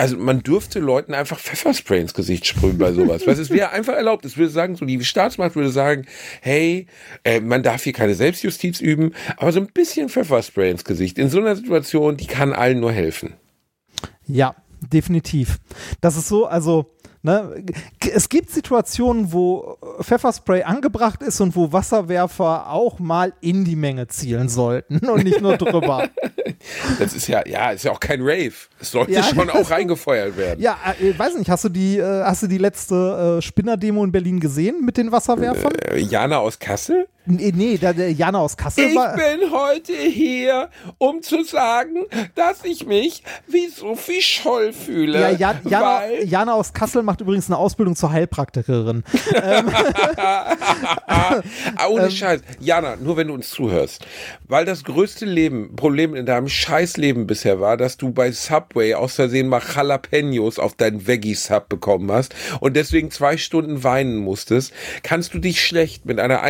[0.00, 3.26] also man dürfte Leuten einfach Pfefferspray ins Gesicht sprühen bei sowas.
[3.26, 4.24] Weil es wäre einfach erlaubt.
[4.24, 6.06] Es würde sagen, so die Staatsmacht würde sagen,
[6.40, 6.86] hey,
[7.22, 11.18] äh, man darf hier keine Selbstjustiz üben, aber so ein bisschen Pfefferspray ins Gesicht.
[11.18, 13.34] In so einer Situation, die kann allen nur helfen.
[14.26, 15.58] Ja, definitiv.
[16.00, 16.90] Das ist so, also,
[17.22, 17.64] ne,
[18.12, 24.06] es gibt Situationen, wo Pfefferspray angebracht ist und wo Wasserwerfer auch mal in die Menge
[24.08, 26.08] zielen sollten und nicht nur drüber.
[26.98, 28.52] Das ist ja, ja, ist ja auch kein Rave.
[28.80, 29.22] Es sollte Ja.
[29.22, 30.60] schon auch reingefeuert werden.
[30.60, 34.12] Ja, äh, weiß nicht, hast du die, äh, hast du die letzte äh, Spinner-Demo in
[34.12, 35.72] Berlin gesehen mit den Wasserwerfern?
[35.74, 37.06] Äh, Jana aus Kassel?
[37.26, 39.14] Nee, nee, der, der Jana aus Kassel Ich war.
[39.14, 40.68] bin heute hier,
[40.98, 45.20] um zu sagen, dass ich mich wie Sophie Scholl fühle.
[45.20, 49.04] Ja, Jan, Jana, Jana aus Kassel macht übrigens eine Ausbildung zur Heilpraktikerin.
[51.06, 52.10] Ah, ohne Ähm.
[52.10, 52.40] Scheiß.
[52.60, 54.06] Jana, nur wenn du uns zuhörst.
[54.48, 59.14] Weil das größte Leben, Problem in deinem Scheißleben bisher war, dass du bei Subway aus
[59.14, 65.34] Versehen mal Jalapenos auf deinen Veggie-Sub bekommen hast und deswegen zwei Stunden weinen musstest, kannst
[65.34, 66.42] du dich schlecht mit einer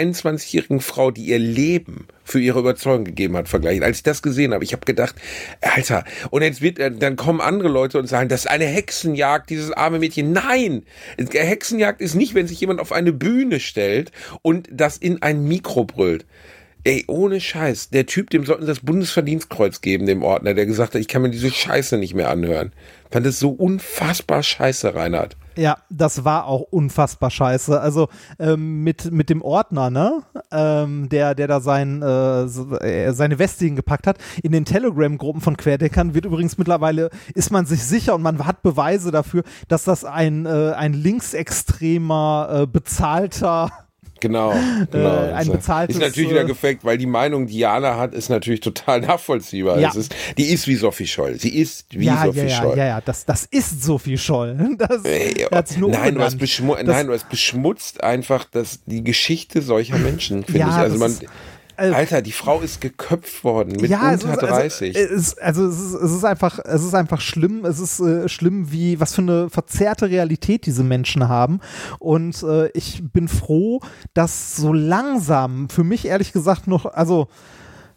[0.61, 3.82] 21-jährigen Frau, die ihr Leben für ihre Überzeugung gegeben hat, vergleichen.
[3.82, 5.14] Als ich das gesehen habe, ich habe gedacht,
[5.61, 9.50] Alter, und jetzt wird, äh, dann kommen andere Leute und sagen, das ist eine Hexenjagd,
[9.50, 10.32] dieses arme Mädchen.
[10.32, 10.84] Nein!
[11.18, 15.84] Hexenjagd ist nicht, wenn sich jemand auf eine Bühne stellt und das in ein Mikro
[15.84, 16.26] brüllt.
[16.83, 17.91] Ey, ohne Scheiß.
[17.91, 21.20] Der Typ, dem sollten sie das Bundesverdienstkreuz geben, dem Ordner, der gesagt hat, ich kann
[21.20, 22.72] mir diese Scheiße nicht mehr anhören.
[23.11, 25.37] Fand es so unfassbar scheiße, Reinhard.
[25.57, 27.78] Ja, das war auch unfassbar scheiße.
[27.78, 28.09] Also
[28.39, 33.66] ähm, mit, mit dem Ordner, ne, ähm, der, der da sein, äh, äh, seine Weste
[33.66, 34.16] hingepackt hat.
[34.43, 38.62] In den Telegram-Gruppen von Querdeckern wird übrigens mittlerweile, ist man sich sicher und man hat
[38.62, 43.70] Beweise dafür, dass das ein, äh, ein linksextremer, äh, bezahlter
[44.20, 44.54] Genau,
[44.90, 45.24] genau.
[45.24, 48.28] Äh, ein bezahltes, ist natürlich wieder äh, gefaked, weil die Meinung, die Jana hat, ist
[48.28, 49.78] natürlich total nachvollziehbar.
[49.78, 49.88] Ja.
[49.88, 51.36] Es ist, die ist wie Sophie Scholl.
[51.40, 52.78] Sie ist wie ja, Sophie ja, ja, Scholl.
[52.78, 54.56] ja, ja, das, das ist Sophie Scholl.
[54.78, 58.80] Das, er hat's nur nein, du hast beschmu Das- nein, du hast beschmutzt einfach das,
[58.86, 60.74] die Geschichte solcher Menschen, finde Ja, ich.
[60.74, 61.16] Also man,
[61.81, 64.97] also- Alter, die Frau ist geköpft worden mit ja, es unter ist, 30.
[64.97, 67.64] Also, es ist, also es ist, es ist einfach, es ist einfach schlimm.
[67.64, 71.61] Es ist äh, schlimm, wie was für eine verzerrte Realität diese Menschen haben.
[71.99, 73.81] Und äh, ich bin froh,
[74.14, 77.28] dass so langsam, für mich ehrlich gesagt noch, also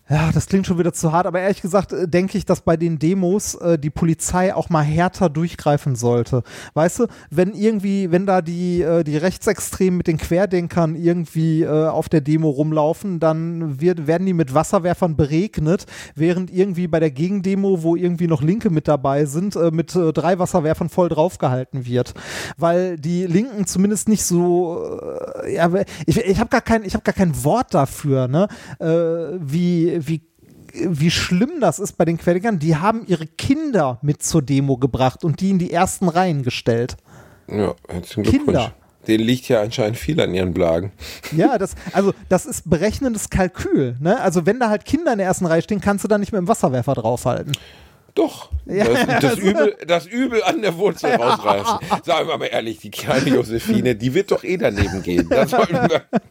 [0.09, 2.75] ja, das klingt schon wieder zu hart, aber ehrlich gesagt äh, denke ich, dass bei
[2.75, 6.43] den Demos äh, die Polizei auch mal härter durchgreifen sollte.
[6.73, 11.87] Weißt du, wenn irgendwie, wenn da die, äh, die Rechtsextremen mit den Querdenkern irgendwie äh,
[11.87, 15.85] auf der Demo rumlaufen, dann wird, werden die mit Wasserwerfern beregnet,
[16.15, 20.11] während irgendwie bei der Gegendemo, wo irgendwie noch Linke mit dabei sind, äh, mit äh,
[20.11, 22.13] drei Wasserwerfern voll draufgehalten wird.
[22.57, 24.99] Weil die Linken zumindest nicht so,
[25.49, 25.71] ja,
[26.05, 28.49] ich, ich habe gar kein, habe gar kein Wort dafür, ne,
[28.79, 29.39] äh,
[29.99, 30.21] wie, wie
[30.73, 35.23] wie schlimm das ist bei den Querdenkern, die haben ihre Kinder mit zur Demo gebracht
[35.23, 36.97] und die in die ersten Reihen gestellt.
[37.47, 38.45] ja, herzlichen Glückwunsch.
[38.45, 38.73] Kinder.
[39.07, 40.93] Denen liegt ja anscheinend viel an ihren Blagen.
[41.35, 43.97] Ja, das, also das ist berechnendes Kalkül.
[43.99, 44.19] Ne?
[44.21, 46.39] Also wenn da halt Kinder in der ersten Reihe stehen, kannst du da nicht mit
[46.39, 47.51] dem Wasserwerfer draufhalten.
[48.15, 48.49] Doch.
[48.65, 51.79] Ja, das, das, also- Übel, das Übel an der Wurzel rausreißen.
[52.03, 55.27] Sagen wir mal ehrlich, die kleine Josephine, die wird doch eh daneben gehen.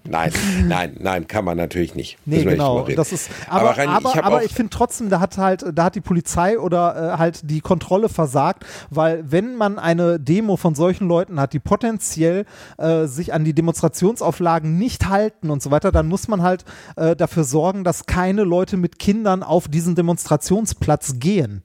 [0.04, 0.32] Nein,
[0.66, 2.18] nein, nein, kann man natürlich nicht.
[2.24, 2.80] Nee, nicht genau.
[2.80, 2.96] reden.
[2.96, 5.84] Das ist, aber aber, rein, aber, ich, aber ich finde trotzdem, da hat halt, da
[5.84, 10.74] hat die Polizei oder äh, halt die Kontrolle versagt, weil wenn man eine Demo von
[10.74, 12.46] solchen Leuten hat, die potenziell
[12.78, 16.64] äh, sich an die Demonstrationsauflagen nicht halten und so weiter, dann muss man halt
[16.96, 21.62] äh, dafür sorgen, dass keine Leute mit Kindern auf diesen Demonstrationsplatz gehen.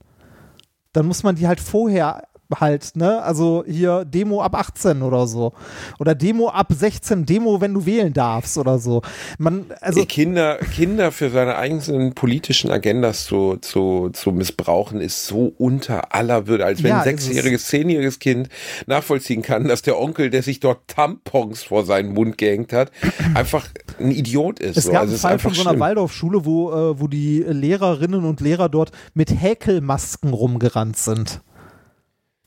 [0.98, 3.22] Dann muss man die halt vorher halt, ne?
[3.24, 5.54] Also hier Demo ab 18 oder so.
[6.00, 9.02] Oder Demo ab 16, Demo, wenn du wählen darfst oder so.
[9.38, 15.54] Man, also Kinder, Kinder für seine eigenen politischen Agendas zu, zu, zu missbrauchen, ist so
[15.58, 16.66] unter aller Würde.
[16.66, 18.50] Als wenn Ja, ein sechsjähriges, zehnjähriges Kind
[18.86, 22.92] nachvollziehen kann, dass der Onkel, der sich dort Tampons vor seinen Mund gehängt hat,
[23.34, 23.68] einfach
[24.00, 24.78] ein Idiot ist.
[24.78, 24.92] Es so.
[24.92, 25.80] gab also einen Fall einfach von so einer schlimm.
[25.80, 31.42] Waldorfschule, wo, äh, wo die Lehrerinnen und Lehrer dort mit Häkelmasken rumgerannt sind.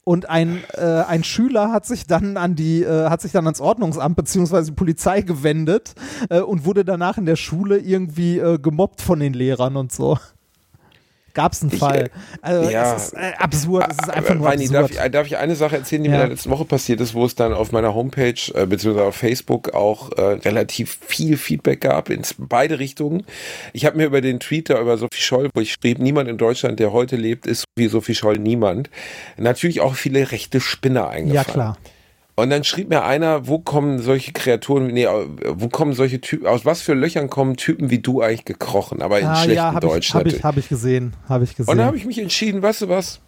[0.02, 3.60] Und ein, äh, ein Schüler hat sich dann an die, äh, hat sich dann ans
[3.60, 4.72] Ordnungsamt bzw.
[4.72, 5.94] Polizei gewendet
[6.30, 10.18] äh, und wurde danach in der Schule irgendwie äh, gemobbt von den Lehrern und so.
[11.34, 12.04] Gab es einen Fall.
[12.04, 12.08] äh,
[12.42, 12.94] Also ja.
[12.96, 15.04] es ist äh, absurd, es ist einfach Aber, nur darf, absurd.
[15.06, 16.22] ich, darf ich eine Sache erzählen, die mir Ja.
[16.22, 19.74] da letzte Woche passiert ist, wo es dann auf meiner Homepage äh, beziehungsweise auf Facebook
[19.74, 23.24] auch äh, relativ viel Feedback gab in beide Richtungen.
[23.72, 26.38] Ich habe mir über den Tweet da über Sophie Scholl, wo ich schrieb, niemand in
[26.38, 28.90] Deutschland, der heute lebt, ist wie Sophie Scholl niemand,
[29.36, 31.34] natürlich auch viele rechte Spinner eingefallen.
[31.34, 31.78] Ja, klar.
[32.40, 36.64] Und dann schrieb mir einer, wo kommen solche Kreaturen, nee, wo kommen solche Typen, aus
[36.64, 39.86] was für Löchern kommen Typen wie du eigentlich gekrochen, aber in Ah, schlechten ja, habe
[39.86, 40.38] Deutsch ich, hab natürlich.
[40.38, 41.12] ich, hab ich gesehen.
[41.28, 41.70] Habe ich gesehen.
[41.70, 43.20] Und dann habe ich mich entschieden, weißt du was?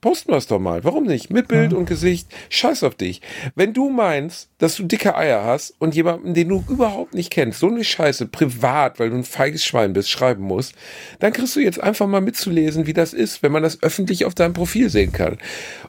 [0.00, 0.84] Posten wir es doch mal.
[0.84, 1.30] Warum nicht?
[1.30, 2.28] Mit Bild und Gesicht.
[2.50, 3.22] Scheiß auf dich.
[3.54, 7.60] Wenn du meinst, dass du dicke Eier hast und jemanden, den du überhaupt nicht kennst,
[7.60, 10.74] so eine Scheiße privat, weil du ein feiges Schwein bist, schreiben musst,
[11.20, 14.34] dann kriegst du jetzt einfach mal mitzulesen, wie das ist, wenn man das öffentlich auf
[14.34, 15.36] deinem Profil sehen kann.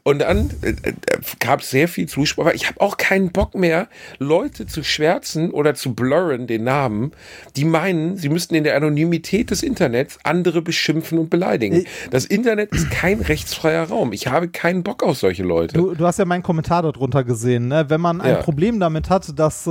[0.04, 0.94] Und dann äh, äh,
[1.40, 2.44] gab es sehr viel Zuspruch.
[2.44, 3.88] Aber ich habe auch keinen Bock mehr,
[4.20, 7.14] Leute zu schwärzen oder zu blurren, den Namen,
[7.56, 11.86] die meinen, sie müssten in der Anonymität des Internets andere beschimpfen und beleidigen.
[12.12, 14.12] Das Internet ist kein rechtsfreier Raum.
[14.12, 15.78] Ich habe keinen Bock auf solche Leute.
[15.78, 17.86] Du, du hast ja meinen Kommentar darunter gesehen, ne?
[17.88, 18.42] Wenn man ein Ja.
[18.42, 19.70] Problem damit hat, dass, äh,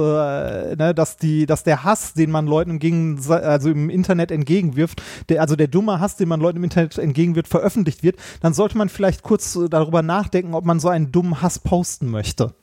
[0.76, 5.40] ne, dass, die, dass der Hass, den man Leuten entgegen, also im Internet entgegenwirft, der,
[5.40, 8.88] also der dumme Hass, den man Leuten im Internet entgegenwirft, veröffentlicht wird, dann sollte man
[8.88, 12.54] vielleicht kurz äh, darüber nachdenken, ob man so einen dummen Hass posten möchte.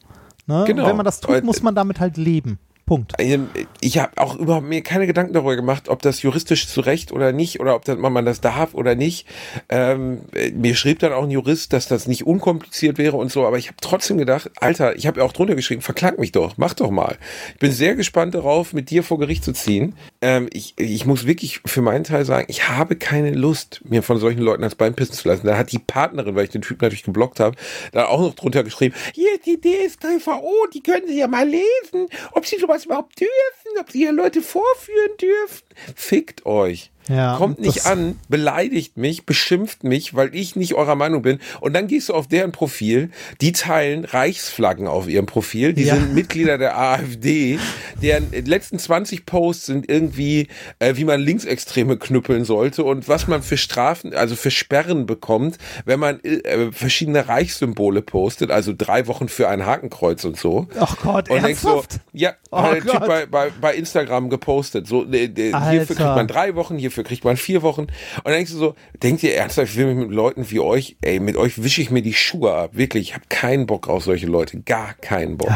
[0.48, 0.64] Ne?
[0.66, 0.84] Genau.
[0.84, 2.60] Und wenn man das tut, muss man damit halt leben.
[2.86, 3.14] Punkt.
[3.20, 3.50] Ähm,
[3.80, 7.60] Ich habe auch überhaupt mir keine Gedanken darüber gemacht, ob das juristisch zurecht oder nicht
[7.60, 9.28] oder ob man das darf oder nicht.
[9.70, 13.46] Ähm, äh, mir schrieb dann auch ein Jurist, dass das nicht unkompliziert wäre und so,
[13.46, 16.58] aber ich habe trotzdem gedacht, Alter, ich habe ja auch drunter geschrieben, verklag mich doch,
[16.58, 17.18] mach doch mal.
[17.54, 19.96] Ich bin sehr gespannt darauf, mit dir vor Gericht zu ziehen.
[20.22, 24.20] Ähm, ich, ich muss wirklich für meinen Teil sagen, ich habe keine Lust, mir von
[24.20, 25.48] solchen Leuten als Bein pissen zu lassen.
[25.48, 27.58] Da hat die Partnerin, weil ich den Typ natürlich geblockt habe,
[27.92, 32.08] da auch noch drunter geschrieben, hier ist die DSGVO, die können Sie ja mal lesen,
[32.34, 35.64] ob Sie sowas überhaupt dürfen, ob Sie hier Leute vorführen dürfen.
[35.96, 36.92] Fickt euch.
[37.12, 41.40] Ja, Kommt nicht an, beleidigt mich, beschimpft mich, weil ich nicht eurer Meinung bin.
[41.60, 43.10] Und dann gehst du auf deren Profil,
[43.42, 45.96] die teilen Reichsflaggen auf ihrem Profil, die Ja.
[45.96, 47.60] sind Mitglieder der AfD,
[48.02, 50.48] deren letzten 20 Posts sind irgendwie,
[50.80, 55.58] äh, wie man Linksextreme knüppeln sollte und was man für Strafen, also für Sperren bekommt,
[55.86, 60.68] wenn man äh, verschiedene Reichssymbole postet, also drei Wochen für ein Hakenkreuz und so.
[60.80, 62.00] Ach Gott, Und denkst so, ernsthaft?
[62.14, 63.08] ja, Oh hat der Typ Gott.
[63.08, 64.88] bei, bei, bei Instagram gepostet.
[64.88, 65.28] So, äh,
[65.70, 67.82] hierfür kriegt man drei Wochen, hierfür kriegt man vier Wochen.
[67.82, 67.92] Und
[68.26, 71.20] dann denkst du so, denkt ihr ernsthaft, ich will mich mit Leuten wie euch, ey,
[71.20, 72.72] mit euch wische ich mir die Schuhe ab.
[72.74, 74.62] Wirklich, ich habe keinen Bock auf solche Leute.
[74.62, 75.52] Gar keinen Bock.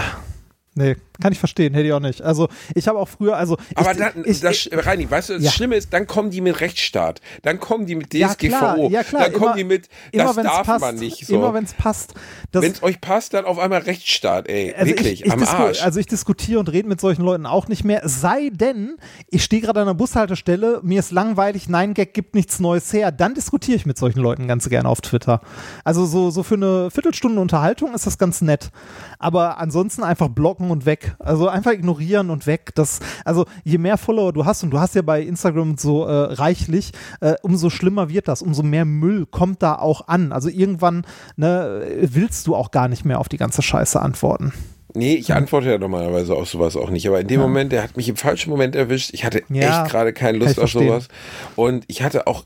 [0.76, 2.22] Nee, kann ich verstehen, hätte ich auch nicht.
[2.22, 5.44] Also ich habe auch früher, also Aber ich, dann, ich, das, Reini, weißt du, das
[5.44, 5.52] Ja.
[5.52, 9.04] Schlimme ist, dann kommen die mit Rechtsstaat, dann kommen die mit ja, DSGVO, klar, ja,
[9.04, 11.36] klar, dann kommen immer, die mit, immer, das wenn's darf passt, man nicht so.
[11.36, 12.14] Immer wenn es passt.
[12.52, 14.74] Wenn es euch passt, dann auf einmal Rechtsstaat, ey.
[14.74, 15.82] also Wirklich, ich, ich am Arsch.
[15.84, 18.02] Also ich diskutiere und rede mit solchen Leuten auch nicht mehr.
[18.06, 18.98] Sei denn,
[19.30, 23.12] ich stehe gerade an einer Bushaltestelle, mir ist langweilig, Nein Gag gibt nichts Neues her.
[23.12, 25.42] Dann diskutiere ich mit solchen Leuten ganz gerne auf Twitter.
[25.84, 28.72] Also so, so für eine Viertelstunde Unterhaltung ist das ganz nett.
[29.20, 31.05] Aber ansonsten einfach blocken und weg.
[31.19, 32.72] Also einfach ignorieren und weg.
[32.76, 36.11] Das, also je mehr Follower du hast, und du hast ja bei Instagram so äh,
[36.34, 36.91] reichlich,
[37.22, 40.32] äh, umso schlimmer wird das, umso mehr Müll kommt da auch an.
[40.32, 41.06] Also irgendwann
[41.36, 44.53] ne, willst du auch gar nicht mehr auf die ganze Scheiße antworten.
[44.95, 47.06] Nee, ich antworte ja normalerweise auf sowas auch nicht.
[47.07, 49.10] Aber in dem Moment, der hat mich im falschen Moment erwischt.
[49.14, 50.88] Ich hatte Ja, echt gerade keine Lust auf verstehen.
[50.88, 51.10] sowas.
[51.57, 52.45] Und ich hatte auch,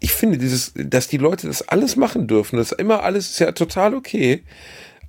[0.00, 3.40] ich finde dieses, dass die Leute das alles machen dürfen, das ist immer alles ist
[3.40, 4.42] ja total okay.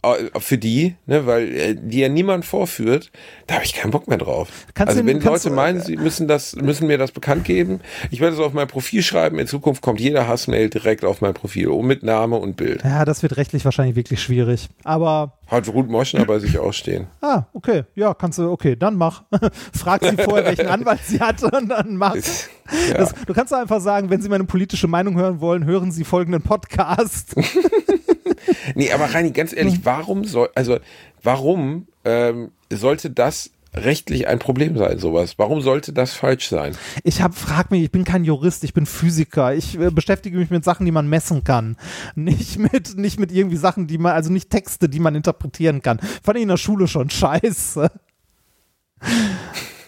[0.03, 3.11] Äh, Für die, ne, weil äh, die ja niemand vorführt,
[3.47, 4.49] da habe ich keinen Bock mehr drauf.
[4.73, 7.79] Kannst also wenn Leute meinen, sie müssen das, müssen mir das bekannt geben,
[8.11, 9.39] ich werde es auf mein Profil schreiben.
[9.39, 12.83] In Zukunft kommt jeder Hassmail direkt auf mein Profil, mit Name und Bild.
[12.83, 14.69] Ja, das wird rechtlich wahrscheinlich wirklich schwierig.
[14.83, 17.07] Aber, Hat Ruth Moschner bei sich auch stehen.
[17.21, 19.23] ah, okay, ja, kannst du, okay, dann mach.
[19.73, 22.15] Frag sie vorher, welchen Anwalt sie hat und dann mach.
[22.15, 22.97] Ja.
[22.97, 26.03] Das, du kannst doch einfach sagen, wenn Sie meine politische Meinung hören wollen, hören Sie
[26.03, 27.35] folgenden Podcast.
[28.75, 29.81] Nee, aber Reini, ganz ehrlich, Hm.
[29.85, 30.77] warum soll, also
[31.21, 35.33] warum ähm, sollte das rechtlich ein Problem sein, sowas?
[35.37, 36.75] Warum sollte das falsch sein?
[37.03, 39.55] Ich hab, frag mich, ich bin kein Jurist, ich bin Physiker.
[39.55, 41.75] Ich äh, beschäftige mich mit Sachen, die man messen kann.
[42.13, 45.99] Nicht mit, nicht mit irgendwie Sachen, die man, also nicht Texte, die man interpretieren kann.
[46.23, 47.89] Fand ich in der Schule schon scheiße.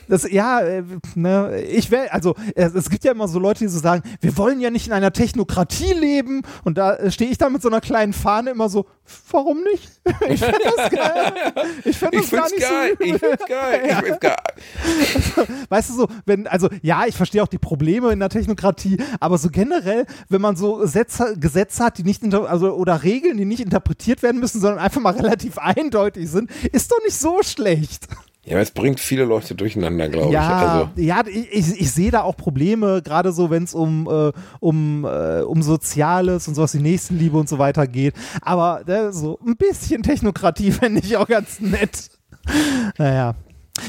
[0.07, 0.84] Das, ja, äh,
[1.15, 4.60] ne, ich wäre, also es, gibt ja immer so Leute, die so sagen, wir wollen
[4.60, 7.82] ja nicht in einer Technokratie leben und da äh, stehe ich da mit so einer
[7.82, 8.86] kleinen Fahne immer so,
[9.32, 9.91] warum nicht?
[10.27, 11.34] Ich finde das geil.
[11.84, 12.95] Ich finde das gar nicht geil.
[12.98, 13.82] so Ich find's geil.
[13.86, 14.36] Ich find's geil.
[15.69, 19.38] weißt du so, wenn, also ja, ich verstehe auch die Probleme in der Technokratie, aber
[19.38, 23.61] so generell, wenn man so Sätze, Gesetze hat, die nicht, also oder Regeln, die nicht
[23.61, 28.07] interpretiert werden müssen, sondern einfach mal relativ eindeutig sind, ist doch nicht so schlecht.
[28.46, 30.70] Ja, es bringt viele Leute durcheinander, glaube ja, ich.
[30.70, 30.90] Also.
[31.02, 35.42] Ja, ich, ich, sehe da auch Probleme, gerade so, wenn es um, äh, um, äh,
[35.42, 38.14] um Soziales und sowas wie Nächstenliebe und so weiter geht.
[38.42, 42.10] Aber äh, so ein bisschen Technokratie fände ich auch ganz nett.
[43.00, 43.34] Naja.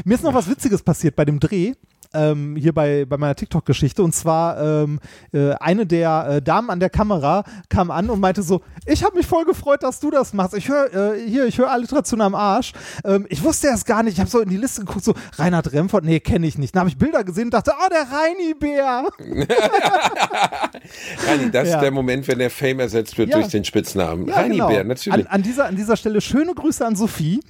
[0.04, 1.74] Mir ist noch was Witziges passiert bei dem Dreh
[2.14, 4.02] ähm, hier bei, bei meiner TikTok-Geschichte.
[4.02, 5.00] Und zwar ähm,
[5.32, 9.16] äh, eine der äh, Damen an der Kamera kam an und meinte so, ich habe
[9.16, 10.54] mich voll gefreut, dass du das machst.
[10.54, 12.72] Ich höre äh, hier, ich höre Alliteration am Arsch.
[13.04, 15.72] Ähm, ich wusste erst gar nicht, ich habe so in die Liste geguckt, so Reinhard
[15.72, 16.74] Remford, nee, kenne ich nicht.
[16.74, 19.08] Dann habe ich Bilder gesehen und dachte, oh, der Reini-Bär.
[21.26, 21.76] Reini, das ja.
[21.76, 23.38] ist der Moment, wenn der Fame ersetzt wird ja.
[23.38, 24.28] durch den Spitznamen.
[24.28, 24.88] Ja, Reini-Bär, genau.
[24.88, 25.26] natürlich.
[25.26, 27.40] An, an, dieser, an dieser Stelle schöne Grüße an Sophie.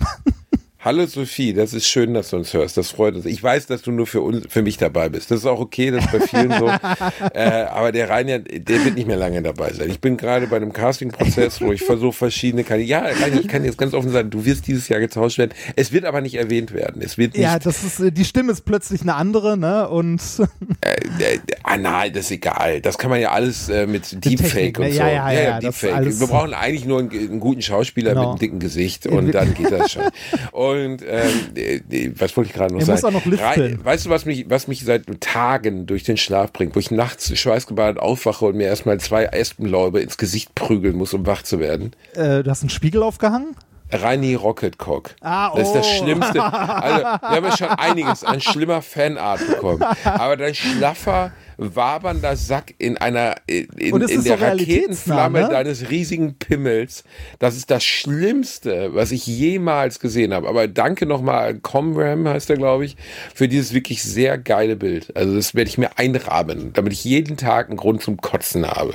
[0.80, 2.76] Hallo Sophie, das ist schön, dass du uns hörst.
[2.76, 3.24] Das freut uns.
[3.24, 5.30] Ich weiß, dass du nur für uns, für mich dabei bist.
[5.30, 6.68] Das ist auch okay, das ist bei vielen so.
[7.34, 9.90] äh, aber der Rainer, der wird nicht mehr lange dabei sein.
[9.90, 13.06] Ich bin gerade bei einem Casting-Prozess, wo ich versuche verschiedene Kandidaten.
[13.06, 15.52] Ja, Rainer, ich kann jetzt ganz offen sagen, du wirst dieses Jahr getauscht werden.
[15.74, 17.02] Es wird aber nicht erwähnt werden.
[17.02, 19.88] Es wird nicht, ja, das ist äh, die Stimme ist plötzlich eine andere, ne?
[19.88, 20.20] Und
[20.82, 22.80] äh, äh, ah, nein, das ist egal.
[22.80, 24.92] Das kann man ja alles äh, mit Deepfake und ne?
[24.92, 25.00] so.
[25.00, 26.20] Ja, ja, ja, ja Deepfake.
[26.20, 28.20] Wir brauchen eigentlich nur einen, einen guten Schauspieler genau.
[28.20, 30.04] mit einem dicken Gesicht und dann geht das schon.
[30.52, 33.00] Und und ähm, was wollte ich gerade noch er sagen?
[33.00, 33.84] Muss auch noch liften.
[33.84, 37.36] Weißt du, was mich, was mich seit Tagen durch den Schlaf bringt, wo ich nachts
[37.36, 41.92] schweißgebadet aufwache und mir erstmal zwei Espenlaube ins Gesicht prügeln muss, um wach zu werden?
[42.14, 43.56] Äh, du hast einen Spiegel aufgehangen?
[43.92, 45.14] Reini Rocketcock.
[45.20, 45.58] Ah, oh.
[45.58, 46.02] Das ist das oh.
[46.02, 46.42] Schlimmste.
[46.42, 49.82] Also, wir haben ja schon einiges an schlimmer Fanart bekommen.
[50.04, 55.48] Aber dein schlaffer, wabernder Sack in einer, in, in, in der Raketenflamme ne?
[55.48, 57.04] deines riesigen Pimmels,
[57.38, 60.48] das ist das Schlimmste, was ich jemals gesehen habe.
[60.48, 62.96] Aber danke nochmal, Comram heißt er, glaube ich,
[63.34, 65.16] für dieses wirklich sehr geile Bild.
[65.16, 68.94] Also, das werde ich mir einrahmen, damit ich jeden Tag einen Grund zum Kotzen habe.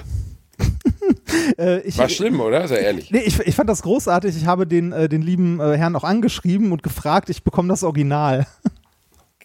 [1.57, 2.67] Äh, ich, War schlimm, oder?
[2.67, 3.11] Sei ehrlich.
[3.11, 4.35] Nee, ich, ich fand das großartig.
[4.35, 7.83] Ich habe den, äh, den lieben äh, Herrn auch angeschrieben und gefragt, ich bekomme das
[7.83, 8.47] Original.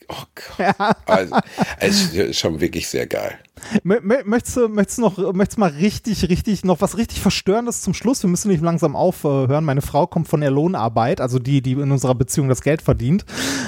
[0.08, 0.58] Oh Gott.
[0.58, 0.96] Ja.
[1.06, 1.36] Also,
[1.80, 3.38] es ist schon wirklich sehr geil.
[3.82, 8.22] Möchtest du, möchtest du noch, möchtest mal richtig, richtig, noch was richtig Verstörendes zum Schluss?
[8.22, 9.64] Wir müssen nicht langsam aufhören.
[9.64, 13.24] Meine Frau kommt von der Lohnarbeit, also die, die in unserer Beziehung das Geld verdient,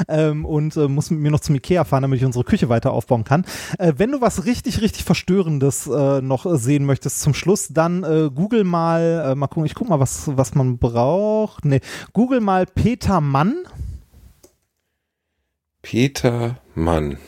[0.07, 2.93] ähm, und äh, muss mit mir noch zum Ikea fahren, damit ich unsere Küche weiter
[2.93, 3.45] aufbauen kann.
[3.79, 8.31] Äh, wenn du was richtig, richtig Verstörendes äh, noch sehen möchtest zum Schluss, dann äh,
[8.33, 11.65] google mal, äh, mal gucken, ich guck mal, was, was man braucht.
[11.65, 11.81] Nee,
[12.13, 13.65] google mal Peter Mann.
[15.83, 17.19] Peter Mann.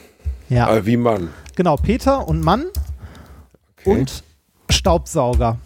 [0.48, 0.74] Ja.
[0.74, 1.30] Äh, wie Mann.
[1.56, 2.66] Genau, Peter und Mann
[3.78, 3.90] okay.
[3.90, 4.24] und
[4.68, 5.58] Staubsauger.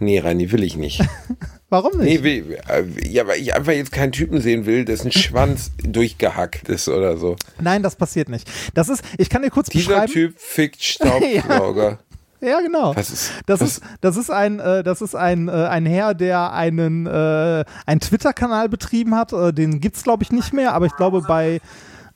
[0.00, 1.02] Nee, Reini, will ich nicht.
[1.68, 2.22] Warum nicht?
[2.22, 6.68] Nee, will, äh, ja, weil ich einfach jetzt keinen Typen sehen will, dessen Schwanz durchgehackt
[6.68, 7.36] ist oder so.
[7.60, 8.48] Nein, das passiert nicht.
[8.74, 10.12] Das ist, ich kann dir kurz Dieser beschreiben.
[10.12, 11.98] Dieser Typ fickt Staubsauger.
[12.40, 12.94] Ja, genau.
[12.94, 13.60] Was ist, das?
[13.60, 18.00] Ist, das ist ein, äh, das ist ein, äh, ein Herr, der einen, äh, einen
[18.00, 19.32] Twitter-Kanal betrieben hat.
[19.32, 21.60] Äh, den gibt es, glaube ich, nicht mehr, aber ich glaube, bei,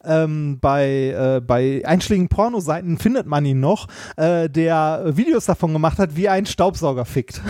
[0.04, 5.98] ähm, bei, äh, bei einschlägigen Pornoseiten findet man ihn noch, äh, der Videos davon gemacht
[5.98, 7.40] hat, wie ein Staubsauger fickt.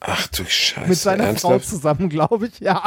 [0.00, 0.88] Ach du Scheiße.
[0.88, 1.64] Mit seiner ernsthaft?
[1.64, 2.82] Frau zusammen, glaube ich, ja.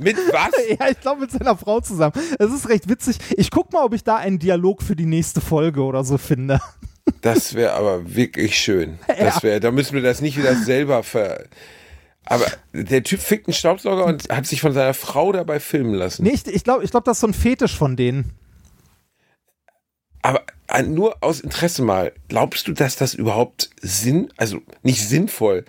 [0.00, 0.50] Mit was?
[0.78, 2.12] ja, ich glaube mit seiner Frau zusammen.
[2.38, 3.18] Es ist recht witzig.
[3.36, 6.60] Ich guck mal, ob ich da einen Dialog für die nächste Folge oder so finde.
[7.20, 8.98] Das wäre aber wirklich schön.
[9.06, 11.44] Das wär, da müssen wir das nicht wieder selber ver.
[12.24, 16.22] Aber der Typ fickt einen Staubsauger und hat sich von seiner Frau dabei filmen lassen.
[16.22, 18.32] Nicht, ich glaube, ich glaub, das ist so ein Fetisch von denen.
[20.22, 25.64] Aber äh, nur aus Interesse mal, glaubst du, dass das überhaupt Sinn, also nicht sinnvoll,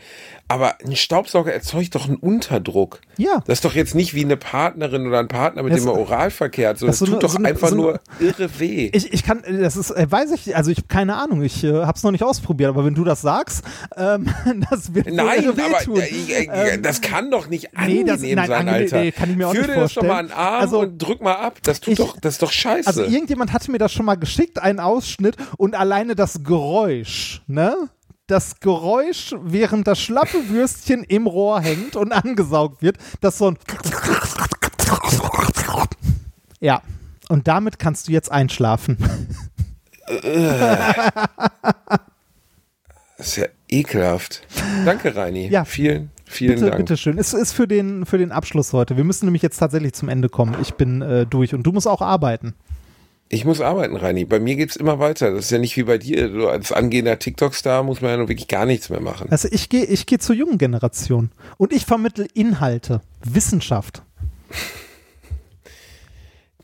[0.51, 2.99] aber ein Staubsauger erzeugt doch einen Unterdruck.
[3.15, 3.41] Ja.
[3.47, 5.95] Das ist doch jetzt nicht wie eine Partnerin oder ein Partner, mit das, dem man
[5.95, 8.89] Oralverkehr hat, sondern das, das tut eine, doch so einfach so nur irre weh.
[8.91, 11.71] Ich, ich kann, das ist, äh, weiß ich, also ich habe keine Ahnung, ich äh,
[11.71, 13.63] habe es noch nicht ausprobiert, aber wenn du das sagst,
[13.95, 14.27] ähm,
[14.69, 16.01] das wird Nein, irre aber tun.
[16.01, 18.99] Äh, äh, ähm, das kann doch nicht angenehm nee, das, nein, sein, Alter.
[18.99, 20.07] Nee, kann ich mir auch Führ nicht vorstellen.
[20.07, 21.59] dir das doch mal einen Arm also, und drück mal ab.
[21.63, 22.87] Das tut ich, doch, das ist doch scheiße.
[22.87, 27.89] Also irgendjemand hatte mir das schon mal geschickt, einen Ausschnitt und alleine das Geräusch, ne?
[28.27, 33.57] Das Geräusch, während das schlappe Würstchen im Rohr hängt und angesaugt wird, das so ein
[36.59, 36.81] Ja.
[37.29, 38.97] Und damit kannst du jetzt einschlafen.
[43.21, 44.41] Das ist ja ekelhaft.
[44.83, 45.47] Danke, Reini.
[45.47, 45.63] Ja.
[45.63, 46.77] Vielen, vielen bitte, Dank.
[46.77, 47.19] bitte schön.
[47.19, 48.97] Es ist für den, für den Abschluss heute.
[48.97, 50.55] Wir müssen nämlich jetzt tatsächlich zum Ende kommen.
[50.59, 52.55] Ich bin äh, durch und du musst auch arbeiten.
[53.33, 54.25] Ich muss arbeiten, Reini.
[54.25, 55.31] Bei mir geht's immer weiter.
[55.31, 56.27] Das ist ja nicht wie bei dir.
[56.27, 59.31] Du als angehender TikTok-Star muss man ja nun wirklich gar nichts mehr machen.
[59.31, 64.03] Also ich gehe ich geh zur jungen Generation und ich vermittel Inhalte, Wissenschaft.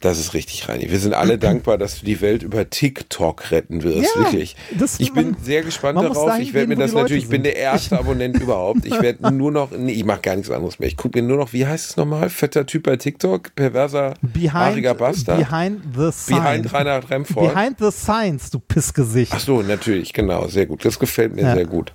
[0.07, 0.89] Das ist richtig, Reini.
[0.89, 4.15] Wir sind alle dankbar, dass du die Welt über TikTok retten wirst.
[4.15, 4.55] Ja, wirklich.
[4.77, 6.39] das- ich bin man- sehr gespannt darauf.
[6.39, 8.85] Ich werde mir das natürlich, ich bin der erste Abonnent überhaupt.
[8.85, 10.87] Ich werde nur noch, nee, ich mache gar nichts anderes mehr.
[10.87, 12.29] Ich gucke mir nur noch, wie heißt es nochmal?
[12.29, 15.39] Fetter Typ bei TikTok, perverser, Behind, haariger Bastard.
[15.39, 16.27] behind the science.
[16.27, 17.53] Behind Reinhard Remford.
[17.53, 19.33] Behind the science, du Pissgesicht.
[19.35, 20.85] Ach so, natürlich, genau, sehr gut.
[20.85, 21.53] Das gefällt mir Ja.
[21.55, 21.91] sehr gut.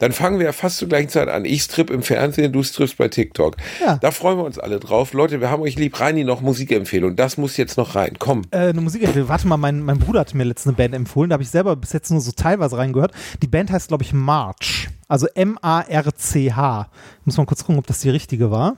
[0.00, 1.44] Dann fangen wir ja fast zur gleichen Zeit an.
[1.44, 3.56] Ich strip im Fernsehen, du strippst bei TikTok.
[3.80, 3.98] Ja.
[3.98, 5.12] Da freuen wir uns alle drauf.
[5.12, 6.00] Leute, wir haben euch lieb.
[6.00, 7.16] Reini, noch Musikempfehlung.
[7.16, 8.14] Das muss jetzt noch rein.
[8.18, 8.42] Komm.
[8.50, 11.34] Äh, eine Musik, warte mal, mein, mein Bruder hat mir letztens eine Band empfohlen, da
[11.34, 13.12] habe ich selber bis jetzt nur so teilweise reingehört.
[13.42, 14.88] Die Band heißt, glaube ich, March.
[15.06, 16.88] Also M-A-R-C-H.
[17.24, 18.76] Muss mal kurz gucken, ob das die richtige war.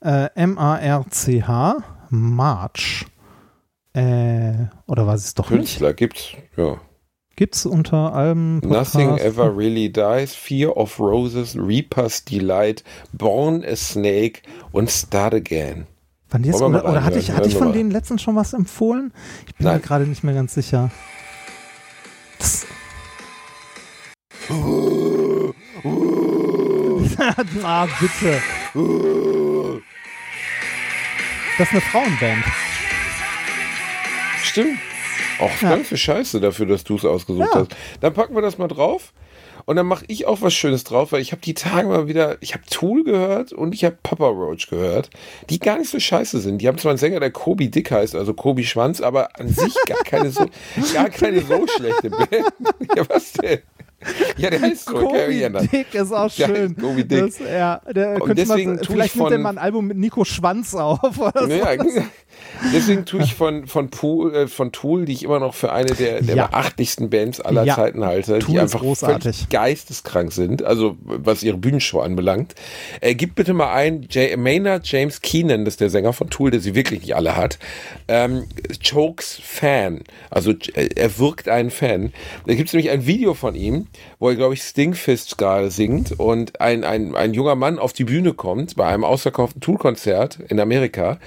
[0.00, 1.76] Äh, M-A-R-C-H.
[2.10, 3.06] March.
[3.94, 4.54] Äh,
[4.86, 5.58] oder war es doch nicht?
[5.58, 6.32] Künstler gibt's.
[6.56, 6.80] Ja.
[7.42, 8.58] Gibt's unter Alben.
[8.58, 9.24] Nothing Podcast?
[9.24, 15.88] Ever Really Dies, Fear of Roses, Reaper's Delight, Born a Snake und Start Again.
[16.38, 19.12] Die jetzt, oder, oder hatte ich, hatte ich von denen letztens schon was empfohlen?
[19.48, 19.82] Ich bin mir Nein.
[19.82, 20.92] gerade nicht mehr ganz sicher.
[22.38, 22.64] Das,
[27.64, 28.40] ah, bitte.
[31.58, 32.44] Das ist eine Frauenband.
[34.44, 34.78] Stimmt.
[35.42, 35.70] Auch Ja.
[35.70, 37.60] ganze Scheiße dafür, dass du es ausgesucht Ja.
[37.60, 37.70] hast.
[38.00, 39.12] Dann packen wir das mal drauf.
[39.64, 42.36] Und dann mache ich auch was Schönes drauf, weil ich habe die Tage mal wieder,
[42.40, 45.10] ich habe Tool gehört und ich habe Papa Roach gehört,
[45.50, 46.58] die gar nicht so scheiße sind.
[46.58, 49.72] Die haben zwar einen Sänger, der Kobi Dick heißt, also Kobi Schwanz, aber an sich
[49.86, 50.46] gar keine so,
[50.94, 52.30] gar keine so schlechte Band.
[52.96, 53.60] Ja, was denn?
[54.36, 55.68] Ja, der heißt so, ändern.
[55.70, 56.76] Dick ist auch Ja, schön.
[56.76, 57.26] Kobi Dick.
[57.26, 60.24] Das, ja, der Und deswegen man, vielleicht ich nimmt er mal ein Album mit Nico
[60.24, 61.18] Schwanz auf.
[61.18, 61.52] Oder so.
[61.52, 61.74] Ja,
[62.72, 65.92] deswegen tue ich von, von, Pool, äh, von Tool, die ich immer noch für eine
[65.92, 66.46] der, der Ja.
[66.46, 67.76] beachtlichsten Bands aller Ja.
[67.76, 68.82] Zeiten halte, Tool die einfach
[69.50, 72.54] geisteskrank sind, also was ihre Bühnenshow anbelangt.
[73.00, 76.50] Äh, gib bitte mal ein, J Maynard James Keenan, das ist der Sänger von Tool,
[76.50, 77.58] der sie wirklich nicht alle hat,
[78.08, 78.44] ähm,
[78.82, 82.12] Chokes Fan, also äh, er wirkt einen Fan.
[82.46, 83.86] Da gibt es nämlich ein Video von ihm,
[84.18, 88.04] wo er, glaube ich, Stingfist gerade singt und ein, ein, ein junger Mann auf die
[88.04, 91.18] Bühne kommt bei einem ausverkauften Tool-Konzert in Amerika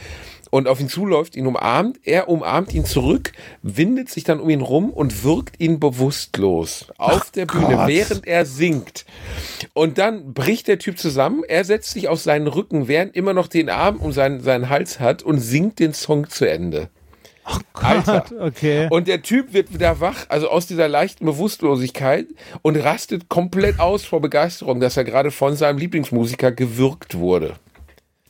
[0.55, 4.61] und auf ihn zuläuft, ihn umarmt, er umarmt ihn zurück, windet sich dann um ihn
[4.61, 7.87] rum und wirkt ihn bewusstlos auf der Bühne, Gott.
[7.87, 9.05] während er singt.
[9.73, 13.47] Und dann bricht der Typ zusammen, er setzt sich auf seinen Rücken, während immer noch
[13.47, 16.89] den Arm um seinen, seinen Hals hat und singt den Song zu Ende.
[17.73, 18.25] Alter.
[18.39, 18.87] Okay.
[18.89, 22.27] Und der Typ wird wieder wach, also aus dieser leichten Bewusstlosigkeit
[22.61, 27.55] und rastet komplett aus vor Begeisterung, dass er gerade von seinem Lieblingsmusiker gewürgt wurde.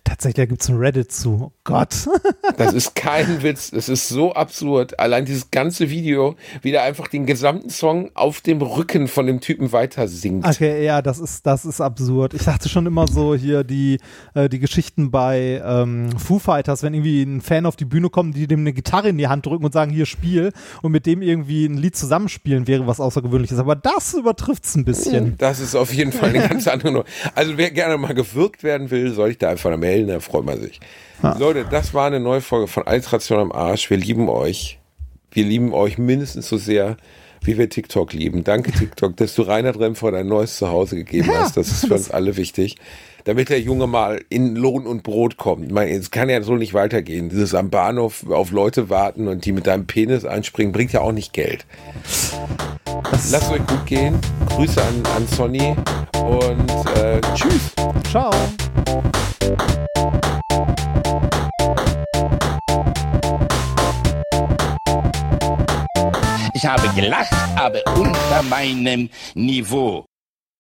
[0.06, 1.52] Tatsächlich gibt es ein Reddit zu.
[1.52, 2.07] Oh Gott.
[2.57, 3.72] Das ist kein Witz.
[3.72, 4.98] Das ist so absurd.
[4.99, 9.41] Allein dieses ganze Video, wie der einfach den gesamten Song auf dem Rücken von dem
[9.41, 10.45] Typen weiter singt.
[10.45, 12.34] Okay, ja, das ist, das ist absurd.
[12.34, 13.99] Ich dachte schon immer so hier die,
[14.36, 18.38] äh, die Geschichten bei ähm, Foo Fighters, wenn irgendwie ein Fan auf die Bühne kommt,
[18.38, 21.22] die dem eine Gitarre in die Hand drücken und sagen, hier spiel und mit dem
[21.22, 23.57] irgendwie ein Lied zusammenspielen, wäre was Außergewöhnliches.
[23.57, 25.36] Aber das übertrifft es ein bisschen.
[25.38, 27.06] Das ist auf jeden Fall eine ganz andere Nummer.
[27.34, 30.59] Also wer gerne mal gewürgt werden will, soll ich da einfach melden, da freut man
[30.61, 30.80] sich.
[31.39, 33.89] Leute, das war eine neue Folge von Altration am Arsch.
[33.89, 34.80] Wir lieben euch.
[35.31, 36.97] Wir lieben euch mindestens so sehr,
[37.41, 38.43] wie wir TikTok lieben.
[38.43, 41.57] Danke TikTok, dass du Reinhard Remford ein neues Zuhause gegeben Ja, hast.
[41.57, 42.76] Das ist für uns alle wichtig.
[43.26, 45.65] Damit der Junge mal in Lohn und Brot kommt.
[45.65, 47.30] Ich meine, es kann ja so nicht weitergehen.
[47.30, 51.11] Dieses am Bahnhof auf Leute warten und die mit deinem Penis einspringen, bringt ja auch
[51.11, 51.65] nicht Geld.
[53.31, 54.19] Lasst euch gut gehen.
[54.49, 55.76] Grüße an, an Sonny
[56.23, 57.73] und äh, tschüss.
[58.11, 58.30] Ciao.
[66.53, 70.06] Ich habe gelacht, aber unter meinem Niveau.